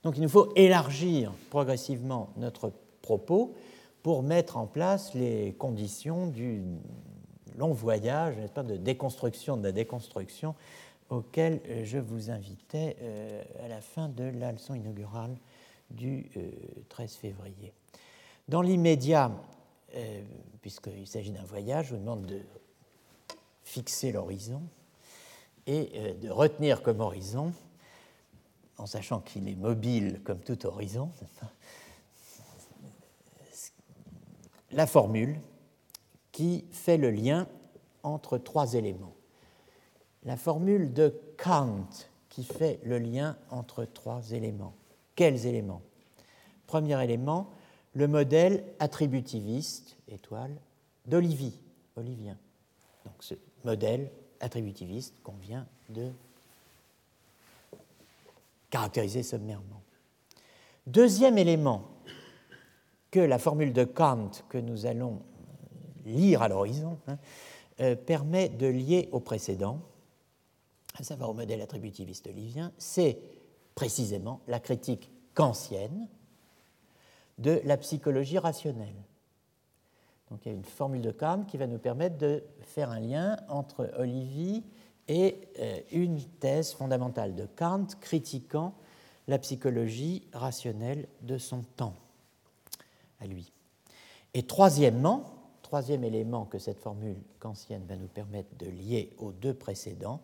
Donc 0.03 0.17
il 0.17 0.23
nous 0.23 0.29
faut 0.29 0.51
élargir 0.55 1.33
progressivement 1.49 2.29
notre 2.37 2.71
propos 3.01 3.55
pour 4.03 4.23
mettre 4.23 4.57
en 4.57 4.67
place 4.67 5.13
les 5.13 5.53
conditions 5.57 6.27
du 6.27 6.61
long 7.57 7.73
voyage 7.73 8.35
pas, 8.53 8.63
de 8.63 8.77
déconstruction 8.77 9.57
de 9.57 9.63
la 9.63 9.71
déconstruction 9.71 10.55
auquel 11.09 11.61
je 11.83 11.97
vous 11.97 12.29
invitais 12.29 12.97
euh, 13.01 13.43
à 13.63 13.67
la 13.67 13.81
fin 13.81 14.09
de 14.09 14.25
la 14.25 14.51
leçon 14.51 14.75
inaugurale 14.75 15.35
du 15.89 16.29
13 16.89 17.11
euh, 17.11 17.19
février. 17.19 17.73
Dans 18.47 18.61
l'immédiat, 18.61 19.31
euh, 19.95 20.23
puisqu'il 20.61 21.05
s'agit 21.05 21.31
d'un 21.31 21.43
voyage, 21.43 21.87
je 21.87 21.95
vous 21.95 21.99
demande 21.99 22.25
de 22.25 22.41
fixer 23.63 24.13
l'horizon 24.13 24.63
et 25.65 25.91
euh, 25.95 26.13
de 26.13 26.29
retenir 26.29 26.81
comme 26.81 27.01
horizon, 27.01 27.51
en 28.77 28.85
sachant 28.85 29.19
qu'il 29.19 29.49
est 29.49 29.55
mobile 29.55 30.21
comme 30.23 30.39
tout 30.39 30.65
horizon, 30.65 31.11
la 34.71 34.87
formule 34.87 35.39
qui 36.31 36.65
fait 36.71 36.97
le 36.97 37.11
lien 37.11 37.47
entre 38.03 38.37
trois 38.37 38.75
éléments. 38.75 39.13
La 40.23 40.37
formule 40.37 40.93
de 40.93 41.19
Kant 41.37 41.89
qui 42.29 42.45
fait 42.45 42.79
le 42.83 42.97
lien 42.97 43.37
entre 43.49 43.83
trois 43.83 44.31
éléments. 44.31 44.73
Quels 45.15 45.45
éléments? 45.47 45.81
Premier 46.65 47.03
élément, 47.03 47.49
le 47.93 48.07
modèle 48.07 48.63
attributiviste, 48.79 49.97
étoile, 50.07 50.55
d'Olivier, 51.05 51.53
Olivien. 51.95 52.37
Donc 53.05 53.15
ce 53.19 53.35
modèle 53.63 54.11
attributiviste 54.39 55.15
qu'on 55.23 55.33
vient 55.33 55.65
de 55.89 56.11
caractériser 58.69 59.23
sommairement. 59.23 59.81
Deuxième 60.85 61.37
élément 61.37 61.89
que 63.11 63.19
la 63.19 63.39
formule 63.39 63.73
de 63.73 63.83
Kant 63.83 64.31
que 64.49 64.57
nous 64.57 64.85
allons 64.85 65.21
lire 66.05 66.41
à 66.41 66.47
l'horizon 66.47 66.97
hein, 67.07 67.17
euh, 67.79 67.95
permet 67.95 68.49
de 68.49 68.67
lier 68.67 69.09
au 69.11 69.19
précédent, 69.19 69.81
à 70.99 71.03
savoir 71.03 71.29
au 71.29 71.33
modèle 71.33 71.61
attributiviste 71.61 72.27
olivien, 72.27 72.71
c'est 72.77 73.17
précisément 73.75 74.41
la 74.47 74.59
critique 74.59 75.11
kantienne 75.33 76.07
de 77.37 77.61
la 77.65 77.77
psychologie 77.77 78.39
rationnelle. 78.39 78.95
Donc 80.29 80.45
il 80.45 80.49
y 80.49 80.51
a 80.51 80.55
une 80.55 80.65
formule 80.65 81.01
de 81.01 81.11
Kant 81.11 81.43
qui 81.47 81.57
va 81.57 81.67
nous 81.67 81.77
permettre 81.77 82.17
de 82.17 82.43
faire 82.61 82.91
un 82.91 82.99
lien 82.99 83.37
entre 83.47 83.91
Olivier 83.97 84.63
et 85.07 85.37
euh, 85.59 85.79
une 85.91 86.21
thèse 86.21 86.73
fondamentale 86.73 87.35
de 87.35 87.45
Kant 87.55 87.87
critiquant 88.01 88.73
la 89.27 89.39
psychologie 89.39 90.27
rationnelle 90.33 91.07
de 91.21 91.37
son 91.37 91.61
temps 91.75 91.93
à 93.19 93.27
lui. 93.27 93.51
Et 94.33 94.43
troisièmement, 94.43 95.23
troisième 95.61 96.03
élément 96.03 96.45
que 96.45 96.59
cette 96.59 96.79
formule 96.79 97.17
kantienne 97.39 97.85
va 97.87 97.95
nous 97.95 98.07
permettre 98.07 98.55
de 98.57 98.67
lier 98.67 99.11
aux 99.17 99.31
deux 99.31 99.53
précédents, 99.53 100.21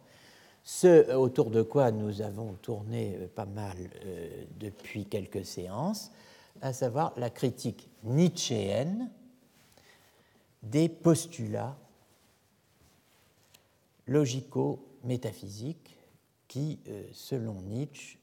ce 0.64 1.14
autour 1.16 1.50
de 1.50 1.62
quoi 1.62 1.92
nous 1.92 2.22
avons 2.22 2.54
tourné 2.54 3.18
euh, 3.20 3.28
pas 3.28 3.46
mal 3.46 3.76
euh, 4.06 4.46
depuis 4.60 5.06
quelques 5.06 5.46
séances, 5.46 6.12
à 6.62 6.74
savoir 6.74 7.14
la 7.18 7.30
critique 7.30 7.90
nietzschéenne 8.04 9.10
des 10.62 10.90
postulats 10.90 11.78
logico-métaphysiques 14.08 15.98
qui, 16.48 16.80
euh, 16.88 17.08
selon 17.14 17.62
Nietzsche, 17.62 18.18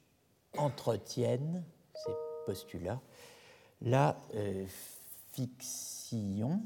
entretiennent 0.56 1.64
ces 1.94 2.12
postulats 2.46 3.00
la 3.82 4.16
fiction 5.32 6.60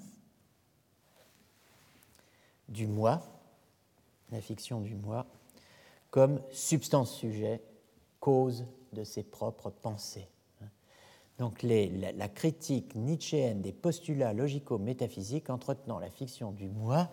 du 2.69 2.87
moi, 2.87 3.23
la 4.33 4.41
fiction 4.41 4.81
du 4.81 4.95
moi, 4.95 5.27
comme 6.11 6.41
substance-sujet, 6.51 7.62
cause 8.21 8.65
de 8.93 9.05
ses 9.05 9.23
propres 9.23 9.71
pensées. 9.71 10.29
Donc 11.39 11.62
la, 11.62 12.28
critique 12.28 12.95
nietzschéenne 12.95 13.61
des 13.61 13.72
postulats 13.72 14.32
logico-métaphysiques 14.32 15.51
entretenant 15.51 15.99
la 15.99 16.11
fiction 16.11 16.53
du 16.53 16.68
moi 16.68 17.09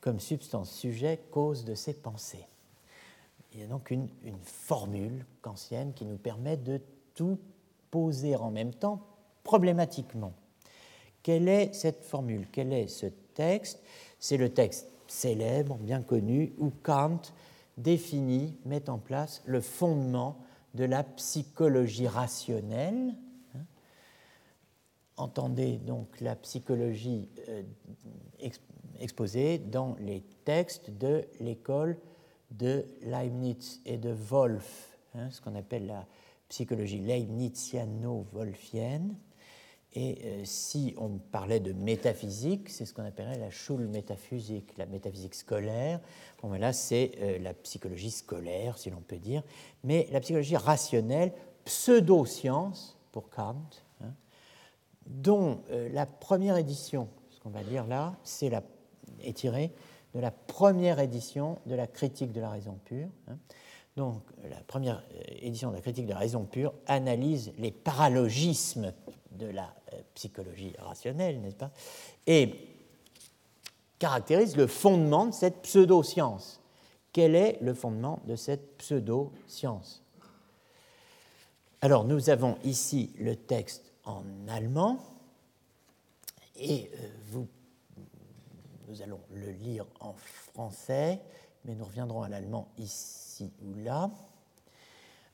comme 0.00 0.18
substance-sujet, 0.18 1.20
cause 1.30 1.64
de 1.64 1.74
ses 1.74 1.92
pensées. 1.92 2.46
Il 3.52 3.60
y 3.60 3.62
a 3.62 3.66
donc 3.66 3.90
une, 3.90 4.08
une 4.24 4.38
formule 4.42 5.26
kantienne 5.42 5.92
qui 5.92 6.06
nous 6.06 6.16
permet 6.16 6.56
de 6.56 6.80
tout 7.14 7.38
poser 7.90 8.34
en 8.36 8.50
même 8.50 8.72
temps 8.72 9.02
problématiquement. 9.44 10.32
Quelle 11.22 11.48
est 11.48 11.74
cette 11.74 12.04
formule? 12.04 12.46
Quel 12.50 12.72
est 12.72 12.88
ce 12.88 13.06
texte? 13.34 13.82
C'est 14.18 14.36
le 14.36 14.48
texte 14.48 14.88
célèbre, 15.06 15.76
bien 15.76 16.02
connu, 16.02 16.52
où 16.58 16.70
Kant 16.82 17.20
définit, 17.76 18.56
met 18.64 18.88
en 18.88 18.98
place 18.98 19.42
le 19.44 19.60
fondement 19.60 20.38
de 20.74 20.84
la 20.84 21.02
psychologie 21.02 22.06
rationnelle. 22.06 23.14
Entendez 25.16 25.78
donc 25.78 26.20
la 26.20 26.36
psychologie 26.36 27.28
euh, 27.48 27.62
exposée 28.98 29.56
dans 29.58 29.96
les 30.00 30.22
textes 30.44 30.90
de 30.90 31.24
l'école 31.40 31.96
de 32.50 32.84
Leibniz 33.02 33.80
et 33.86 33.96
de 33.96 34.10
Wolff, 34.10 34.98
hein, 35.14 35.30
ce 35.30 35.40
qu'on 35.40 35.54
appelle 35.54 35.86
la 35.86 36.04
psychologie 36.48 36.98
leibniziano-wolffienne. 36.98 39.14
Et 39.92 40.18
euh, 40.24 40.42
si 40.44 40.94
on 40.98 41.18
parlait 41.18 41.58
de 41.58 41.72
métaphysique, 41.72 42.68
c'est 42.68 42.86
ce 42.86 42.94
qu'on 42.94 43.04
appellerait 43.04 43.38
la 43.38 43.50
Schulmétaphysique, 43.50 44.78
la 44.78 44.86
métaphysique 44.86 45.34
scolaire. 45.34 45.98
Bon, 46.40 46.48
ben 46.48 46.58
là, 46.58 46.72
c'est 46.72 47.10
euh, 47.20 47.40
la 47.40 47.54
psychologie 47.54 48.12
scolaire, 48.12 48.78
si 48.78 48.90
l'on 48.90 49.00
peut 49.00 49.18
dire. 49.18 49.42
Mais 49.82 50.06
la 50.12 50.20
psychologie 50.20 50.56
rationnelle, 50.56 51.32
pseudo-science 51.64 53.00
pour 53.10 53.30
Kant, 53.30 53.82
dont 55.06 55.62
euh, 55.70 55.88
la 55.92 56.06
première 56.06 56.56
édition, 56.56 57.08
ce 57.30 57.40
qu'on 57.40 57.50
va 57.50 57.62
lire 57.62 57.86
là, 57.86 58.16
la, 58.42 58.62
est 59.22 59.36
tirée 59.36 59.72
de 60.14 60.20
la 60.20 60.30
première 60.30 60.98
édition 60.98 61.58
de 61.66 61.74
la 61.74 61.86
critique 61.86 62.32
de 62.32 62.40
la 62.40 62.50
raison 62.50 62.78
pure. 62.84 63.08
Hein. 63.28 63.36
Donc, 63.96 64.22
la 64.48 64.60
première 64.62 65.04
édition 65.42 65.70
de 65.70 65.74
la 65.76 65.80
critique 65.80 66.06
de 66.06 66.12
la 66.12 66.18
raison 66.18 66.44
pure 66.44 66.72
analyse 66.86 67.52
les 67.58 67.72
paralogismes 67.72 68.92
de 69.32 69.46
la 69.46 69.74
euh, 69.92 70.00
psychologie 70.14 70.72
rationnelle, 70.78 71.40
n'est-ce 71.40 71.56
pas 71.56 71.72
Et 72.26 72.54
caractérise 73.98 74.56
le 74.56 74.66
fondement 74.66 75.26
de 75.26 75.32
cette 75.32 75.62
pseudo-science. 75.62 76.60
Quel 77.12 77.34
est 77.34 77.58
le 77.60 77.74
fondement 77.74 78.20
de 78.26 78.36
cette 78.36 78.78
pseudo-science? 78.78 80.02
Alors, 81.82 82.04
nous 82.04 82.30
avons 82.30 82.56
ici 82.64 83.12
le 83.18 83.36
texte 83.36 83.89
en 84.10 84.24
allemand, 84.48 84.98
et 86.56 86.90
euh, 86.94 87.08
vous, 87.30 87.48
nous 88.88 89.02
allons 89.02 89.20
le 89.32 89.50
lire 89.50 89.86
en 90.00 90.14
français, 90.14 91.20
mais 91.64 91.74
nous 91.74 91.84
reviendrons 91.84 92.22
à 92.22 92.28
l'allemand 92.28 92.68
ici 92.78 93.52
ou 93.62 93.74
là 93.82 94.10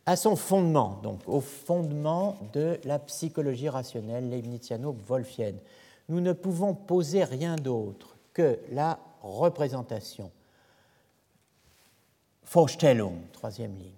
à 0.08 0.14
son 0.14 0.36
fondement, 0.36 1.00
donc 1.02 1.20
au 1.26 1.40
fondement 1.40 2.38
de 2.52 2.78
la 2.84 3.00
psychologie 3.00 3.68
rationnelle 3.68 4.30
leibniziano-wolffienne. 4.30 5.58
Nous 6.08 6.20
ne 6.20 6.32
pouvons 6.32 6.74
poser 6.74 7.24
rien 7.24 7.56
d'autre 7.56 8.16
que 8.32 8.60
la 8.70 9.00
représentation. 9.20 10.30
Vorstellung, 12.44 13.18
troisième 13.32 13.74
ligne. 13.76 13.90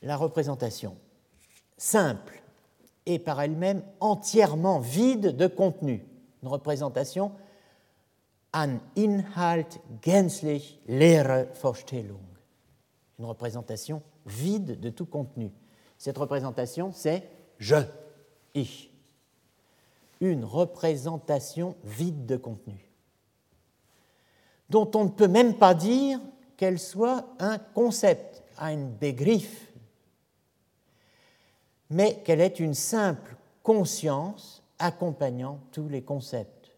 La 0.00 0.16
représentation 0.16 0.96
simple 1.76 2.41
et 3.06 3.18
par 3.18 3.40
elle-même 3.40 3.82
entièrement 4.00 4.78
vide 4.78 5.36
de 5.36 5.46
contenu. 5.46 6.04
Une 6.42 6.48
représentation 6.48 7.32
an 8.52 8.78
Inhalt 8.96 9.80
gänzlich 10.02 10.80
leere 10.86 11.46
Vorstellung. 11.54 12.20
Une 13.18 13.24
représentation 13.24 14.02
vide 14.26 14.78
de 14.80 14.90
tout 14.90 15.06
contenu. 15.06 15.50
Cette 15.98 16.18
représentation, 16.18 16.92
c'est 16.92 17.28
je, 17.58 17.76
ich. 18.54 18.90
Une 20.20 20.44
représentation 20.44 21.76
vide 21.84 22.26
de 22.26 22.36
contenu, 22.36 22.92
dont 24.70 24.88
on 24.94 25.04
ne 25.04 25.10
peut 25.10 25.26
même 25.26 25.58
pas 25.58 25.74
dire 25.74 26.20
qu'elle 26.56 26.78
soit 26.78 27.26
un 27.40 27.58
concept, 27.58 28.44
un 28.58 28.76
Begriff, 28.76 29.71
mais 31.92 32.22
qu'elle 32.24 32.40
est 32.40 32.58
une 32.58 32.74
simple 32.74 33.36
conscience 33.62 34.62
accompagnant 34.78 35.60
tous 35.72 35.88
les 35.88 36.02
concepts. 36.02 36.74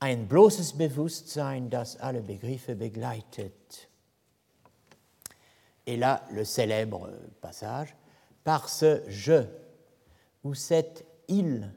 Ein 0.00 0.26
bloßes 0.26 0.74
Bewusstsein, 0.76 1.68
das 1.68 1.96
alle 2.00 2.22
Begriffe 2.22 2.70
begleitet. 2.70 3.88
Et 5.86 5.96
là, 5.96 6.22
le 6.30 6.44
célèbre 6.44 7.10
passage, 7.40 7.96
par 8.44 8.68
ce 8.68 9.02
je, 9.08 9.44
ou 10.44 10.54
cette 10.54 11.04
il, 11.26 11.72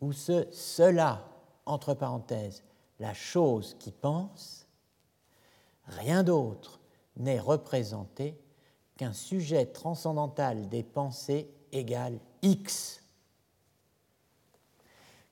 ou 0.00 0.12
ce 0.12 0.46
cela, 0.52 1.24
entre 1.64 1.94
parenthèses, 1.94 2.62
la 3.00 3.14
chose 3.14 3.76
qui 3.78 3.92
pense, 3.92 4.66
rien 5.86 6.22
d'autre 6.22 6.80
n'est 7.16 7.40
représenté 7.40 8.36
qu'un 8.96 9.12
sujet 9.12 9.66
transcendantal 9.66 10.68
des 10.68 10.82
pensées 10.82 11.48
égale 11.72 12.18
X, 12.42 13.02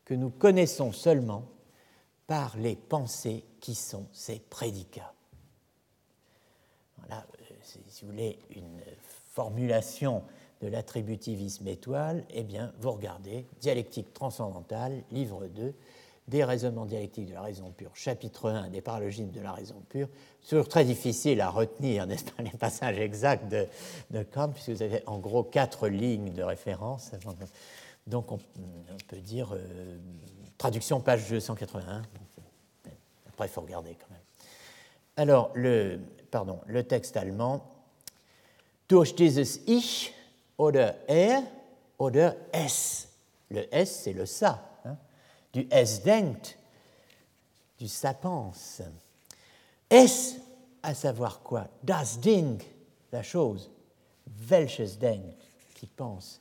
que 0.04 0.14
nous 0.14 0.30
connaissons 0.30 0.92
seulement 0.92 1.44
par 2.26 2.56
les 2.56 2.76
pensées 2.76 3.44
qui 3.60 3.74
sont 3.74 4.06
ces 4.12 4.40
prédicats. 4.40 5.14
Voilà, 6.98 7.26
si 7.62 7.78
vous 8.02 8.10
voulez, 8.10 8.38
une 8.50 8.80
formulation 9.30 10.24
de 10.60 10.68
l'attributivisme 10.68 11.66
étoile, 11.68 12.24
eh 12.30 12.42
bien, 12.42 12.72
vous 12.78 12.92
regardez 12.92 13.46
Dialectique 13.60 14.12
transcendantale, 14.12 15.02
livre 15.10 15.46
2, 15.48 15.74
des 16.28 16.44
raisonnements 16.44 16.86
dialectiques 16.86 17.28
de 17.28 17.34
la 17.34 17.42
raison 17.42 17.70
pure, 17.72 17.90
chapitre 17.94 18.50
1 18.50 18.70
des 18.70 18.80
paralogismes 18.80 19.30
de 19.30 19.40
la 19.40 19.52
raison 19.52 19.82
pure, 19.88 20.08
toujours 20.48 20.68
très 20.68 20.84
difficile 20.84 21.40
à 21.40 21.50
retenir, 21.50 22.06
n'est-ce 22.08 22.24
pas, 22.24 22.42
les 22.42 22.50
passages 22.50 22.98
exacts 22.98 23.50
de, 23.50 24.22
Kant, 24.32 24.50
puisque 24.50 24.70
vous 24.70 24.82
avez 24.82 25.02
en 25.06 25.18
gros 25.18 25.42
quatre 25.42 25.88
lignes 25.88 26.32
de 26.32 26.42
référence. 26.42 27.10
Donc 28.06 28.32
on, 28.32 28.38
peut 29.08 29.20
dire 29.20 29.52
euh, 29.52 29.98
traduction 30.58 31.00
page 31.00 31.28
281. 31.28 32.02
Après, 33.28 33.46
il 33.46 33.50
faut 33.50 33.60
regarder 33.60 33.96
quand 33.98 34.10
même. 34.10 34.20
Alors, 35.16 35.50
le, 35.54 36.00
pardon, 36.30 36.60
le 36.66 36.84
texte 36.84 37.16
allemand. 37.16 37.64
Durch 38.88 39.14
dieses 39.14 39.60
Ich 39.66 40.12
oder 40.58 40.94
Er 41.08 41.42
oder 41.98 42.36
Es. 42.52 43.08
Le 43.50 43.74
S, 43.74 44.02
c'est 44.02 44.12
le 44.12 44.26
ça 44.26 44.71
du 45.52 45.66
es 45.70 46.02
denkt, 46.02 46.56
du 47.78 47.86
ça 47.86 48.14
pense. 48.14 48.82
Es, 49.88 50.36
à 50.82 50.94
savoir 50.94 51.42
quoi? 51.42 51.68
Das 51.82 52.20
Ding, 52.20 52.62
la 53.12 53.22
chose. 53.22 53.68
Welches 54.48 54.98
denkt, 54.98 55.36
qui 55.74 55.86
pense, 55.86 56.40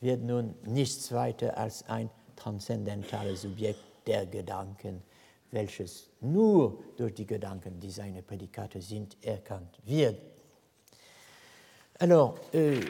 wird 0.00 0.22
nun 0.22 0.54
nichts 0.66 1.12
weiter 1.12 1.56
als 1.56 1.84
ein 1.88 2.10
transzendentales 2.36 3.42
Subjekt 3.42 3.80
der 4.06 4.26
Gedanken, 4.26 5.02
welches 5.50 6.08
nur 6.20 6.82
durch 6.96 7.14
die 7.14 7.26
Gedanken, 7.26 7.80
die 7.80 7.90
seine 7.90 8.22
Prädikate 8.22 8.80
sind, 8.80 9.16
erkannt 9.22 9.78
wird. 9.84 10.16
Alors, 11.98 12.38
euh, 12.54 12.80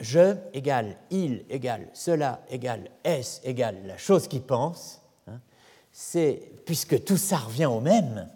je 0.00 0.36
égale 0.52 0.96
il 1.10 1.44
égale 1.48 1.88
cela 1.92 2.42
égale 2.50 2.90
est 3.04 3.40
égale 3.44 3.76
la 3.86 3.96
chose 3.96 4.28
qui 4.28 4.40
pense, 4.40 5.00
hein, 5.26 5.40
c'est 5.92 6.40
puisque 6.66 7.04
tout 7.04 7.16
ça 7.16 7.38
revient 7.38 7.66
au 7.66 7.80
même, 7.80 8.28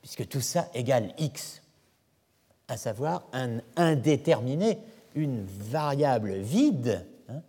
puisque 0.00 0.28
tout 0.28 0.40
ça 0.40 0.68
égale 0.74 1.12
x, 1.18 1.62
à 2.68 2.76
savoir 2.76 3.26
un 3.32 3.60
indéterminé, 3.76 4.78
une 5.14 5.44
variable 5.44 6.34
vide 6.34 7.04
hein, 7.28 7.42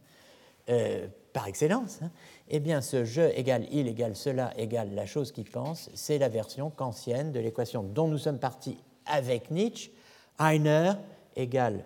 euh, 0.69 1.07
par 1.33 1.47
excellence, 1.47 1.99
hein, 2.01 2.09
eh 2.49 2.59
bien 2.59 2.81
ce 2.81 3.05
je 3.05 3.21
égale 3.37 3.67
il 3.71 3.87
égale 3.87 4.15
cela 4.15 4.51
égale 4.57 4.95
la 4.95 5.05
chose 5.05 5.31
qui 5.31 5.43
pense, 5.43 5.89
c'est 5.93 6.17
la 6.17 6.27
version 6.27 6.71
kantienne 6.71 7.31
de 7.31 7.39
l'équation 7.39 7.83
dont 7.83 8.07
nous 8.07 8.17
sommes 8.17 8.39
partis 8.39 8.77
avec 9.05 9.51
Nietzsche, 9.51 9.91
Einer 10.39 10.93
égale 11.35 11.83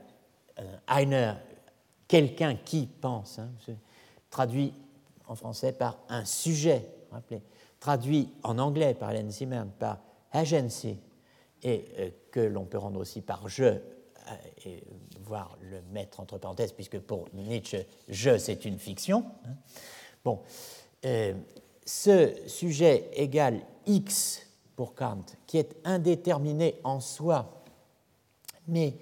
euh, 0.59 0.77
Einer, 0.87 1.33
quelqu'un 2.07 2.55
qui 2.55 2.87
pense, 2.87 3.39
hein, 3.39 3.49
traduit 4.29 4.73
en 5.27 5.35
français 5.35 5.71
par 5.71 5.97
un 6.09 6.25
sujet, 6.25 6.85
rappelez, 7.11 7.41
traduit 7.79 8.29
en 8.43 8.57
anglais 8.59 8.93
par 8.93 9.11
Helen 9.11 9.31
Zimmer 9.31 9.63
par 9.79 9.99
agency, 10.31 10.97
et 11.63 11.85
euh, 11.97 12.09
que 12.31 12.39
l'on 12.39 12.65
peut 12.65 12.77
rendre 12.77 12.99
aussi 12.99 13.21
par 13.21 13.47
je, 13.49 13.63
euh, 13.63 13.79
et 14.65 14.83
voir 15.21 15.57
le 15.61 15.81
mettre 15.91 16.19
entre 16.19 16.37
parenthèses, 16.37 16.71
puisque 16.73 16.99
pour 16.99 17.27
Nietzsche, 17.33 17.85
je, 18.07 18.37
c'est 18.37 18.65
une 18.65 18.79
fiction. 18.79 19.25
Hein. 19.45 19.55
Bon, 20.23 20.41
ce 21.85 22.33
sujet 22.47 23.09
égale 23.13 23.61
X 23.85 24.41
pour 24.75 24.95
Kant, 24.95 25.23
qui 25.45 25.57
est 25.57 25.75
indéterminé 25.83 26.79
en 26.83 26.99
soi, 26.99 27.63
mais 28.67 28.95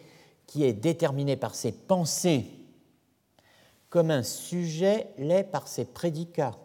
qui 0.54 0.66
est 0.66 0.74
déterminé 0.74 1.36
par 1.36 1.56
ses 1.56 1.72
pensées 1.72 2.45
comme 3.89 4.12
un 4.12 4.22
sujet 4.22 5.08
l'est 5.18 5.43
par 5.43 5.68
ses 5.68 5.84
prédicats, 5.84 6.56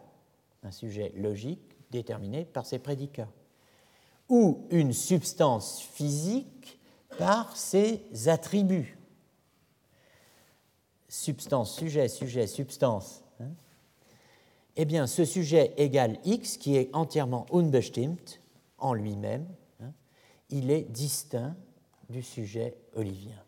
un 0.61 0.69
sujet 0.69 1.11
logique 1.15 1.75
déterminé 1.89 2.45
par 2.45 2.67
ses 2.67 2.77
prédicats, 2.77 3.31
ou 4.29 4.67
une 4.69 4.93
substance 4.93 5.81
physique 5.81 6.79
par 7.17 7.57
ses 7.57 8.03
attributs. 8.27 8.95
Substance, 11.07 11.75
sujet, 11.75 12.09
sujet, 12.09 12.45
substance. 12.45 13.23
Hein. 13.39 13.49
eh 14.75 14.85
bien, 14.85 15.07
ce 15.07 15.25
sujet 15.25 15.73
égale 15.77 16.19
X, 16.25 16.57
qui 16.57 16.77
est 16.77 16.91
entièrement 16.93 17.47
unbestimmt 17.51 18.39
en 18.77 18.93
lui-même, 18.93 19.47
hein, 19.81 19.93
il 20.51 20.69
est 20.69 20.83
distinct 20.83 21.55
du 22.07 22.21
sujet 22.21 22.77
olivien 22.93 23.43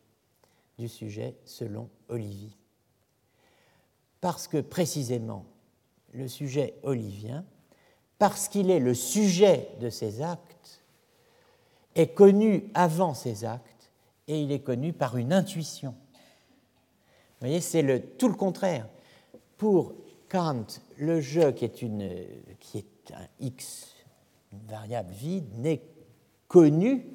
du 0.81 0.89
sujet 0.89 1.35
selon 1.45 1.89
Olivier. 2.09 2.57
Parce 4.19 4.47
que 4.47 4.57
précisément, 4.57 5.45
le 6.11 6.27
sujet 6.27 6.73
olivien, 6.81 7.45
parce 8.17 8.47
qu'il 8.47 8.71
est 8.71 8.79
le 8.79 8.95
sujet 8.95 9.69
de 9.79 9.91
ses 9.91 10.23
actes, 10.23 10.81
est 11.93 12.15
connu 12.15 12.63
avant 12.73 13.13
ses 13.13 13.45
actes 13.45 13.91
et 14.27 14.41
il 14.41 14.51
est 14.51 14.61
connu 14.61 14.91
par 14.91 15.17
une 15.17 15.33
intuition. 15.33 15.91
Vous 15.91 17.47
voyez, 17.47 17.61
c'est 17.61 17.83
le, 17.83 18.01
tout 18.01 18.27
le 18.27 18.33
contraire. 18.33 18.87
Pour 19.57 19.93
Kant, 20.29 20.65
le 20.97 21.21
jeu 21.21 21.51
qui 21.51 21.65
est, 21.65 21.83
une, 21.83 22.09
qui 22.59 22.79
est 22.79 23.11
un 23.13 23.27
x, 23.39 23.93
une 24.51 24.65
variable 24.67 25.11
vide, 25.13 25.59
n'est 25.59 25.83
connu 26.47 27.05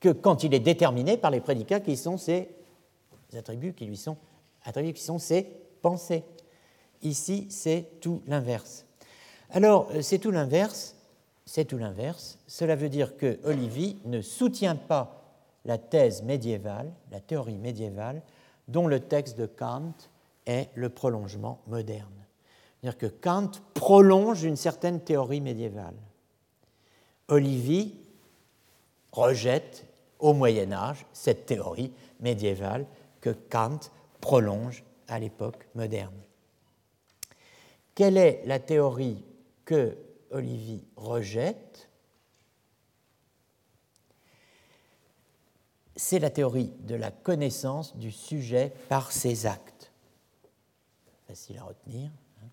que 0.00 0.10
quand 0.10 0.44
il 0.44 0.52
est 0.52 0.60
déterminé 0.60 1.16
par 1.16 1.30
les 1.30 1.40
prédicats 1.40 1.80
qui 1.80 1.96
sont 1.96 2.18
ses 2.18 2.55
attributs 3.34 3.74
qui 3.74 3.86
lui 3.86 3.96
sont 3.96 4.16
attributs 4.66 4.92
qui 4.92 5.02
sont 5.02 5.18
ses 5.18 5.44
pensées. 5.80 6.24
Ici, 7.02 7.46
c'est 7.50 8.00
tout 8.00 8.22
l'inverse. 8.26 8.84
Alors, 9.50 9.88
euh, 9.92 10.02
c'est 10.02 10.18
tout 10.18 10.30
l'inverse, 10.30 10.96
c'est 11.44 11.64
tout 11.64 11.78
l'inverse. 11.78 12.38
Cela 12.46 12.74
veut 12.74 12.88
dire 12.88 13.16
que 13.16 13.38
Olivier 13.44 13.96
ne 14.04 14.20
soutient 14.20 14.76
pas 14.76 15.22
la 15.64 15.78
thèse 15.78 16.22
médiévale, 16.22 16.92
la 17.10 17.20
théorie 17.20 17.58
médiévale, 17.58 18.22
dont 18.68 18.86
le 18.88 19.00
texte 19.00 19.38
de 19.38 19.46
Kant 19.46 19.94
est 20.46 20.68
le 20.74 20.88
prolongement 20.88 21.60
moderne. 21.66 22.08
C'est-à-dire 22.80 22.98
que 22.98 23.06
Kant 23.06 23.50
prolonge 23.74 24.42
une 24.42 24.56
certaine 24.56 25.00
théorie 25.00 25.40
médiévale. 25.40 25.94
Olivier 27.28 27.92
rejette 29.12 29.84
au 30.18 30.32
Moyen 30.32 30.72
Âge 30.72 31.06
cette 31.12 31.46
théorie 31.46 31.92
médiévale 32.20 32.86
que 33.26 33.30
Kant 33.30 33.80
prolonge 34.20 34.84
à 35.08 35.18
l'époque 35.18 35.66
moderne. 35.74 36.14
Quelle 37.96 38.18
est 38.18 38.42
la 38.46 38.60
théorie 38.60 39.24
que 39.64 39.98
Olivier 40.30 40.84
rejette? 40.94 41.88
C'est 45.96 46.20
la 46.20 46.30
théorie 46.30 46.72
de 46.82 46.94
la 46.94 47.10
connaissance 47.10 47.96
du 47.96 48.12
sujet 48.12 48.72
par 48.88 49.10
ses 49.10 49.46
actes. 49.46 49.90
Facile 51.26 51.58
à 51.58 51.64
retenir. 51.64 52.12
Hein. 52.44 52.48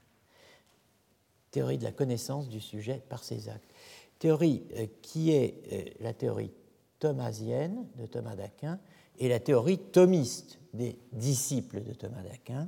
théorie 1.52 1.78
de 1.78 1.84
la 1.84 1.92
connaissance 1.92 2.50
du 2.50 2.60
sujet 2.60 3.04
par 3.10 3.24
ses 3.24 3.48
actes. 3.48 3.70
Théorie 4.18 4.64
euh, 4.78 4.88
qui 5.04 5.34
est 5.34 5.54
euh, 5.72 5.94
la 6.00 6.16
théorie 6.16 6.52
thomasienne 6.98 7.88
de 7.96 8.08
Thomas 8.08 8.36
d'Aquin 8.36 8.80
et 9.20 9.30
la 9.30 9.40
théorie 9.40 9.78
thomiste 9.78 10.60
des 10.74 10.98
disciples 11.12 11.84
de 11.84 11.94
Thomas 11.94 12.22
d'Aquin, 12.22 12.68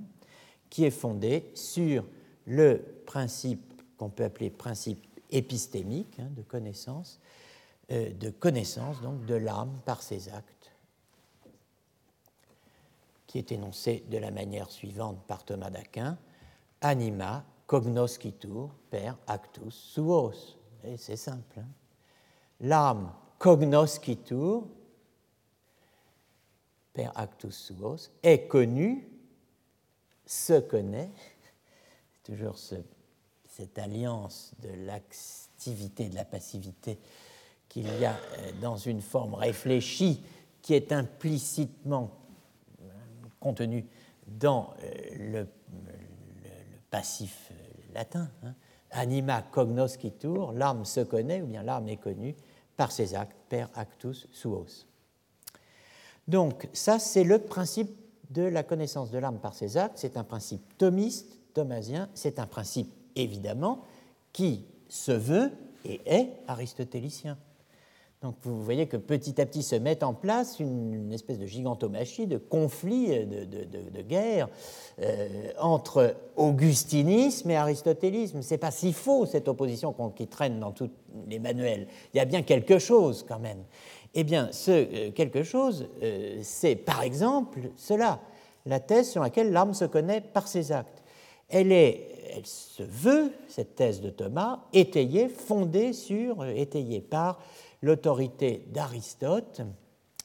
qui 0.70 0.86
est 0.86 0.92
fondée 0.92 1.50
sur 1.54 2.06
le 2.46 2.84
principe 3.06 3.82
qu'on 3.98 4.10
peut 4.10 4.24
appeler 4.24 4.50
principe 4.50 5.06
épistémique 5.32 6.20
hein, 6.20 6.30
de 6.36 6.42
connaissance, 6.42 7.20
euh, 7.92 8.12
de 8.12 8.30
connaissance 8.30 9.02
donc 9.02 9.26
de 9.26 9.36
l'âme 9.36 9.74
par 9.86 10.02
ses 10.02 10.30
actes, 10.30 10.72
qui 13.28 13.38
est 13.38 13.52
énoncé 13.52 14.04
de 14.10 14.18
la 14.18 14.32
manière 14.32 14.70
suivante 14.70 15.18
par 15.28 15.44
Thomas 15.44 15.70
d'Aquin 15.70 16.18
anima 16.82 17.44
cognoscitur 17.68 18.70
per 18.90 19.14
actus 19.28 19.74
suos. 19.74 20.58
Et 20.84 20.98
c'est 20.98 21.18
simple. 21.18 21.60
Hein. 21.60 21.68
L'âme 22.62 23.12
cognoscitur 23.40 24.68
per 26.96 27.12
actus 27.16 27.54
suos, 27.54 28.10
est 28.24 28.48
connu, 28.48 29.08
se 30.26 30.60
connaît, 30.60 31.12
toujours 32.24 32.58
cette 32.58 33.78
alliance 33.78 34.54
de 34.64 34.70
l'activité, 34.86 36.10
de 36.10 36.16
la 36.16 36.26
passivité 36.26 36.98
qu'il 37.70 37.88
y 38.00 38.06
a 38.06 38.14
euh, 38.14 38.52
dans 38.62 38.78
une 38.78 39.02
forme 39.02 39.34
réfléchie 39.34 40.24
qui 40.62 40.74
est 40.74 40.92
implicitement 40.92 42.10
euh, 42.82 42.86
contenue 43.40 43.86
dans 44.26 44.74
euh, 44.82 44.92
le, 45.20 45.48
passif 46.90 47.52
latin. 47.94 48.30
Hein. 48.44 48.54
Anima 48.92 49.42
cognoscitur, 49.42 50.54
l'âme 50.54 50.86
se 50.86 51.02
connaît, 51.02 51.42
ou 51.42 51.48
bien 51.48 51.62
l'âme 51.62 51.90
est 51.90 51.98
connue 51.98 52.36
par 52.78 52.94
ses 52.94 53.16
actes, 53.16 53.36
per 53.50 53.66
actus 53.76 54.28
suos. 54.32 54.88
Donc 56.28 56.68
ça, 56.74 57.00
c'est 57.00 57.24
le 57.24 57.40
principe 57.40 57.92
de 58.32 58.44
la 58.44 58.64
connaissance 58.64 59.12
de 59.12 59.18
l'âme 59.18 59.40
par 59.40 59.54
ses 59.54 59.78
actes. 59.78 59.98
C'est 59.98 60.18
un 60.18 60.24
principe 60.24 60.78
thomiste, 60.78 61.40
thomasien, 61.54 62.10
c'est 62.14 62.40
un 62.40 62.48
principe 62.48 62.92
évidemment 63.16 63.82
qui 64.34 64.66
se 64.90 65.12
veut 65.12 65.52
et 65.86 66.02
est 66.06 66.30
aristotélicien. 66.48 67.38
Donc 68.22 68.38
vous 68.42 68.64
voyez 68.64 68.88
que 68.88 68.98
petit 68.98 69.40
à 69.40 69.46
petit 69.46 69.62
se 69.62 69.76
met 69.76 70.04
en 70.04 70.16
place 70.16 70.60
une, 70.60 71.14
espèce 71.14 71.38
de 71.38 71.46
gigantomachie, 71.46 72.26
de 72.26 72.38
conflit, 72.38 73.24
de, 73.24 74.02
guerre 74.02 74.50
euh, 75.00 75.52
entre 75.60 76.16
augustinisme 76.36 77.52
et 77.52 77.56
aristotélisme. 77.56 78.42
Ce 78.42 78.54
n'est 78.54 78.58
pas 78.58 78.72
si 78.72 78.94
faux 78.94 79.28
cette 79.28 79.48
opposition 79.48 79.94
qui 80.16 80.26
traîne 80.26 80.60
dans 80.60 80.72
tous 80.72 80.90
les 81.28 81.38
manuels. 81.38 81.88
Il 82.14 82.18
y 82.18 82.20
a 82.20 82.26
bien 82.26 82.42
quelque 82.42 82.80
chose 82.80 83.24
quand 83.28 83.38
même. 83.38 83.64
Eh 84.18 84.24
bien, 84.24 84.50
ce 84.54 84.72
euh, 84.72 85.12
quelque 85.12 85.44
chose, 85.44 85.90
euh, 86.02 86.40
c'est 86.42 86.78
par 86.78 87.04
exemple 87.04 87.60
cela, 87.76 88.22
la 88.66 88.80
thèse 88.80 89.12
sur 89.12 89.22
laquelle 89.22 89.52
l'âme 89.52 89.74
se 89.74 89.84
connaît 89.84 90.22
par 90.22 90.48
ses 90.48 90.72
actes. 90.72 91.04
Elle, 91.50 91.74
est, 91.74 92.32
elle 92.34 92.46
se 92.46 92.82
veut, 92.82 93.34
cette 93.50 93.76
thèse 93.76 94.00
de 94.00 94.10
Thomas, 94.10 94.62
étayée, 94.72 95.28
fondée 95.28 95.92
sur, 95.92 96.46
étayée 96.46 97.02
par 97.02 97.40
l'autorité 97.82 98.66
d'Aristote 98.70 99.62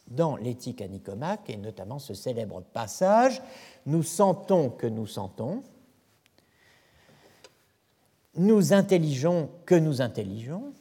dans 0.06 0.36
l'éthique 0.36 0.82
à 0.82 0.88
Nicomaque, 0.88 1.50
et 1.50 1.56
notamment 1.56 1.98
ce 1.98 2.14
célèbre 2.14 2.62
passage 2.72 3.42
Nous 3.86 4.02
sentons 4.04 4.70
que 4.70 4.86
nous 4.86 5.06
sentons, 5.06 5.62
nous 8.36 8.72
intelligeons 8.72 9.50
que 9.66 9.74
nous 9.74 10.00
intelligeons, 10.00 10.72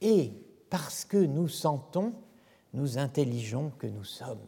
et 0.00 0.32
parce 0.70 1.04
que 1.04 1.16
nous 1.16 1.48
sentons, 1.48 2.12
nous 2.72 2.98
intelligeons 2.98 3.72
que 3.78 3.86
nous 3.86 4.04
sommes. 4.04 4.40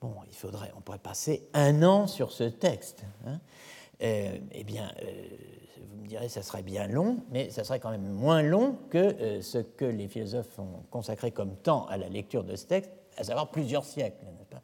Bon, 0.00 0.14
il 0.28 0.36
faudrait, 0.36 0.70
on 0.76 0.80
pourrait 0.80 0.98
passer 0.98 1.48
un 1.54 1.82
an 1.82 2.06
sur 2.06 2.32
ce 2.32 2.44
texte. 2.44 3.04
Hein. 3.26 3.40
Euh, 4.02 4.38
eh 4.52 4.64
bien, 4.64 4.90
euh, 5.02 5.12
vous 5.90 6.02
me 6.02 6.06
direz, 6.06 6.28
ça 6.28 6.42
serait 6.42 6.62
bien 6.62 6.86
long, 6.86 7.18
mais 7.30 7.50
ça 7.50 7.64
serait 7.64 7.80
quand 7.80 7.90
même 7.90 8.10
moins 8.10 8.42
long 8.42 8.76
que 8.90 8.98
euh, 8.98 9.40
ce 9.40 9.58
que 9.58 9.84
les 9.84 10.08
philosophes 10.08 10.58
ont 10.58 10.82
consacré 10.90 11.30
comme 11.30 11.56
temps 11.56 11.86
à 11.86 11.96
la 11.96 12.08
lecture 12.08 12.44
de 12.44 12.56
ce 12.56 12.66
texte, 12.66 12.90
à 13.16 13.24
savoir 13.24 13.50
plusieurs 13.50 13.84
siècles, 13.84 14.24
n'est-ce 14.24 14.50
pas? 14.50 14.62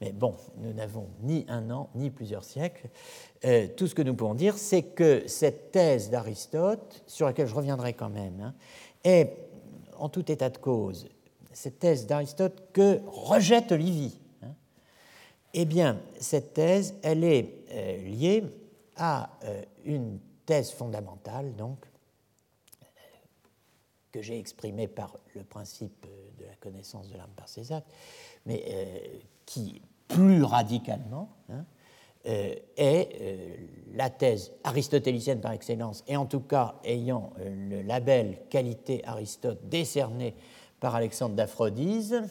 Mais 0.00 0.12
bon, 0.12 0.34
nous 0.56 0.72
n'avons 0.72 1.08
ni 1.22 1.44
un 1.48 1.70
an, 1.70 1.90
ni 1.94 2.10
plusieurs 2.10 2.44
siècles. 2.44 2.88
Euh, 3.44 3.68
tout 3.76 3.86
ce 3.86 3.94
que 3.94 4.02
nous 4.02 4.14
pouvons 4.14 4.34
dire, 4.34 4.56
c'est 4.56 4.82
que 4.82 5.26
cette 5.26 5.72
thèse 5.72 6.10
d'Aristote, 6.10 7.02
sur 7.06 7.26
laquelle 7.26 7.46
je 7.46 7.54
reviendrai 7.54 7.92
quand 7.92 8.08
même, 8.08 8.40
hein, 8.40 8.54
est, 9.04 9.36
en 9.98 10.08
tout 10.08 10.30
état 10.32 10.48
de 10.48 10.58
cause, 10.58 11.08
cette 11.52 11.78
thèse 11.78 12.06
d'Aristote 12.06 12.72
que 12.72 13.00
rejette 13.06 13.72
Livy. 13.72 14.18
Hein. 14.42 14.54
eh 15.52 15.64
bien, 15.66 16.00
cette 16.18 16.54
thèse, 16.54 16.94
elle 17.02 17.24
est 17.24 17.64
euh, 17.72 17.96
liée 18.08 18.44
à 18.96 19.30
une 19.84 20.18
thèse 20.46 20.70
fondamentale, 20.72 21.54
donc, 21.56 21.78
que 24.12 24.22
j'ai 24.22 24.38
exprimée 24.38 24.88
par 24.88 25.16
le 25.34 25.44
principe 25.44 26.06
de 26.38 26.44
la 26.44 26.54
connaissance 26.56 27.08
de 27.08 27.16
l'âme 27.16 27.30
par 27.36 27.48
ses 27.48 27.72
actes, 27.72 27.90
mais 28.46 28.64
euh, 28.68 28.98
qui, 29.46 29.80
plus 30.10 30.42
radicalement, 30.42 31.30
hein, 31.48 31.64
euh, 32.26 32.54
est 32.76 33.08
euh, 33.20 33.56
la 33.94 34.10
thèse 34.10 34.52
aristotélicienne 34.62 35.40
par 35.40 35.52
excellence, 35.52 36.04
et 36.06 36.16
en 36.16 36.26
tout 36.26 36.40
cas 36.40 36.74
ayant 36.84 37.32
le 37.38 37.80
label 37.82 38.38
qualité 38.50 39.02
Aristote 39.06 39.58
décerné 39.68 40.34
par 40.80 40.94
Alexandre 40.94 41.34
d'Aphrodise 41.34 42.22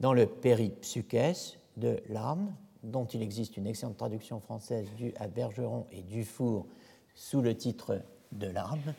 dans 0.00 0.12
le 0.12 0.26
Péripsukès 0.26 1.58
de 1.76 2.02
l'âme, 2.08 2.54
dont 2.82 3.06
il 3.06 3.22
existe 3.22 3.56
une 3.56 3.66
excellente 3.66 3.96
traduction 3.96 4.40
française 4.40 4.86
due 4.96 5.14
à 5.16 5.28
Bergeron 5.28 5.86
et 5.92 6.02
Dufour 6.02 6.66
sous 7.14 7.40
le 7.40 7.56
titre 7.56 8.02
de 8.32 8.46
l'arme, 8.48 8.94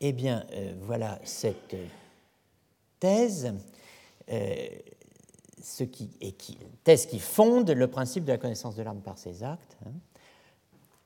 eh 0.00 0.12
bien, 0.12 0.44
euh, 0.52 0.74
voilà 0.80 1.18
cette 1.24 1.76
thèse, 3.00 3.54
euh, 4.30 4.66
ce 5.62 5.84
qui, 5.84 6.10
et 6.20 6.32
qui, 6.32 6.58
thèse 6.84 7.06
qui 7.06 7.18
fonde 7.18 7.70
le 7.70 7.88
principe 7.88 8.24
de 8.24 8.32
la 8.32 8.38
connaissance 8.38 8.76
de 8.76 8.82
l'arme 8.82 9.00
par 9.00 9.18
ses 9.18 9.42
actes. 9.42 9.76
Hein. 9.86 9.92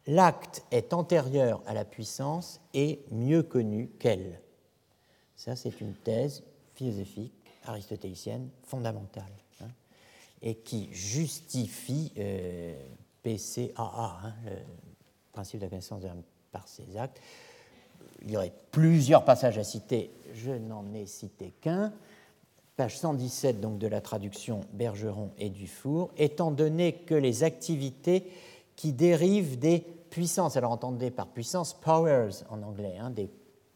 L'acte 0.06 0.64
est 0.70 0.92
antérieur 0.92 1.62
à 1.66 1.74
la 1.74 1.84
puissance 1.84 2.60
et 2.74 3.00
mieux 3.10 3.42
connu 3.42 3.88
qu'elle. 3.98 4.40
Ça, 5.36 5.56
c'est 5.56 5.80
une 5.80 5.94
thèse 5.94 6.42
philosophique 6.74 7.32
aristotélicienne 7.64 8.48
fondamentale 8.64 9.30
et 10.42 10.54
qui 10.54 10.88
justifie 10.92 12.12
euh, 12.18 12.74
PCAA, 13.22 14.20
hein, 14.24 14.34
le 14.46 14.56
principe 15.32 15.60
de 15.60 15.66
la 15.66 15.70
connaissance 15.70 16.02
par 16.50 16.66
ses 16.66 16.96
actes. 16.96 17.20
Il 18.22 18.30
y 18.30 18.36
aurait 18.36 18.52
plusieurs 18.70 19.24
passages 19.24 19.58
à 19.58 19.64
citer, 19.64 20.10
je 20.34 20.52
n'en 20.52 20.92
ai 20.94 21.06
cité 21.06 21.52
qu'un. 21.60 21.92
Page 22.80 22.96
117 22.96 23.60
donc, 23.60 23.76
de 23.76 23.86
la 23.86 24.00
traduction 24.00 24.60
Bergeron 24.72 25.32
et 25.36 25.50
Dufour, 25.50 26.10
étant 26.16 26.50
donné 26.50 26.94
que 26.94 27.14
les 27.14 27.44
activités 27.44 28.24
qui 28.74 28.94
dérivent 28.94 29.58
des 29.58 29.80
puissances, 30.08 30.56
alors 30.56 30.72
entendez 30.72 31.10
par 31.10 31.26
puissance 31.26 31.74
powers 31.74 32.42
en 32.48 32.62
anglais, 32.62 32.96
hein, 32.98 33.10
des 33.10 33.28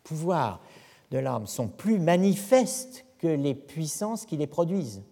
pouvoirs 0.04 0.62
de 1.10 1.18
l'âme 1.18 1.46
sont 1.46 1.68
plus 1.68 1.98
manifestes 1.98 3.04
que 3.18 3.26
les 3.26 3.54
puissances 3.54 4.24
qui 4.24 4.38
les 4.38 4.46
produisent. 4.46 5.02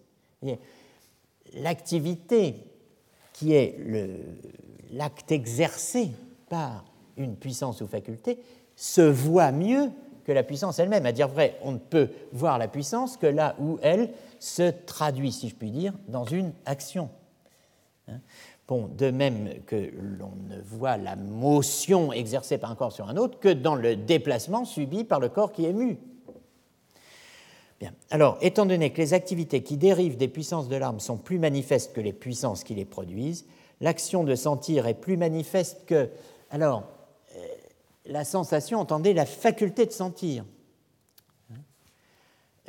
L'activité 1.52 2.64
qui 3.34 3.52
est 3.52 3.76
l'acte 4.90 5.32
exercé 5.32 6.12
par 6.48 6.86
une 7.18 7.36
puissance 7.36 7.82
ou 7.82 7.86
faculté 7.86 8.38
se 8.74 9.02
voit 9.02 9.52
mieux 9.52 9.90
que 10.24 10.32
la 10.32 10.42
puissance 10.42 10.78
elle-même. 10.78 11.06
À 11.06 11.12
dire 11.12 11.28
vrai, 11.28 11.58
on 11.62 11.72
ne 11.72 11.78
peut 11.78 12.08
voir 12.32 12.58
la 12.58 12.68
puissance 12.68 13.16
que 13.16 13.26
là 13.26 13.56
où 13.60 13.78
elle 13.82 14.10
se 14.38 14.70
traduit, 14.70 15.32
si 15.32 15.48
je 15.48 15.54
puis 15.54 15.70
dire, 15.70 15.92
dans 16.08 16.24
une 16.24 16.52
action. 16.66 17.10
Hein. 18.08 18.20
Bon, 18.68 18.88
de 18.88 19.10
même 19.10 19.50
que 19.66 19.90
l'on 19.98 20.32
ne 20.48 20.58
voit 20.62 20.96
la 20.96 21.14
motion 21.14 22.12
exercée 22.12 22.56
par 22.56 22.70
un 22.70 22.74
corps 22.74 22.92
sur 22.92 23.08
un 23.08 23.16
autre 23.16 23.38
que 23.38 23.52
dans 23.52 23.74
le 23.74 23.96
déplacement 23.96 24.64
subi 24.64 25.04
par 25.04 25.20
le 25.20 25.28
corps 25.28 25.52
qui 25.52 25.66
est 25.66 25.72
mu. 25.72 25.98
Alors, 28.10 28.38
étant 28.40 28.64
donné 28.64 28.90
que 28.90 28.98
les 28.98 29.12
activités 29.12 29.62
qui 29.62 29.76
dérivent 29.76 30.16
des 30.16 30.28
puissances 30.28 30.68
de 30.68 30.76
l'arme 30.76 31.00
sont 31.00 31.16
plus 31.16 31.38
manifestes 31.38 31.92
que 31.92 32.00
les 32.00 32.12
puissances 32.12 32.64
qui 32.64 32.74
les 32.74 32.84
produisent, 32.84 33.44
l'action 33.80 34.24
de 34.24 34.34
sentir 34.34 34.86
est 34.86 34.94
plus 34.94 35.16
manifeste 35.16 35.84
que. 35.86 36.08
Alors, 36.50 36.84
la 38.06 38.24
sensation, 38.24 38.80
entendez 38.80 39.14
la 39.14 39.26
faculté 39.26 39.86
de 39.86 39.92
sentir, 39.92 40.44
hein, 41.50 41.56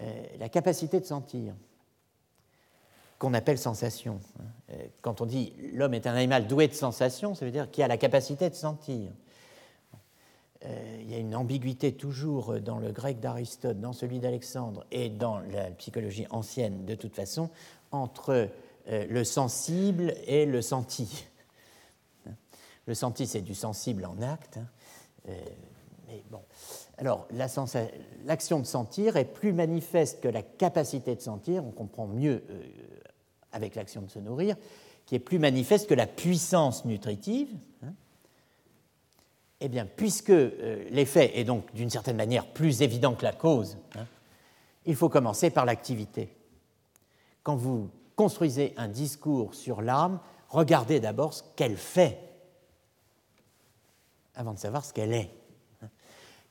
euh, 0.02 0.24
la 0.40 0.50
capacité 0.50 1.00
de 1.00 1.06
sentir, 1.06 1.54
qu'on 3.18 3.34
appelle 3.34 3.58
sensation. 3.58 4.20
Hein. 4.40 4.44
Euh, 4.72 4.88
quand 5.02 5.22
on 5.22 5.26
dit 5.26 5.54
l'homme 5.74 5.94
est 5.94 6.08
un 6.08 6.14
animal 6.14 6.48
doué 6.48 6.68
de 6.68 6.74
sensation, 6.74 7.36
ça 7.36 7.46
veut 7.46 7.52
dire 7.52 7.72
qu'il 7.72 7.84
a 7.84 7.88
la 7.88 7.98
capacité 7.98 8.50
de 8.50 8.56
sentir. 8.56 9.12
Euh, 10.66 10.98
il 11.02 11.12
y 11.12 11.16
a 11.16 11.18
une 11.18 11.36
ambiguïté 11.36 11.94
toujours 11.94 12.60
dans 12.62 12.80
le 12.80 12.92
grec 12.92 13.20
d'Aristote, 13.20 13.80
dans 13.80 13.94
celui 13.94 14.20
d'Alexandre 14.20 14.86
et 14.92 15.10
dans 15.10 15.40
la 15.40 15.72
psychologie 15.72 16.28
ancienne 16.30 16.86
de 16.86 16.96
toute 16.96 17.16
façon, 17.16 17.50
entre 17.92 18.50
le 18.88 19.24
sensible 19.24 20.14
et 20.26 20.46
le 20.46 20.62
senti. 20.62 21.26
Le 22.86 22.94
senti, 22.94 23.28
c'est 23.28 23.42
du 23.42 23.56
sensible 23.56 24.06
en 24.06 24.22
acte. 24.22 24.60
Euh, 25.30 25.34
mais 26.07 26.24
bon. 26.30 26.41
Alors, 26.97 27.28
l'action 27.32 28.59
de 28.59 28.65
sentir 28.65 29.17
est 29.17 29.26
plus 29.26 29.53
manifeste 29.53 30.21
que 30.21 30.28
la 30.28 30.41
capacité 30.41 31.15
de 31.15 31.21
sentir, 31.21 31.65
on 31.65 31.71
comprend 31.71 32.07
mieux 32.07 32.43
avec 33.51 33.76
l'action 33.76 34.01
de 34.01 34.09
se 34.09 34.19
nourrir, 34.19 34.55
qui 35.05 35.15
est 35.15 35.19
plus 35.19 35.39
manifeste 35.39 35.88
que 35.88 35.93
la 35.93 36.07
puissance 36.07 36.86
nutritive. 36.86 37.49
Hein. 37.84 37.93
Eh 39.61 39.69
bien, 39.69 39.86
puisque 39.86 40.30
euh, 40.30 40.86
l'effet 40.89 41.39
est 41.39 41.45
donc 41.45 41.74
d'une 41.74 41.89
certaine 41.89 42.17
manière 42.17 42.45
plus 42.45 42.82
évident 42.82 43.13
que 43.13 43.24
la 43.24 43.32
cause, 43.32 43.78
hein, 43.95 44.05
il 44.86 44.95
faut 44.95 45.09
commencer 45.09 45.49
par 45.49 45.65
l'activité. 45.65 46.36
Quand 47.43 47.55
vous 47.55 47.89
construisez 48.15 48.74
un 48.78 48.88
discours 48.88 49.55
sur 49.55 49.82
l'âme, 49.82 50.19
regardez 50.49 50.99
d'abord 50.99 51.34
ce 51.34 51.43
qu'elle 51.55 51.78
fait 51.78 52.19
avant 54.36 54.54
de 54.54 54.60
savoir 54.60 54.86
ce 54.86 54.94
qu'elle 54.94 55.14
est. 55.14 55.30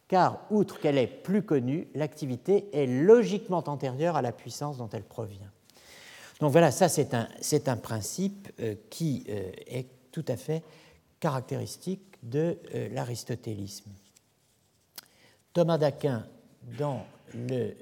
Car, 0.09 0.45
outre 0.51 0.79
qu'elle 0.79 0.99
est 0.99 1.07
plus 1.07 1.43
connue, 1.43 1.89
l'activité 1.95 2.69
est 2.75 2.87
logiquement 2.87 3.65
antérieure 3.67 4.15
à 4.15 4.21
la 4.21 4.33
puissance 4.33 4.77
dont 4.77 4.91
elle 4.91 5.05
provient. 5.05 5.51
Donc 6.41 6.53
voilà, 6.53 6.71
ça 6.71 6.89
c'est 6.89 7.15
un, 7.15 7.29
un, 7.67 7.77
principe 7.77 8.49
euh, 8.61 8.75
qui 8.91 9.25
euh, 9.29 9.53
est 9.67 9.87
tout 10.11 10.25
à 10.29 10.37
fait 10.37 10.63
caractéristique 11.19 12.19
de 12.23 12.59
euh, 12.75 12.89
l'aristotélisme. 12.91 13.91
Thomas 15.53 15.79
d'Aquin, 15.79 16.27
dans 16.79 17.07
le 17.33 17.75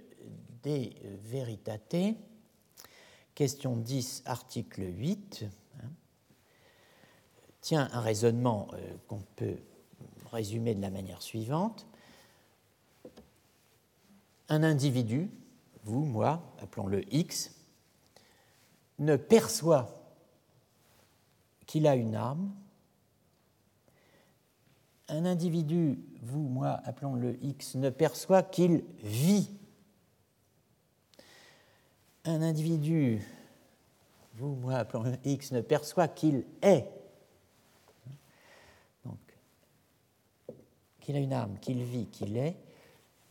De 0.62 0.90
Veritate, 1.24 2.14
question 3.34 3.76
10, 3.76 4.22
article 4.26 4.82
8, 4.82 5.46
hein, 5.82 5.88
tient 7.60 7.88
un 7.92 8.00
raisonnement 8.00 8.68
qu'on 9.08 9.22
peut 9.36 9.56
résumer 10.32 10.74
de 10.74 10.80
la 10.80 10.90
manière 10.90 11.22
suivante. 11.22 11.86
Un 14.48 14.62
individu, 14.62 15.30
vous, 15.84 16.04
moi, 16.04 16.42
appelons-le 16.60 17.02
X, 17.14 17.54
ne 18.98 19.16
perçoit 19.16 19.88
qu'il 21.66 21.86
a 21.86 21.94
une 21.94 22.16
âme. 22.16 22.52
Un 25.08 25.24
individu, 25.24 25.98
vous, 26.22 26.40
moi, 26.40 26.80
appelons-le 26.84 27.38
X, 27.44 27.74
ne 27.76 27.90
perçoit 27.90 28.42
qu'il 28.42 28.84
vit. 28.98 29.50
Un 32.24 32.42
individu, 32.42 33.20
vous, 34.34 34.54
moi, 34.56 34.74
appelons-le 34.74 35.16
X, 35.24 35.52
ne 35.52 35.60
perçoit 35.60 36.08
qu'il 36.08 36.44
est. 36.62 36.86
Donc, 39.04 39.18
qu'il 41.00 41.16
a 41.16 41.18
une 41.18 41.32
âme, 41.32 41.58
qu'il 41.60 41.82
vit, 41.82 42.06
qu'il 42.06 42.36
est, 42.36 42.56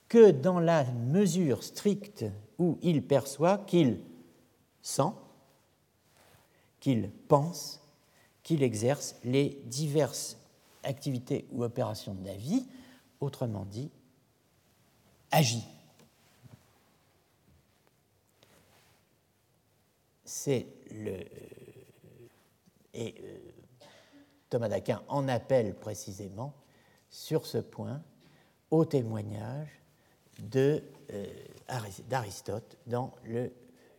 que 0.07 0.31
dans 0.31 0.59
la 0.59 0.83
mesure 0.85 1.63
stricte 1.63 2.25
où 2.57 2.77
il 2.81 3.05
perçoit 3.05 3.59
qu'il 3.59 4.01
sent, 4.81 5.13
qu'il 6.79 7.11
pense, 7.27 7.81
qu'il 8.43 8.63
exerce 8.63 9.15
les 9.23 9.61
diverses 9.65 10.37
activités 10.83 11.45
ou 11.51 11.63
opérations 11.63 12.15
de 12.15 12.25
la 12.25 12.35
vie, 12.35 12.67
autrement 13.19 13.65
dit, 13.65 13.91
agit. 15.31 15.67
C'est 20.25 20.67
le. 20.91 21.25
Et 22.93 23.15
euh, 23.21 23.37
Thomas 24.49 24.69
d'Aquin 24.69 25.03
en 25.07 25.27
appelle 25.27 25.75
précisément 25.75 26.53
sur 27.09 27.45
ce 27.45 27.57
point 27.57 28.01
au 28.71 28.85
témoignage 28.85 29.67
euh, 30.55 30.79
d'Aristote 32.09 32.77
dans 32.87 33.11
le 33.25 33.51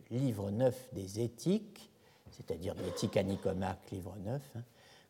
livre 0.09 0.51
9 0.51 0.89
des 0.93 1.19
Éthiques, 1.19 1.89
c'est-à-dire 2.31 2.73
l'éthique 2.75 3.17
à 3.17 3.23
Nicomaque, 3.23 3.91
livre 3.91 4.15
9, 4.23 4.41
hein. 4.55 4.63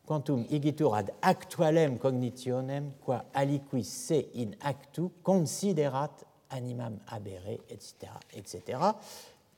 quantum 0.05 0.45
igitur 0.49 0.95
ad 0.95 1.11
actualem 1.21 1.97
cognitionem 2.01 2.91
qua 3.05 3.23
aliquis 3.33 3.87
se 3.87 4.17
in 4.35 4.51
actu 4.59 5.09
considerat 5.23 6.25
animam 6.49 6.97
abere, 7.07 7.59
etc., 7.69 8.11
etc. 8.33 8.79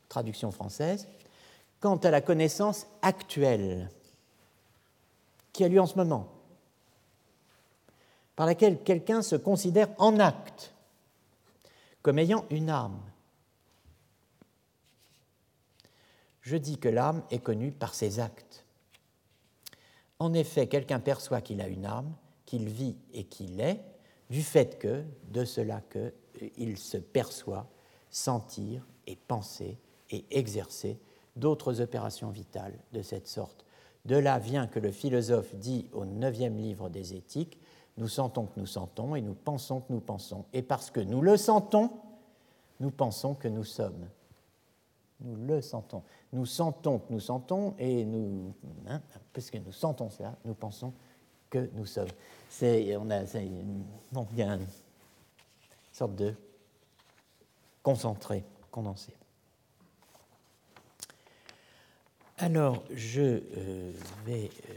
Traduction 0.09 0.51
française. 0.51 1.07
Quant 1.79 1.97
à 1.97 2.11
la 2.11 2.21
connaissance 2.21 2.85
actuelle 3.01 3.89
qui 5.51 5.63
a 5.63 5.67
lieu 5.67 5.81
en 5.81 5.87
ce 5.87 5.95
moment, 5.95 6.27
par 8.35 8.45
laquelle 8.45 8.81
quelqu'un 8.83 9.21
se 9.21 9.35
considère 9.35 9.89
en 9.97 10.19
acte 10.19 10.73
comme 12.03 12.19
ayant 12.19 12.45
une 12.49 12.69
âme, 12.69 12.99
je 16.41 16.57
dis 16.57 16.77
que 16.77 16.89
l'âme 16.89 17.23
est 17.31 17.39
connue 17.39 17.71
par 17.71 17.95
ses 17.95 18.19
actes. 18.19 18.65
En 20.19 20.33
effet, 20.33 20.67
quelqu'un 20.67 20.99
perçoit 20.99 21.41
qu'il 21.41 21.61
a 21.61 21.67
une 21.67 21.85
âme, 21.85 22.13
qu'il 22.45 22.67
vit 22.67 22.97
et 23.13 23.23
qu'il 23.23 23.61
est, 23.61 23.79
du 24.29 24.43
fait 24.43 24.77
que, 24.77 25.03
de 25.29 25.45
cela 25.45 25.81
que, 25.89 26.13
il 26.57 26.77
se 26.77 26.97
perçoit 26.97 27.67
sentir 28.09 28.85
et 29.07 29.15
penser 29.15 29.77
et 30.09 30.25
exercer 30.31 30.99
d'autres 31.35 31.79
opérations 31.79 32.29
vitales 32.29 32.77
de 32.91 33.01
cette 33.01 33.27
sorte. 33.27 33.65
De 34.05 34.17
là 34.17 34.39
vient 34.39 34.67
que 34.67 34.79
le 34.79 34.91
philosophe 34.91 35.55
dit 35.55 35.87
au 35.93 36.03
neuvième 36.05 36.57
livre 36.57 36.89
des 36.89 37.13
Éthiques, 37.15 37.59
nous 37.97 38.07
sentons 38.07 38.45
que 38.45 38.59
nous 38.59 38.65
sentons 38.65 39.15
et 39.15 39.21
nous 39.21 39.35
pensons 39.35 39.81
que 39.81 39.93
nous 39.93 39.99
pensons. 39.99 40.45
Et 40.53 40.61
parce 40.61 40.89
que 40.89 40.99
nous 40.99 41.21
le 41.21 41.37
sentons, 41.37 41.91
nous 42.79 42.91
pensons 42.91 43.35
que 43.35 43.47
nous 43.47 43.63
sommes. 43.63 44.07
Nous 45.21 45.35
le 45.35 45.61
sentons. 45.61 46.03
Nous 46.31 46.45
sentons 46.45 46.99
que 46.99 47.13
nous 47.13 47.19
sentons 47.19 47.75
et 47.77 48.03
nous, 48.03 48.53
hein, 48.87 49.01
puisque 49.31 49.55
nous 49.55 49.71
sentons 49.71 50.09
cela, 50.09 50.35
nous 50.43 50.55
pensons 50.55 50.93
que 51.49 51.69
nous 51.73 51.85
sommes. 51.85 52.09
C'est, 52.49 52.95
on 52.97 53.09
a, 53.09 53.23
bon, 54.11 54.27
il 54.31 54.39
y 54.39 54.41
a 54.41 54.53
une 54.53 54.65
sorte 55.91 56.15
de 56.15 56.33
concentré, 57.83 58.43
condensé. 58.71 59.13
Alors, 62.37 62.83
je 62.91 63.21
euh, 63.21 63.93
vais 64.25 64.49
euh, 64.69 64.73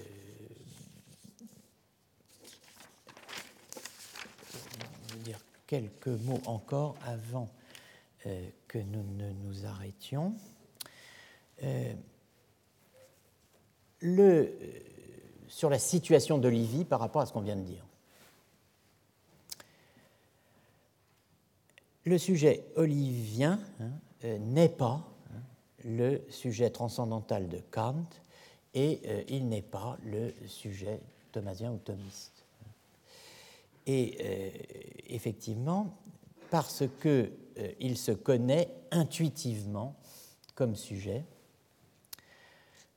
dire 5.25 5.41
quelques 5.67 6.09
mots 6.09 6.41
encore 6.47 6.97
avant 7.05 7.49
euh, 8.27 8.49
que 8.69 8.79
nous 8.79 9.03
ne 9.17 9.33
nous 9.33 9.67
arrêtions. 9.67 10.35
Euh, 11.63 11.93
euh, 14.03 14.47
sur 15.49 15.71
la 15.71 15.79
situation 15.79 16.39
d'Olivier 16.39 16.85
par 16.85 17.01
rapport 17.01 17.23
à 17.23 17.27
ce 17.27 17.33
qu'on 17.33 17.41
vient 17.41 17.57
de 17.57 17.63
dire. 17.63 17.85
Le 22.05 22.19
sujet 22.19 22.65
olivien 22.77 23.59
hein, 23.81 23.91
n'est 24.39 24.69
pas 24.69 25.03
hein, 25.33 25.41
le 25.85 26.21
sujet 26.31 26.71
transcendantal 26.71 27.49
de 27.49 27.59
Kant 27.71 28.05
et 28.75 29.01
il 29.29 29.49
n'est 29.49 29.63
pas 29.63 29.97
le 30.05 30.35
sujet 30.47 31.01
thomasien 31.33 31.73
ou 31.73 31.79
thomiste. 31.79 32.36
Et 33.87 34.19
effectivement, 35.09 35.97
parce 36.51 36.85
qu'il 37.01 37.31
euh, 37.59 37.95
se 37.95 38.13
connaît 38.13 38.71
intuitivement 38.91 39.97
comme 40.55 40.75
sujet, 40.75 41.25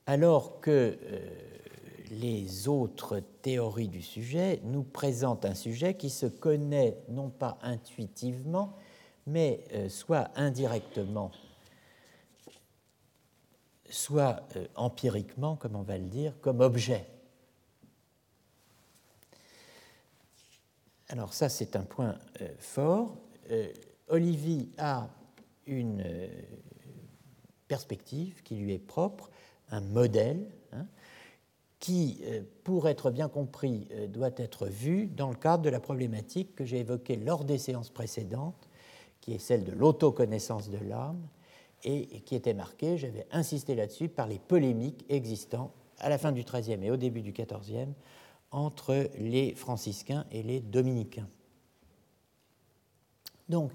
alors 0.05 0.59
que 0.61 0.97
euh, 1.01 1.29
les 2.11 2.67
autres 2.67 3.21
théories 3.41 3.87
du 3.87 4.01
sujet 4.01 4.61
nous 4.63 4.83
présentent 4.83 5.45
un 5.45 5.55
sujet 5.55 5.95
qui 5.95 6.09
se 6.09 6.25
connaît 6.25 6.97
non 7.09 7.29
pas 7.29 7.57
intuitivement, 7.61 8.75
mais 9.27 9.63
euh, 9.73 9.89
soit 9.89 10.31
indirectement, 10.35 11.31
soit 13.89 14.43
empiriquement, 14.75 15.55
comme 15.55 15.75
on 15.75 15.81
va 15.81 15.97
le 15.97 16.05
dire, 16.05 16.33
comme 16.41 16.61
objet. 16.61 17.05
Alors 21.09 21.33
ça, 21.33 21.49
c'est 21.49 21.75
un 21.75 21.83
point 21.83 22.15
fort. 22.59 23.17
Euh, 23.51 23.67
Olivier 24.07 24.69
a 24.77 25.09
une 25.65 26.03
euh, 26.05 26.27
perspective 27.67 28.41
qui 28.43 28.55
lui 28.55 28.73
est 28.73 28.79
propre, 28.79 29.29
un 29.71 29.81
modèle, 29.81 30.45
hein, 30.71 30.85
qui, 31.79 32.21
euh, 32.25 32.41
pour 32.63 32.87
être 32.87 33.11
bien 33.11 33.27
compris, 33.27 33.87
doit 34.09 34.31
être 34.37 34.67
vu 34.67 35.07
dans 35.07 35.29
le 35.29 35.35
cadre 35.35 35.63
de 35.63 35.69
la 35.69 35.79
problématique 35.79 36.55
que 36.55 36.65
j'ai 36.65 36.79
évoquée 36.79 37.15
lors 37.15 37.43
des 37.43 37.57
séances 37.57 37.89
précédentes, 37.89 38.67
qui 39.21 39.33
est 39.33 39.39
celle 39.39 39.63
de 39.63 39.71
l'autoconnaissance 39.71 40.69
de 40.69 40.77
l'âme, 40.77 41.21
et 41.85 42.19
qui 42.21 42.35
était 42.35 42.53
marquée, 42.53 42.97
j'avais 42.97 43.25
insisté 43.31 43.73
là-dessus, 43.73 44.09
par 44.09 44.27
les 44.27 44.37
polémiques 44.37 45.05
existant 45.07 45.71
à 45.99 46.09
la 46.09 46.17
fin 46.17 46.33
du 46.33 46.43
XIIIe 46.43 46.83
et 46.83 46.91
au 46.91 46.97
début 46.97 47.21
du 47.21 47.31
XIVe 47.31 47.87
entre 48.51 49.09
les 49.17 49.53
franciscains 49.53 50.25
et 50.31 50.43
les 50.43 50.59
dominicains. 50.59 51.27
Donc, 53.47 53.71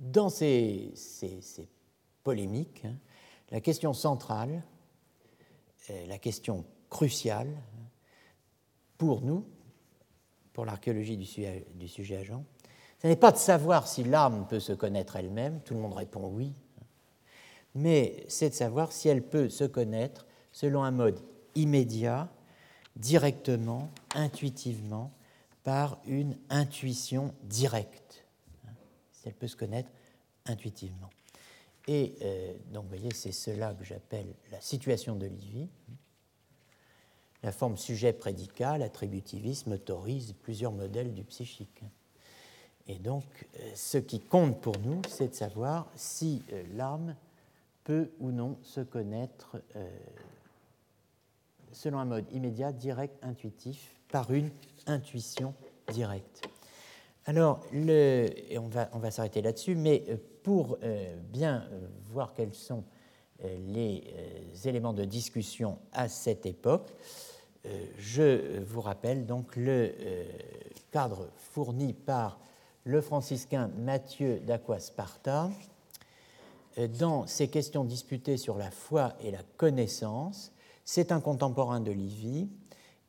dans 0.00 0.28
ces, 0.28 0.92
polémiques, 2.22 2.84
hein, 2.84 2.96
la 3.50 3.60
question 3.60 3.92
centrale, 3.92 4.62
la 6.08 6.18
question 6.18 6.64
cruciale 6.88 7.48
pour 8.96 9.20
nous, 9.20 9.44
pour 10.52 10.64
l'archéologie 10.64 11.16
du 11.16 11.26
sujet, 11.26 11.66
du 11.74 11.88
sujet 11.88 12.16
agent, 12.16 12.44
ce 13.02 13.08
n'est 13.08 13.16
pas 13.16 13.32
de 13.32 13.36
savoir 13.36 13.86
si 13.86 14.02
l'âme 14.04 14.46
peut 14.48 14.60
se 14.60 14.72
connaître 14.72 15.16
elle-même, 15.16 15.60
tout 15.60 15.74
le 15.74 15.80
monde 15.80 15.92
répond 15.92 16.26
oui, 16.28 16.54
mais 17.74 18.24
c'est 18.28 18.50
de 18.50 18.54
savoir 18.54 18.92
si 18.92 19.08
elle 19.08 19.22
peut 19.22 19.48
se 19.48 19.64
connaître 19.64 20.26
selon 20.52 20.84
un 20.84 20.90
mode 20.90 21.20
immédiat, 21.54 22.30
directement, 22.96 23.90
intuitivement, 24.14 25.10
par 25.62 25.98
une 26.06 26.36
intuition 26.50 27.34
directe 27.44 28.04
elle 29.26 29.34
peut 29.34 29.48
se 29.48 29.56
connaître 29.56 29.90
intuitivement. 30.46 31.10
Et 31.86 32.14
euh, 32.22 32.54
donc, 32.72 32.84
vous 32.84 32.90
voyez, 32.90 33.12
c'est 33.12 33.32
cela 33.32 33.74
que 33.74 33.84
j'appelle 33.84 34.34
la 34.50 34.60
situation 34.60 35.16
de 35.16 35.26
Livy. 35.26 35.68
La 37.42 37.52
forme 37.52 37.76
sujet-prédicat, 37.76 38.78
l'attributivisme 38.78 39.72
autorise 39.72 40.34
plusieurs 40.42 40.72
modèles 40.72 41.12
du 41.12 41.24
psychique. 41.24 41.82
Et 42.86 42.98
donc, 42.98 43.24
euh, 43.58 43.70
ce 43.74 43.98
qui 43.98 44.20
compte 44.20 44.60
pour 44.60 44.78
nous, 44.78 45.02
c'est 45.08 45.28
de 45.28 45.34
savoir 45.34 45.90
si 45.94 46.42
euh, 46.52 46.62
l'âme 46.74 47.16
peut 47.84 48.10
ou 48.18 48.30
non 48.30 48.56
se 48.62 48.80
connaître 48.80 49.60
selon 51.74 51.98
un 51.98 52.04
mode 52.04 52.24
immédiat, 52.32 52.72
direct, 52.72 53.16
intuitif, 53.22 53.94
par 54.10 54.32
une 54.32 54.50
intuition 54.86 55.54
directe. 55.92 56.48
Alors, 57.26 57.60
et 57.72 58.58
on 58.58 58.68
va, 58.68 58.88
on 58.92 58.98
va 58.98 59.10
s'arrêter 59.10 59.42
là-dessus, 59.42 59.74
mais 59.74 60.04
euh, 60.08 60.16
pour 60.42 60.78
euh, 60.82 61.16
bien 61.30 61.66
voir 62.10 62.34
quels 62.34 62.54
sont 62.54 62.84
les 63.42 64.04
éléments 64.64 64.94
de 64.94 65.04
discussion 65.04 65.78
à 65.92 66.08
cette 66.08 66.46
époque, 66.46 66.94
je 67.98 68.62
vous 68.62 68.80
rappelle 68.80 69.26
donc 69.26 69.56
le 69.56 69.92
cadre 70.92 71.28
fourni 71.36 71.92
par 71.92 72.38
le 72.84 73.00
franciscain 73.02 73.68
Mathieu 73.76 74.38
d'Aquasparta 74.40 75.50
dans 76.98 77.26
ses 77.26 77.48
questions 77.48 77.84
disputées 77.84 78.36
sur 78.36 78.56
la 78.56 78.70
foi 78.70 79.12
et 79.20 79.30
la 79.30 79.42
connaissance. 79.56 80.53
C'est 80.84 81.12
un 81.12 81.20
contemporain 81.20 81.80
de 81.80 81.90
Livy 81.90 82.48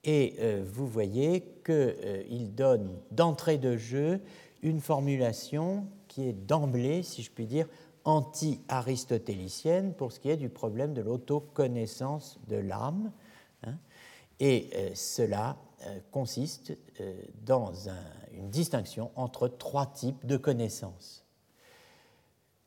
et 0.05 0.35
euh, 0.39 0.63
vous 0.65 0.87
voyez 0.87 1.41
qu'il 1.65 1.73
euh, 1.73 2.47
donne 2.51 2.97
d'entrée 3.11 3.57
de 3.57 3.75
jeu 3.75 4.21
une 4.61 4.79
formulation 4.79 5.87
qui 6.07 6.27
est 6.27 6.33
d'emblée, 6.33 7.03
si 7.03 7.21
je 7.21 7.31
puis 7.31 7.47
dire, 7.47 7.67
anti-aristotélicienne 8.05 9.93
pour 9.93 10.11
ce 10.11 10.19
qui 10.19 10.29
est 10.29 10.37
du 10.37 10.49
problème 10.49 10.93
de 10.93 11.01
l'autoconnaissance 11.01 12.39
de 12.47 12.57
l'âme. 12.57 13.11
Hein. 13.63 13.77
et 14.39 14.69
euh, 14.75 14.91
cela 14.93 15.57
consiste 16.11 16.75
dans 17.43 17.71
une 18.33 18.49
distinction 18.49 19.11
entre 19.15 19.47
trois 19.47 19.85
types 19.85 20.25
de 20.25 20.35
connaissances 20.35 21.25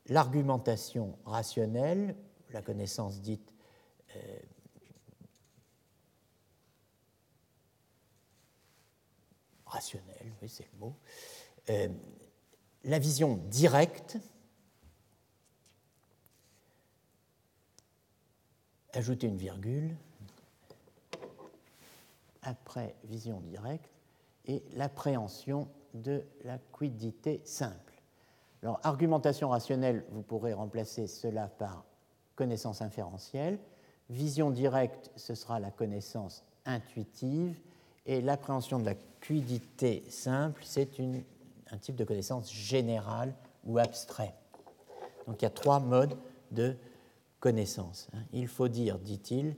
l'argumentation 0.07 1.17
rationnelle, 1.25 2.15
la 2.51 2.61
connaissance 2.61 3.21
dite 3.21 3.53
rationnelle, 9.69 10.33
oui 10.41 10.49
c'est 10.49 10.67
le 10.73 10.79
mot, 10.79 10.95
euh, 11.69 11.87
la 12.83 12.99
vision 12.99 13.35
directe, 13.49 14.17
ajouter 18.93 19.27
une 19.27 19.37
virgule, 19.37 19.95
après 22.41 22.95
vision 23.03 23.39
directe, 23.41 23.89
et 24.45 24.63
l'appréhension 24.73 25.69
de 25.93 26.23
la 26.43 26.57
quiddité 26.57 27.41
simple. 27.45 27.93
Alors, 28.61 28.79
argumentation 28.83 29.49
rationnelle, 29.49 30.05
vous 30.11 30.21
pourrez 30.21 30.53
remplacer 30.53 31.07
cela 31.07 31.47
par 31.47 31.85
connaissance 32.35 32.81
inférentielle. 32.81 33.59
Vision 34.09 34.49
directe, 34.51 35.11
ce 35.15 35.35
sera 35.35 35.59
la 35.59 35.71
connaissance 35.71 36.43
intuitive. 36.65 37.57
Et 38.05 38.21
l'appréhension 38.21 38.79
de 38.79 38.85
la 38.85 38.95
cuidité 39.19 40.03
simple, 40.09 40.61
c'est 40.63 40.89
un 41.71 41.77
type 41.77 41.95
de 41.95 42.03
connaissance 42.03 42.51
générale 42.51 43.33
ou 43.65 43.77
abstrait. 43.77 44.33
Donc 45.27 45.41
il 45.41 45.45
y 45.45 45.47
a 45.47 45.51
trois 45.51 45.79
modes 45.79 46.17
de 46.51 46.75
connaissance. 47.39 48.07
Hein. 48.13 48.23
Il 48.33 48.47
faut 48.47 48.67
dire, 48.67 48.97
dit-il, 48.97 49.55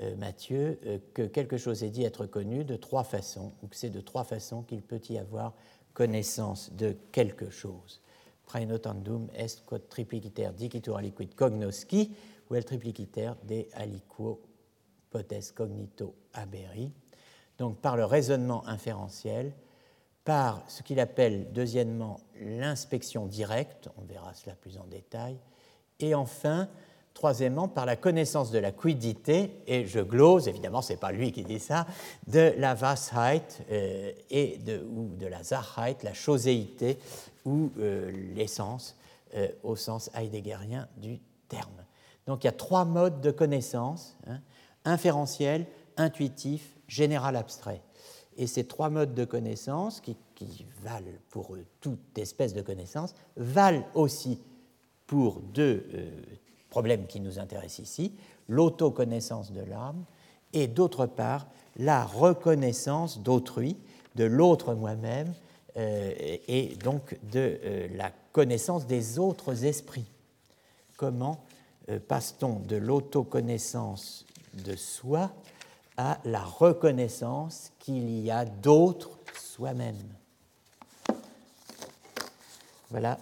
euh, 0.00 0.16
Mathieu, 0.16 0.78
euh, 0.86 0.98
que 1.12 1.22
quelque 1.26 1.58
chose 1.58 1.82
est 1.82 1.90
dit 1.90 2.04
être 2.04 2.26
connu 2.26 2.64
de 2.64 2.76
trois 2.76 3.04
façons, 3.04 3.52
ou 3.62 3.66
que 3.66 3.76
c'est 3.76 3.90
de 3.90 4.00
trois 4.00 4.24
façons 4.24 4.62
qu'il 4.62 4.82
peut 4.82 5.00
y 5.10 5.18
avoir 5.18 5.52
connaissance 5.92 6.72
de 6.72 6.96
quelque 7.12 7.50
chose 7.50 8.00
praenotandum 8.50 9.28
est 9.34 9.64
quod 9.64 9.88
tripliciter 9.88 10.50
dicitur 10.56 10.96
aliquid 10.98 11.34
cognosci, 11.38 12.10
ou 12.48 12.56
el 12.58 12.64
tripliciter 12.64 13.36
de 13.46 13.66
aliquo 13.78 14.40
potes 15.10 15.52
cognito 15.54 16.14
aberi. 16.32 16.90
Donc 17.60 17.76
par 17.76 17.96
le 17.96 18.06
raisonnement 18.06 18.66
inférentiel, 18.66 19.52
par 20.24 20.62
ce 20.66 20.82
qu'il 20.82 20.98
appelle 20.98 21.52
deuxièmement 21.52 22.20
l'inspection 22.40 23.26
directe, 23.26 23.90
on 23.98 24.04
verra 24.06 24.32
cela 24.32 24.56
plus 24.56 24.78
en 24.78 24.84
détail, 24.84 25.36
et 25.98 26.14
enfin, 26.14 26.68
troisièmement, 27.12 27.68
par 27.68 27.84
la 27.84 27.96
connaissance 27.96 28.50
de 28.50 28.58
la 28.58 28.72
quiddité, 28.72 29.62
et 29.66 29.84
je 29.84 30.00
glose, 30.00 30.48
évidemment, 30.48 30.80
ce 30.80 30.94
n'est 30.94 30.98
pas 30.98 31.12
lui 31.12 31.32
qui 31.32 31.44
dit 31.44 31.60
ça, 31.60 31.86
de 32.28 32.54
la 32.56 32.74
Washeit 32.74 33.42
euh, 33.70 34.12
de, 34.30 34.82
ou 34.90 35.14
de 35.16 35.26
la 35.26 35.44
Sachheit, 35.44 35.98
la 36.02 36.14
choséité, 36.14 36.98
ou 37.44 37.72
euh, 37.78 38.10
l'essence 38.34 38.96
euh, 39.34 39.48
au 39.62 39.76
sens 39.76 40.10
heideggerien 40.14 40.88
du 40.96 41.20
terme. 41.48 41.84
Donc 42.26 42.42
il 42.42 42.46
y 42.46 42.48
a 42.48 42.52
trois 42.52 42.86
modes 42.86 43.20
de 43.20 43.30
connaissance, 43.30 44.16
hein, 44.26 44.40
inférentiel, 44.86 45.66
intuitif, 45.98 46.74
général 46.90 47.36
abstrait. 47.36 47.80
Et 48.36 48.46
ces 48.46 48.64
trois 48.64 48.90
modes 48.90 49.14
de 49.14 49.24
connaissance, 49.24 50.00
qui, 50.00 50.16
valent 50.82 51.04
pour 51.28 51.56
toute 51.82 52.18
espèce 52.18 52.54
de 52.54 52.62
connaissance, 52.62 53.14
valent 53.36 53.84
aussi 53.94 54.40
pour 55.06 55.40
deux 55.40 55.86
euh, 55.92 56.10
problèmes 56.70 57.06
qui 57.06 57.20
nous 57.20 57.38
intéressent 57.38 57.80
ici, 57.80 58.14
l'autoconnaissance 58.48 59.52
de 59.52 59.60
l'âme 59.60 60.04
et 60.54 60.66
d'autre 60.66 61.04
part 61.04 61.46
la 61.76 62.04
reconnaissance 62.04 63.18
d'autrui, 63.20 63.76
de 64.14 64.24
l'autre 64.24 64.74
moi-même, 64.74 65.34
euh, 65.76 66.12
et 66.16 66.76
donc 66.82 67.18
de 67.30 67.60
euh, 67.62 67.88
la 67.94 68.10
connaissance 68.32 68.86
des 68.86 69.18
autres 69.18 69.64
esprits. 69.64 70.10
Comment 70.96 71.44
passe-t-on 72.08 72.60
de 72.60 72.76
l'autoconnaissance 72.76 74.24
de 74.64 74.76
soi 74.76 75.32
à 76.00 76.16
la 76.24 76.40
reconnaissance 76.40 77.72
qu'il 77.78 78.20
y 78.20 78.30
a 78.30 78.46
d'autres 78.46 79.10
soi-même 79.38 79.98
Voilà 82.88 83.18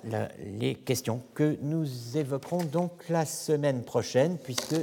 les 0.61 0.77
questions 0.77 1.21
que 1.35 1.59
nous 1.61 2.17
évoquerons 2.17 2.63
donc 2.63 2.93
la 3.09 3.27
semaine 3.27 3.83
prochaine, 3.83 4.39
puisque, 4.39 4.77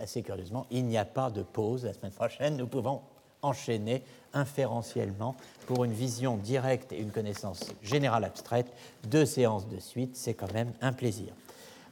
assez 0.00 0.22
curieusement, 0.22 0.66
il 0.72 0.86
n'y 0.86 0.98
a 0.98 1.04
pas 1.04 1.30
de 1.30 1.42
pause 1.42 1.84
la 1.84 1.92
semaine 1.92 2.10
prochaine. 2.10 2.56
Nous 2.56 2.66
pouvons 2.66 3.00
enchaîner 3.42 4.02
inférentiellement 4.34 5.36
pour 5.66 5.84
une 5.84 5.92
vision 5.92 6.38
directe 6.38 6.92
et 6.92 6.98
une 6.98 7.12
connaissance 7.12 7.60
générale 7.80 8.24
abstraite, 8.24 8.72
deux 9.04 9.24
séances 9.24 9.68
de 9.68 9.78
suite, 9.78 10.16
c'est 10.16 10.34
quand 10.34 10.52
même 10.52 10.72
un 10.80 10.92
plaisir. 10.92 11.28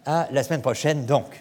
À 0.05 0.27
la 0.33 0.43
semaine 0.43 0.63
prochaine 0.63 1.07
donc. 1.07 1.41